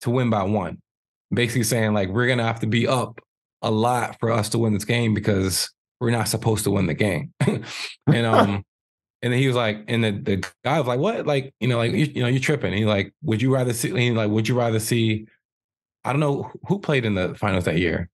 to 0.03 0.11
win 0.11 0.29
by 0.29 0.43
one. 0.43 0.83
Basically 1.33 1.63
saying 1.63 1.95
like 1.95 2.09
we're 2.11 2.27
gonna 2.27 2.45
have 2.45 2.61
to 2.61 2.67
be 2.67 2.87
up 2.87 3.21
a 3.63 3.71
lot 3.71 4.19
for 4.21 4.31
us 4.33 4.49
to 4.51 4.59
win 4.59 4.75
this 4.75 4.85
game 4.85 5.15
because 5.15 5.71
we're 6.01 6.11
not 6.11 6.29
supposed 6.29 6.65
to 6.65 6.71
win 6.71 6.87
the 6.87 6.95
game. 6.95 7.33
and 7.41 7.65
um 8.27 8.65
and 9.23 9.33
then 9.35 9.39
he 9.39 9.47
was 9.47 9.57
like, 9.57 9.85
and 9.87 10.03
the, 10.03 10.13
the 10.13 10.37
guy 10.65 10.79
was 10.79 10.87
like, 10.89 10.99
what? 10.99 11.27
Like, 11.27 11.55
you 11.61 11.69
know, 11.69 11.77
like 11.77 11.93
you, 11.93 12.07
you 12.07 12.23
know, 12.23 12.29
you're 12.29 12.41
tripping. 12.41 12.69
And 12.69 12.79
he's 12.79 12.87
like, 12.87 13.13
would 13.23 13.43
you 13.43 13.53
rather 13.53 13.75
see 13.75 13.91
he's 13.95 14.15
like, 14.15 14.31
would 14.31 14.49
you 14.49 14.57
rather 14.59 14.81
see 14.81 15.27
I 16.05 16.13
don't 16.13 16.21
know 16.21 16.51
who 16.67 16.79
played 16.79 17.05
in 17.05 17.15
the 17.15 17.35
finals 17.35 17.65
that 17.67 17.77
year. 17.79 18.09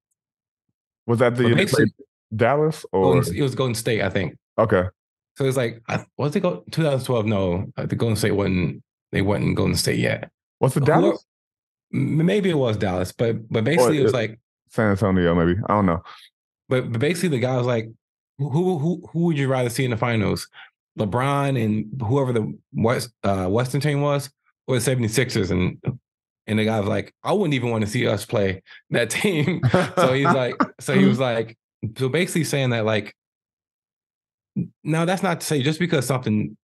Was 1.07 1.21
that 1.21 1.37
the 1.37 1.45
But 1.45 1.49
year 1.49 1.57
they 1.57 1.63
basically- 1.63 1.85
played 1.87 2.07
Dallas 2.35 2.85
or 2.91 3.15
Golden, 3.15 3.37
it 3.37 3.43
was 3.43 3.55
Golden 3.55 3.75
State, 3.77 4.03
I 4.03 4.11
think. 4.11 4.35
okay? 4.59 4.85
So 5.37 5.45
it's 5.45 5.57
like, 5.57 5.81
was 6.17 6.35
it 6.35 6.41
go 6.41 6.65
2012? 6.73 7.27
No, 7.27 7.67
uh, 7.77 7.87
the 7.87 7.95
Golden 7.95 8.17
State 8.17 8.33
wasn't. 8.33 8.83
They 9.13 9.23
wasn't 9.23 9.55
Golden 9.55 9.77
State 9.77 9.99
yet. 10.01 10.31
Was 10.61 10.75
the 10.75 10.81
Dallas? 10.81 11.25
Maybe 11.93 12.51
it 12.51 12.55
was 12.59 12.77
Dallas, 12.79 13.13
but 13.13 13.49
but 13.51 13.63
basically 13.63 14.01
it 14.01 14.03
was 14.03 14.15
like, 14.15 14.41
San 14.71 14.91
Antonio, 14.91 15.35
maybe. 15.35 15.61
I 15.69 15.75
don't 15.75 15.87
know. 15.87 16.03
But, 16.69 16.93
but 16.93 17.01
basically 17.01 17.31
the 17.31 17.39
guy 17.39 17.57
was 17.57 17.67
like, 17.67 17.91
who 18.39 18.79
who 18.79 19.09
who 19.11 19.21
would 19.21 19.39
you 19.39 19.49
rather 19.49 19.71
see 19.71 19.85
in 19.85 19.91
the 19.91 19.97
finals? 19.97 20.49
LeBron 20.99 21.63
and 21.63 22.01
whoever 22.03 22.33
the 22.33 22.59
West 22.73 23.11
uh, 23.23 23.47
Western 23.47 23.81
team 23.81 24.01
was, 24.01 24.31
or 24.67 24.79
the 24.79 24.97
76ers, 24.97 25.51
and 25.51 25.79
and 26.47 26.59
the 26.59 26.65
guy 26.65 26.79
was 26.79 26.89
like, 26.89 27.15
I 27.23 27.33
wouldn't 27.33 27.55
even 27.55 27.71
want 27.71 27.85
to 27.85 27.91
see 27.91 28.07
us 28.07 28.25
play 28.25 28.63
that 28.91 29.11
team. 29.11 29.61
so 29.97 30.13
he's 30.13 30.27
like, 30.27 30.55
so 30.81 30.95
he 30.95 31.05
was 31.05 31.19
like, 31.31 31.57
so 31.97 32.09
basically 32.09 32.45
saying 32.45 32.71
that 32.71 32.85
like, 32.85 33.15
no, 34.85 35.05
that's 35.05 35.23
not 35.23 35.41
to 35.41 35.47
say 35.47 35.63
just 35.63 35.79
because 35.79 36.07
something, 36.07 36.57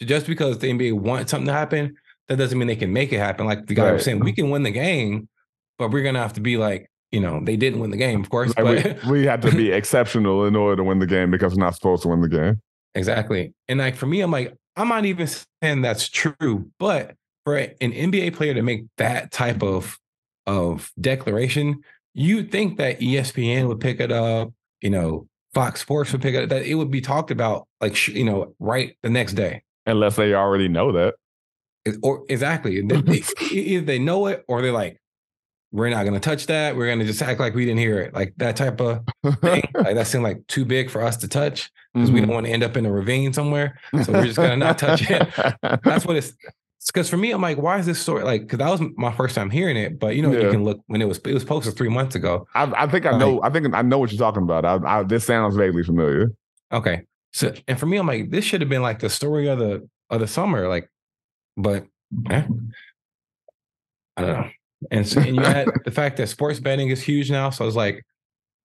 just 0.00 0.26
because 0.26 0.58
the 0.58 0.70
NBA 0.70 0.94
wants 0.94 1.30
something 1.30 1.46
to 1.46 1.52
happen, 1.52 1.96
that 2.28 2.36
doesn't 2.36 2.58
mean 2.58 2.68
they 2.68 2.76
can 2.76 2.92
make 2.92 3.12
it 3.12 3.18
happen. 3.18 3.46
Like 3.46 3.66
the 3.66 3.74
guy 3.74 3.92
was 3.92 4.04
saying, 4.04 4.20
we 4.20 4.32
can 4.32 4.50
win 4.50 4.62
the 4.62 4.70
game, 4.70 5.28
but 5.78 5.90
we're 5.90 6.02
gonna 6.02 6.22
have 6.22 6.32
to 6.34 6.40
be 6.40 6.56
like, 6.56 6.90
you 7.14 7.20
know, 7.20 7.40
they 7.40 7.56
didn't 7.56 7.78
win 7.78 7.90
the 7.92 7.96
game, 7.96 8.20
of 8.20 8.28
course. 8.28 8.52
Like, 8.58 8.82
but 8.82 9.04
we, 9.04 9.20
we 9.20 9.26
had 9.26 9.40
to 9.42 9.50
be 9.52 9.70
exceptional 9.80 10.44
in 10.44 10.56
order 10.56 10.76
to 10.76 10.84
win 10.84 10.98
the 10.98 11.06
game 11.06 11.30
because 11.30 11.54
we're 11.54 11.64
not 11.64 11.76
supposed 11.76 12.02
to 12.02 12.08
win 12.08 12.20
the 12.20 12.28
game. 12.28 12.60
Exactly. 12.94 13.54
And 13.68 13.78
like 13.78 13.94
for 13.94 14.06
me, 14.06 14.20
I'm 14.20 14.30
like, 14.30 14.54
I'm 14.76 14.88
not 14.88 15.04
even 15.04 15.28
saying 15.62 15.82
that's 15.82 16.08
true, 16.08 16.70
but 16.78 17.14
for 17.44 17.56
an 17.56 17.72
NBA 17.80 18.34
player 18.34 18.54
to 18.54 18.62
make 18.62 18.86
that 18.96 19.30
type 19.30 19.62
of 19.62 19.98
of 20.46 20.92
declaration, 21.00 21.82
you'd 22.14 22.50
think 22.50 22.78
that 22.78 23.00
ESPN 23.00 23.68
would 23.68 23.80
pick 23.80 24.00
it 24.00 24.12
up, 24.12 24.52
you 24.80 24.90
know, 24.90 25.26
Fox 25.54 25.80
Sports 25.80 26.12
would 26.12 26.22
pick 26.22 26.34
it 26.34 26.42
up, 26.44 26.48
that 26.48 26.66
it 26.66 26.74
would 26.74 26.90
be 26.90 27.00
talked 27.00 27.30
about 27.30 27.68
like 27.80 27.94
sh- 27.94 28.08
you 28.08 28.24
know, 28.24 28.54
right 28.58 28.96
the 29.02 29.10
next 29.10 29.34
day. 29.34 29.62
Unless 29.86 30.16
they 30.16 30.34
already 30.34 30.68
know 30.68 30.92
that. 30.92 31.14
Or 32.02 32.24
exactly. 32.28 32.78
Either 33.52 33.84
they 33.84 33.98
know 33.98 34.26
it 34.26 34.44
or 34.48 34.62
they're 34.62 34.72
like, 34.72 34.98
we're 35.74 35.90
not 35.90 36.04
gonna 36.04 36.20
touch 36.20 36.46
that. 36.46 36.76
We're 36.76 36.88
gonna 36.88 37.04
just 37.04 37.20
act 37.20 37.40
like 37.40 37.52
we 37.54 37.64
didn't 37.64 37.80
hear 37.80 37.98
it. 38.00 38.14
Like 38.14 38.32
that 38.36 38.54
type 38.54 38.80
of 38.80 39.00
thing. 39.42 39.64
like 39.74 39.96
that 39.96 40.06
seemed 40.06 40.22
like 40.22 40.46
too 40.46 40.64
big 40.64 40.88
for 40.88 41.02
us 41.02 41.16
to 41.18 41.28
touch 41.28 41.68
because 41.92 42.12
we 42.12 42.20
Mhm. 42.20 42.26
don't 42.26 42.34
want 42.34 42.46
to 42.46 42.52
end 42.52 42.62
up 42.62 42.76
in 42.76 42.86
a 42.86 42.92
ravine 42.92 43.32
somewhere. 43.32 43.80
So 44.04 44.12
we're 44.12 44.24
just 44.26 44.36
gonna 44.36 44.56
not 44.56 44.78
touch 44.78 45.10
it. 45.10 45.28
That's 45.82 46.06
what 46.06 46.14
it's 46.16 46.32
because 46.86 47.10
for 47.10 47.16
me, 47.16 47.32
I'm 47.32 47.42
like, 47.42 47.58
why 47.58 47.78
is 47.80 47.86
this 47.86 47.98
story 47.98 48.22
like? 48.22 48.42
Because 48.42 48.58
that 48.58 48.70
was 48.70 48.80
my 48.96 49.10
first 49.10 49.34
time 49.34 49.50
hearing 49.50 49.76
it, 49.76 49.98
but 49.98 50.14
you 50.14 50.22
know, 50.22 50.30
Yeah. 50.30 50.44
you 50.44 50.50
can 50.52 50.62
look 50.62 50.80
when 50.86 51.02
it 51.02 51.08
was 51.08 51.18
it 51.18 51.34
was 51.34 51.44
posted 51.44 51.76
three 51.76 51.88
months 51.88 52.14
ago. 52.14 52.46
I, 52.54 52.84
I 52.84 52.86
think 52.86 53.04
I 53.04 53.18
know. 53.18 53.42
I 53.42 53.50
think 53.50 53.74
I 53.74 53.82
know 53.82 53.98
what 53.98 54.12
you're 54.12 54.18
talking 54.18 54.42
about. 54.44 54.64
I, 54.64 54.78
I, 55.00 55.02
this 55.02 55.24
sounds 55.24 55.56
vaguely 55.56 55.82
familiar. 55.82 56.30
Okay, 56.72 57.02
so 57.32 57.52
and 57.66 57.80
for 57.80 57.86
me, 57.86 57.96
I'm 57.96 58.06
like, 58.06 58.30
this 58.30 58.44
should 58.44 58.60
have 58.60 58.70
been 58.70 58.82
like 58.82 59.00
the 59.00 59.10
story 59.10 59.48
of 59.48 59.58
the 59.58 59.88
of 60.10 60.20
the 60.20 60.28
summer, 60.28 60.68
like, 60.68 60.88
but 61.56 61.84
eh. 62.30 62.44
Uh, 64.16 64.44
and, 64.90 65.06
so, 65.06 65.20
and 65.20 65.36
you 65.36 65.42
had 65.42 65.68
the 65.84 65.90
fact 65.90 66.16
that 66.16 66.28
sports 66.28 66.60
betting 66.60 66.88
is 66.88 67.02
huge 67.02 67.30
now. 67.30 67.50
So 67.50 67.66
it's 67.66 67.76
like, 67.76 68.04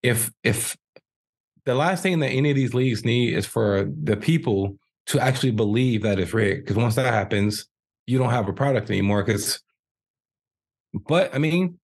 if 0.02 0.32
if 0.44 0.78
the 1.66 1.76
last 1.76 2.04
thing 2.04 2.20
that 2.20 2.30
any 2.30 2.50
of 2.50 2.56
these 2.56 2.74
leagues 2.74 3.04
need 3.04 3.36
is 3.36 3.46
for 3.46 3.90
the 4.04 4.16
people 4.16 4.78
to 5.08 5.20
actually 5.20 5.52
believe 5.52 6.04
that 6.04 6.20
it's 6.20 6.34
rigged, 6.34 6.66
because 6.66 6.78
once 6.78 6.96
that 6.96 7.14
happens, 7.14 7.68
you 8.08 8.18
don't 8.18 8.30
have 8.30 8.48
a 8.48 8.54
product 8.54 8.90
anymore. 8.90 9.24
Because, 9.24 9.60
but 11.08 11.34
I 11.34 11.38
mean, 11.38 11.80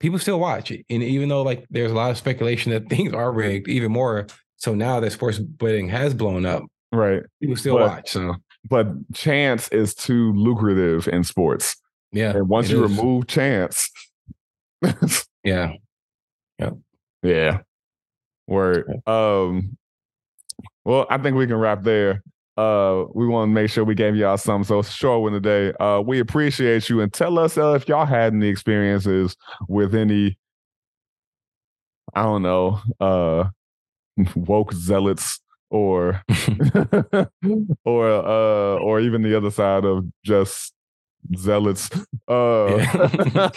people 0.00 0.18
still 0.18 0.40
watch, 0.40 0.70
it. 0.70 0.84
and 0.88 1.02
even 1.02 1.28
though 1.28 1.42
like 1.42 1.66
there's 1.70 1.92
a 1.92 1.94
lot 1.94 2.10
of 2.10 2.18
speculation 2.18 2.72
that 2.72 2.88
things 2.90 3.12
are 3.12 3.32
rigged, 3.32 3.68
even 3.68 3.92
more 3.92 4.26
so 4.56 4.74
now 4.74 4.98
that 5.00 5.12
sports 5.12 5.38
betting 5.38 5.88
has 5.88 6.14
blown 6.14 6.44
up, 6.44 6.64
right? 6.92 7.22
People 7.40 7.56
still 7.56 7.78
but, 7.78 7.88
watch. 7.88 8.10
So, 8.10 8.34
but 8.68 8.88
chance 9.14 9.68
is 9.68 9.94
too 9.94 10.32
lucrative 10.32 11.06
in 11.08 11.22
sports. 11.22 11.76
Yeah. 12.12 12.36
And 12.36 12.48
once 12.48 12.70
you 12.70 12.84
is. 12.84 12.90
remove 12.90 13.26
chance, 13.26 13.90
yeah. 15.44 15.72
Yeah. 16.58 16.70
Yeah. 17.22 17.58
Word. 18.46 19.02
Um, 19.06 19.76
well, 20.84 21.06
I 21.10 21.18
think 21.18 21.36
we 21.36 21.46
can 21.46 21.56
wrap 21.56 21.82
there. 21.82 22.22
Uh, 22.56 23.04
we 23.14 23.26
want 23.26 23.50
to 23.50 23.52
make 23.54 23.70
sure 23.70 23.84
we 23.84 23.94
gave 23.94 24.16
y'all 24.16 24.36
some. 24.36 24.64
So 24.64 24.82
short 24.82 25.22
one 25.22 25.32
today. 25.32 25.72
Uh, 25.78 26.00
we 26.04 26.18
appreciate 26.18 26.88
you 26.88 27.00
and 27.00 27.12
tell 27.12 27.38
us 27.38 27.56
uh, 27.56 27.74
if 27.74 27.88
y'all 27.88 28.06
had 28.06 28.32
any 28.32 28.48
experiences 28.48 29.36
with 29.68 29.94
any, 29.94 30.36
I 32.14 32.22
don't 32.24 32.42
know, 32.42 32.80
uh, 33.00 33.50
woke 34.34 34.72
zealots 34.72 35.40
or 35.70 36.22
or 37.84 38.10
uh 38.10 38.76
or 38.78 39.00
even 39.00 39.22
the 39.22 39.36
other 39.36 39.50
side 39.50 39.84
of 39.84 40.06
just 40.24 40.72
zealots 41.36 41.90
uh 42.28 42.76
yeah. 43.26 43.50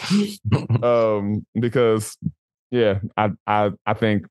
um 0.82 1.44
because 1.60 2.16
yeah 2.70 2.98
i 3.16 3.30
i 3.46 3.70
i 3.86 3.94
think 3.94 4.26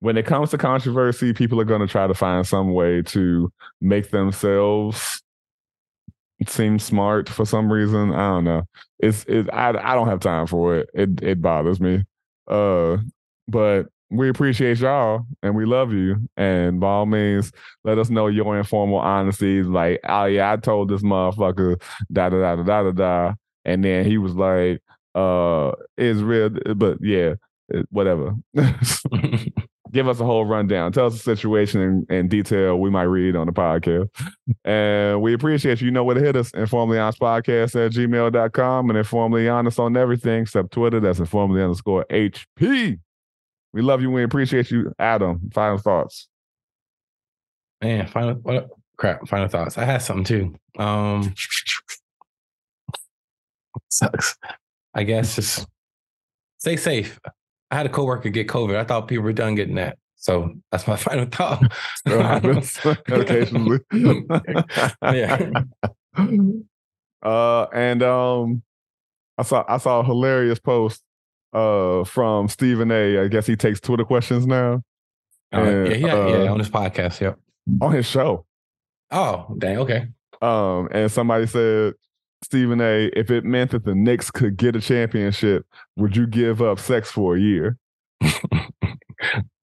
when 0.00 0.16
it 0.16 0.26
comes 0.26 0.50
to 0.50 0.58
controversy 0.58 1.32
people 1.32 1.60
are 1.60 1.64
going 1.64 1.80
to 1.80 1.86
try 1.86 2.06
to 2.06 2.14
find 2.14 2.46
some 2.46 2.72
way 2.72 3.02
to 3.02 3.52
make 3.80 4.10
themselves 4.10 5.22
seem 6.48 6.78
smart 6.78 7.28
for 7.28 7.44
some 7.46 7.72
reason. 7.72 8.12
I 8.12 8.28
don't 8.30 8.44
know. 8.44 8.62
It's 8.98 9.24
it 9.24 9.48
i, 9.52 9.68
I 9.70 9.94
don't 9.94 10.08
have 10.08 10.20
time 10.20 10.46
for 10.46 10.76
it. 10.78 10.90
It 10.94 11.22
it 11.22 11.42
bothers 11.42 11.80
me. 11.80 12.04
Uh 12.48 12.98
but 13.48 13.86
we 14.12 14.28
appreciate 14.28 14.78
y'all 14.78 15.26
and 15.42 15.54
we 15.54 15.64
love 15.64 15.92
you. 15.92 16.28
And 16.36 16.80
by 16.80 16.88
all 16.88 17.06
means, 17.06 17.50
let 17.84 17.98
us 17.98 18.10
know 18.10 18.26
your 18.26 18.56
informal 18.58 18.98
honesty. 18.98 19.62
Like, 19.62 20.00
oh 20.08 20.26
yeah, 20.26 20.52
I 20.52 20.56
told 20.56 20.88
this 20.88 21.02
motherfucker 21.02 21.80
da 22.12 22.28
da 22.28 22.38
da 22.38 22.56
da 22.56 22.62
da 22.62 22.82
da 22.82 22.90
da. 22.90 23.34
And 23.64 23.84
then 23.84 24.04
he 24.04 24.18
was 24.18 24.34
like, 24.34 24.82
uh, 25.14 25.72
it's 25.96 26.20
real, 26.20 26.50
but 26.74 26.98
yeah, 27.00 27.34
whatever. 27.90 28.34
Give 29.92 30.08
us 30.08 30.20
a 30.20 30.24
whole 30.24 30.46
rundown. 30.46 30.90
Tell 30.92 31.06
us 31.06 31.12
the 31.12 31.18
situation 31.18 31.80
in, 31.82 32.16
in, 32.16 32.28
detail. 32.28 32.80
We 32.80 32.88
might 32.88 33.02
read 33.02 33.36
on 33.36 33.46
the 33.46 33.52
podcast. 33.52 34.08
And 34.64 35.20
we 35.20 35.34
appreciate 35.34 35.82
you. 35.82 35.86
You 35.86 35.90
know 35.90 36.02
where 36.02 36.14
to 36.14 36.20
hit 36.20 36.34
us. 36.34 36.50
Informally 36.52 36.98
honest 36.98 37.20
podcast 37.20 37.74
at 37.74 37.92
gmail.com 37.92 38.88
and 38.88 38.96
informally 38.96 39.50
honest 39.50 39.78
on 39.78 39.94
everything 39.94 40.42
except 40.42 40.70
Twitter. 40.70 40.98
That's 40.98 41.18
informally 41.18 41.62
underscore 41.62 42.06
HP. 42.10 43.00
We 43.72 43.82
love 43.82 44.02
you. 44.02 44.10
We 44.10 44.22
appreciate 44.22 44.70
you, 44.70 44.92
Adam. 44.98 45.50
Final 45.52 45.78
thoughts. 45.78 46.28
Man, 47.82 48.06
final 48.06 48.34
what 48.34 48.68
crap. 48.96 49.26
Final 49.28 49.48
thoughts. 49.48 49.78
I 49.78 49.84
had 49.84 50.02
something 50.02 50.24
too. 50.24 50.54
Um, 50.80 51.34
sucks. 53.88 54.36
I 54.94 55.04
guess 55.04 55.36
just 55.36 55.66
stay 56.58 56.76
safe. 56.76 57.18
I 57.70 57.76
had 57.76 57.86
a 57.86 57.88
coworker 57.88 58.28
get 58.28 58.48
COVID. 58.48 58.76
I 58.76 58.84
thought 58.84 59.08
people 59.08 59.24
were 59.24 59.32
done 59.32 59.54
getting 59.54 59.76
that. 59.76 59.96
So 60.16 60.52
that's 60.70 60.86
my 60.86 60.96
final 60.96 61.26
thought. 61.26 61.72
Occasionally. 63.08 63.80
yeah. 65.02 65.50
Uh, 67.22 67.66
and 67.72 68.02
um, 68.02 68.62
I 69.38 69.42
saw 69.42 69.64
I 69.66 69.78
saw 69.78 70.00
a 70.00 70.04
hilarious 70.04 70.58
post 70.58 71.02
uh 71.52 72.04
from 72.04 72.48
Stephen 72.48 72.90
A. 72.90 73.20
I 73.20 73.28
guess 73.28 73.46
he 73.46 73.56
takes 73.56 73.80
Twitter 73.80 74.04
questions 74.04 74.46
now. 74.46 74.82
Uh, 75.54 75.58
and, 75.58 75.88
yeah, 75.88 75.96
yeah, 75.96 76.14
uh, 76.14 76.42
yeah, 76.44 76.50
on 76.50 76.58
his 76.58 76.70
podcast. 76.70 77.20
Yep. 77.20 77.38
On 77.80 77.92
his 77.92 78.06
show. 78.06 78.46
Oh, 79.10 79.54
dang. 79.58 79.78
Okay. 79.78 80.08
Um, 80.40 80.88
and 80.90 81.12
somebody 81.12 81.46
said, 81.46 81.94
Stephen 82.42 82.80
A. 82.80 83.10
If 83.14 83.30
it 83.30 83.44
meant 83.44 83.70
that 83.70 83.84
the 83.84 83.94
Knicks 83.94 84.30
could 84.30 84.56
get 84.56 84.74
a 84.76 84.80
championship, 84.80 85.66
would 85.96 86.16
you 86.16 86.26
give 86.26 86.60
up 86.60 86.78
sex 86.80 87.10
for 87.10 87.36
a 87.36 87.40
year? 87.40 87.78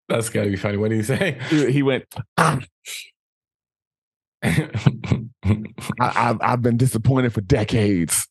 That's 0.08 0.28
gotta 0.30 0.48
be 0.48 0.56
funny. 0.56 0.76
What 0.76 0.90
did 0.90 0.96
he 0.98 1.02
say? 1.02 1.38
He 1.70 1.82
went. 1.82 2.04
Ah. 2.36 2.60
I, 4.42 5.18
I've, 6.00 6.38
I've 6.40 6.62
been 6.62 6.76
disappointed 6.76 7.32
for 7.34 7.40
decades. 7.40 8.28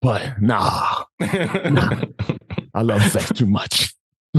But 0.00 0.40
nah, 0.40 1.04
nah. 1.18 2.02
I 2.74 2.82
love 2.82 3.02
sex 3.02 3.30
too 3.32 3.46
much. 3.46 3.94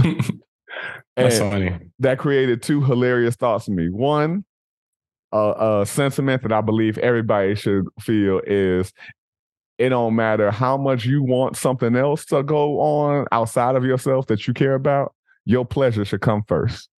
That's 1.15 1.39
funny. 1.39 1.77
That 1.99 2.19
created 2.19 2.61
two 2.61 2.81
hilarious 2.81 3.35
thoughts 3.35 3.67
in 3.67 3.75
me. 3.75 3.89
One, 3.89 4.43
uh, 5.33 5.81
a 5.81 5.85
sentiment 5.85 6.43
that 6.43 6.51
I 6.51 6.61
believe 6.61 6.97
everybody 6.97 7.55
should 7.55 7.85
feel 7.99 8.41
is 8.45 8.91
it 9.77 9.89
don't 9.89 10.15
matter 10.15 10.51
how 10.51 10.77
much 10.77 11.05
you 11.05 11.23
want 11.23 11.57
something 11.57 11.95
else 11.95 12.25
to 12.25 12.43
go 12.43 12.79
on 12.79 13.27
outside 13.31 13.75
of 13.75 13.83
yourself 13.83 14.27
that 14.27 14.47
you 14.47 14.53
care 14.53 14.75
about, 14.75 15.13
your 15.45 15.65
pleasure 15.65 16.05
should 16.05 16.21
come 16.21 16.43
first. 16.47 16.89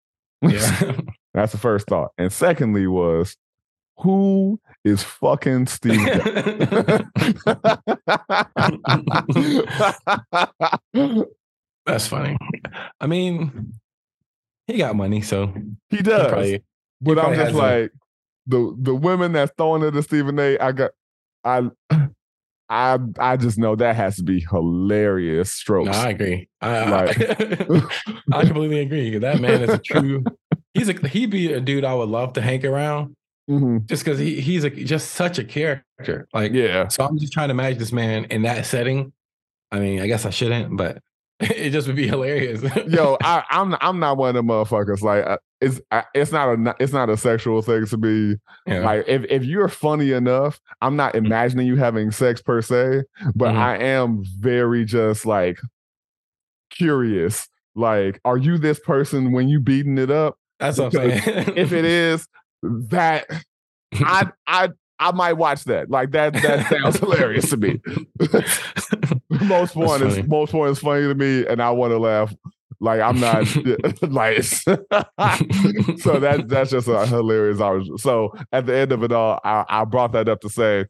Yeah. 0.41 0.97
That's 1.33 1.51
the 1.51 1.57
first 1.57 1.87
thought. 1.87 2.11
And 2.17 2.31
secondly 2.31 2.87
was 2.87 3.35
who 3.99 4.59
is 4.83 5.03
fucking 5.03 5.67
Steve. 5.67 6.05
That's 11.85 12.07
funny. 12.07 12.37
I 12.99 13.07
mean, 13.07 13.73
he 14.67 14.77
got 14.77 14.95
money, 14.95 15.21
so 15.21 15.53
he 15.89 15.97
does. 16.01 16.23
He 16.23 16.29
probably, 16.29 16.63
but 17.01 17.19
I'm 17.19 17.35
just 17.35 17.55
like 17.55 17.85
a... 17.85 17.89
the 18.47 18.75
the 18.79 18.95
women 18.95 19.31
that's 19.31 19.53
throwing 19.57 19.83
it 19.83 19.91
to 19.91 20.03
Stephen 20.03 20.37
A. 20.39 20.57
I 20.59 20.73
got 20.73 20.91
I 21.43 21.69
I 22.69 22.99
I 23.17 23.37
just 23.37 23.57
know 23.57 23.75
that 23.77 23.95
has 23.95 24.17
to 24.17 24.23
be 24.23 24.41
hilarious 24.41 25.53
strokes. 25.53 25.91
No, 25.91 25.97
I 25.97 26.09
agree. 26.09 26.49
I, 26.61 26.89
like, 26.89 27.21
I, 27.21 27.81
I 28.33 28.45
completely 28.45 28.81
agree. 28.81 29.17
That 29.17 29.39
man 29.39 29.61
is 29.61 29.69
a 29.69 29.77
true. 29.77 30.25
He's 30.73 30.89
a 30.89 31.07
he'd 31.07 31.29
be 31.29 31.53
a 31.53 31.61
dude 31.61 31.85
I 31.85 31.93
would 31.93 32.09
love 32.09 32.33
to 32.33 32.41
hang 32.41 32.65
around 32.65 33.15
Mm-hmm. 33.49 33.85
Just 33.85 34.03
because 34.03 34.19
he 34.19 34.41
he's 34.41 34.63
a, 34.63 34.69
just 34.69 35.11
such 35.11 35.39
a 35.39 35.43
character. 35.43 36.27
Like, 36.33 36.51
yeah. 36.53 36.87
So 36.89 37.05
I'm 37.05 37.17
just 37.17 37.31
trying 37.31 37.47
to 37.47 37.53
imagine 37.53 37.79
this 37.79 37.93
man 37.93 38.25
in 38.25 38.41
that 38.41 38.65
setting. 38.65 39.13
I 39.71 39.79
mean, 39.79 40.01
I 40.01 40.07
guess 40.07 40.25
I 40.25 40.31
shouldn't, 40.31 40.75
but 40.75 41.01
it 41.39 41.69
just 41.69 41.87
would 41.87 41.95
be 41.95 42.07
hilarious. 42.07 42.61
Yo, 42.87 43.17
I, 43.23 43.43
am 43.49 43.73
I'm, 43.73 43.77
I'm 43.81 43.99
not 43.99 44.17
one 44.17 44.29
of 44.29 44.35
them 44.35 44.47
motherfuckers. 44.47 45.01
Like, 45.01 45.25
uh, 45.25 45.37
it's 45.61 45.79
it's 46.13 46.31
not 46.31 46.49
a 46.49 46.75
it's 46.79 46.93
not 46.93 47.09
a 47.09 47.17
sexual 47.17 47.61
thing 47.61 47.85
to 47.87 47.97
be 47.97 48.35
yeah. 48.67 48.79
like 48.79 49.05
if 49.07 49.23
if 49.29 49.43
you're 49.43 49.69
funny 49.69 50.11
enough, 50.11 50.59
I'm 50.81 50.95
not 50.95 51.13
mm-hmm. 51.13 51.25
imagining 51.25 51.67
you 51.67 51.77
having 51.77 52.11
sex 52.11 52.41
per 52.41 52.61
se, 52.61 53.03
but 53.33 53.49
mm-hmm. 53.49 53.57
I 53.57 53.77
am 53.77 54.23
very 54.39 54.85
just 54.85 55.25
like 55.25 55.59
curious. 56.69 57.47
Like, 57.75 58.19
are 58.25 58.37
you 58.37 58.57
this 58.57 58.79
person 58.79 59.31
when 59.31 59.49
you 59.49 59.59
beating 59.59 59.97
it 59.97 60.11
up? 60.11 60.37
That's 60.59 60.79
what 60.79 60.95
I'm 60.95 61.21
saying. 61.21 61.53
if 61.55 61.71
it 61.71 61.85
is, 61.85 62.27
that 62.63 63.25
I 63.93 64.27
I 64.47 64.69
I 64.99 65.11
might 65.11 65.33
watch 65.33 65.63
that. 65.65 65.89
Like 65.89 66.11
that 66.11 66.33
that 66.33 66.69
sounds 66.69 66.97
hilarious 66.99 67.49
to 67.51 67.57
me. 67.57 67.79
most 69.45 69.75
one 69.75 70.05
is 70.05 70.27
most 70.27 70.53
one 70.53 70.69
is 70.69 70.79
funny 70.79 71.01
to 71.07 71.15
me, 71.15 71.45
and 71.47 71.61
I 71.61 71.71
want 71.71 71.91
to 71.91 71.99
laugh. 71.99 72.33
Like 72.79 73.01
I'm 73.01 73.19
not 73.19 73.43
like 74.03 74.43
so 74.43 74.75
that 76.19 76.45
that's 76.47 76.71
just 76.71 76.87
a 76.87 77.05
hilarious. 77.07 77.59
So 78.01 78.35
at 78.51 78.65
the 78.67 78.75
end 78.75 78.91
of 78.91 79.03
it 79.03 79.11
all, 79.11 79.39
I, 79.43 79.65
I 79.67 79.85
brought 79.85 80.11
that 80.11 80.29
up 80.29 80.41
to 80.41 80.49
say 80.49 80.85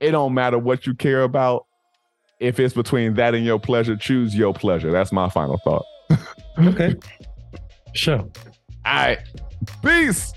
it 0.00 0.10
don't 0.10 0.34
matter 0.34 0.58
what 0.58 0.86
you 0.86 0.94
care 0.94 1.22
about. 1.22 1.66
If 2.40 2.58
it's 2.58 2.74
between 2.74 3.14
that 3.14 3.34
and 3.34 3.44
your 3.44 3.60
pleasure, 3.60 3.96
choose 3.96 4.34
your 4.34 4.52
pleasure. 4.52 4.90
That's 4.90 5.12
my 5.12 5.28
final 5.28 5.58
thought. 5.58 5.84
okay. 6.58 6.96
Sure. 7.94 8.18
All 8.18 8.28
right. 8.84 9.18
Peace. 9.82 10.32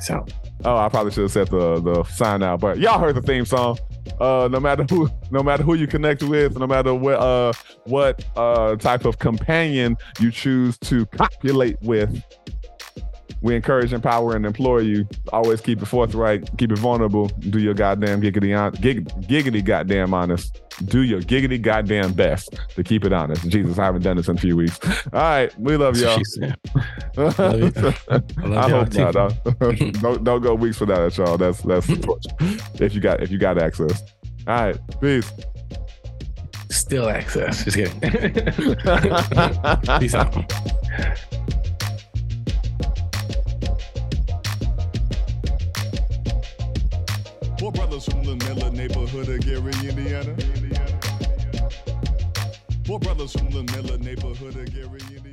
So. 0.00 0.24
Oh, 0.64 0.76
I 0.76 0.88
probably 0.88 1.12
should 1.12 1.22
have 1.22 1.32
said 1.32 1.48
the 1.48 1.80
the 1.80 2.02
sign 2.04 2.42
out, 2.42 2.60
but 2.60 2.78
y'all 2.78 2.98
heard 2.98 3.14
the 3.14 3.22
theme 3.22 3.44
song. 3.44 3.78
Uh, 4.20 4.48
no 4.50 4.58
matter 4.58 4.84
who, 4.88 5.08
no 5.30 5.42
matter 5.42 5.62
who 5.62 5.74
you 5.74 5.86
connect 5.86 6.22
with, 6.22 6.58
no 6.58 6.66
matter 6.66 6.94
what 6.94 7.18
uh 7.20 7.52
what 7.84 8.24
uh 8.36 8.74
type 8.76 9.04
of 9.04 9.18
companion 9.18 9.96
you 10.18 10.30
choose 10.30 10.78
to 10.78 11.04
copulate 11.06 11.76
with, 11.82 12.22
we 13.42 13.54
encourage, 13.54 13.92
empower, 13.92 14.34
and 14.34 14.46
employ 14.46 14.78
you. 14.78 15.08
Always 15.32 15.60
keep 15.60 15.82
it 15.82 15.86
forthright, 15.86 16.56
keep 16.58 16.72
it 16.72 16.78
vulnerable, 16.78 17.28
do 17.28 17.58
your 17.58 17.74
goddamn 17.74 18.20
giggity 18.22 18.58
on 18.58 18.72
gig, 18.72 19.08
giggity 19.22 19.64
goddamn 19.64 20.14
honest. 20.14 20.60
Do 20.86 21.02
your 21.02 21.20
giggity 21.20 21.60
goddamn 21.60 22.12
best 22.12 22.54
to 22.74 22.84
keep 22.84 23.04
it 23.04 23.12
honest. 23.12 23.48
Jesus, 23.48 23.78
I 23.78 23.84
haven't 23.84 24.02
done 24.02 24.18
this 24.18 24.28
in 24.28 24.36
a 24.36 24.40
few 24.40 24.56
weeks. 24.56 24.78
All 25.12 25.20
right, 25.20 25.58
we 25.58 25.76
love 25.76 25.96
y'all. 25.96 26.20
Love 27.16 27.38
you. 27.38 27.72
I 28.08 28.20
love 28.42 28.52
I 28.52 28.68
hope 28.68 28.92
not. 28.94 29.14
don't 29.14 30.24
don't 30.24 30.42
go 30.42 30.54
weeks 30.54 30.78
without 30.80 31.00
it, 31.00 31.16
y'all. 31.16 31.38
That's 31.38 31.62
that's 31.62 31.88
if 32.78 32.94
you 32.94 33.00
got 33.00 33.22
if 33.22 33.30
you 33.30 33.38
got 33.38 33.56
access. 33.56 34.02
All 34.46 34.54
right, 34.54 35.00
peace. 35.00 35.32
Still 36.70 37.08
access. 37.08 37.64
Just 37.64 37.76
kidding. 37.76 38.00
Peace 39.98 40.14
out. 40.14 40.52
Four 47.66 47.72
brothers 47.72 48.04
from 48.04 48.22
the 48.22 48.36
Miller 48.36 48.70
neighborhood 48.70 49.28
of 49.28 49.40
Gary, 49.40 49.72
Indiana. 49.88 50.36
Four 52.84 53.00
brothers 53.00 53.32
from 53.32 53.50
the 53.50 53.64
Miller 53.64 53.98
neighborhood 53.98 54.54
of 54.54 54.72
Gary, 54.72 55.00
Indiana. 55.00 55.25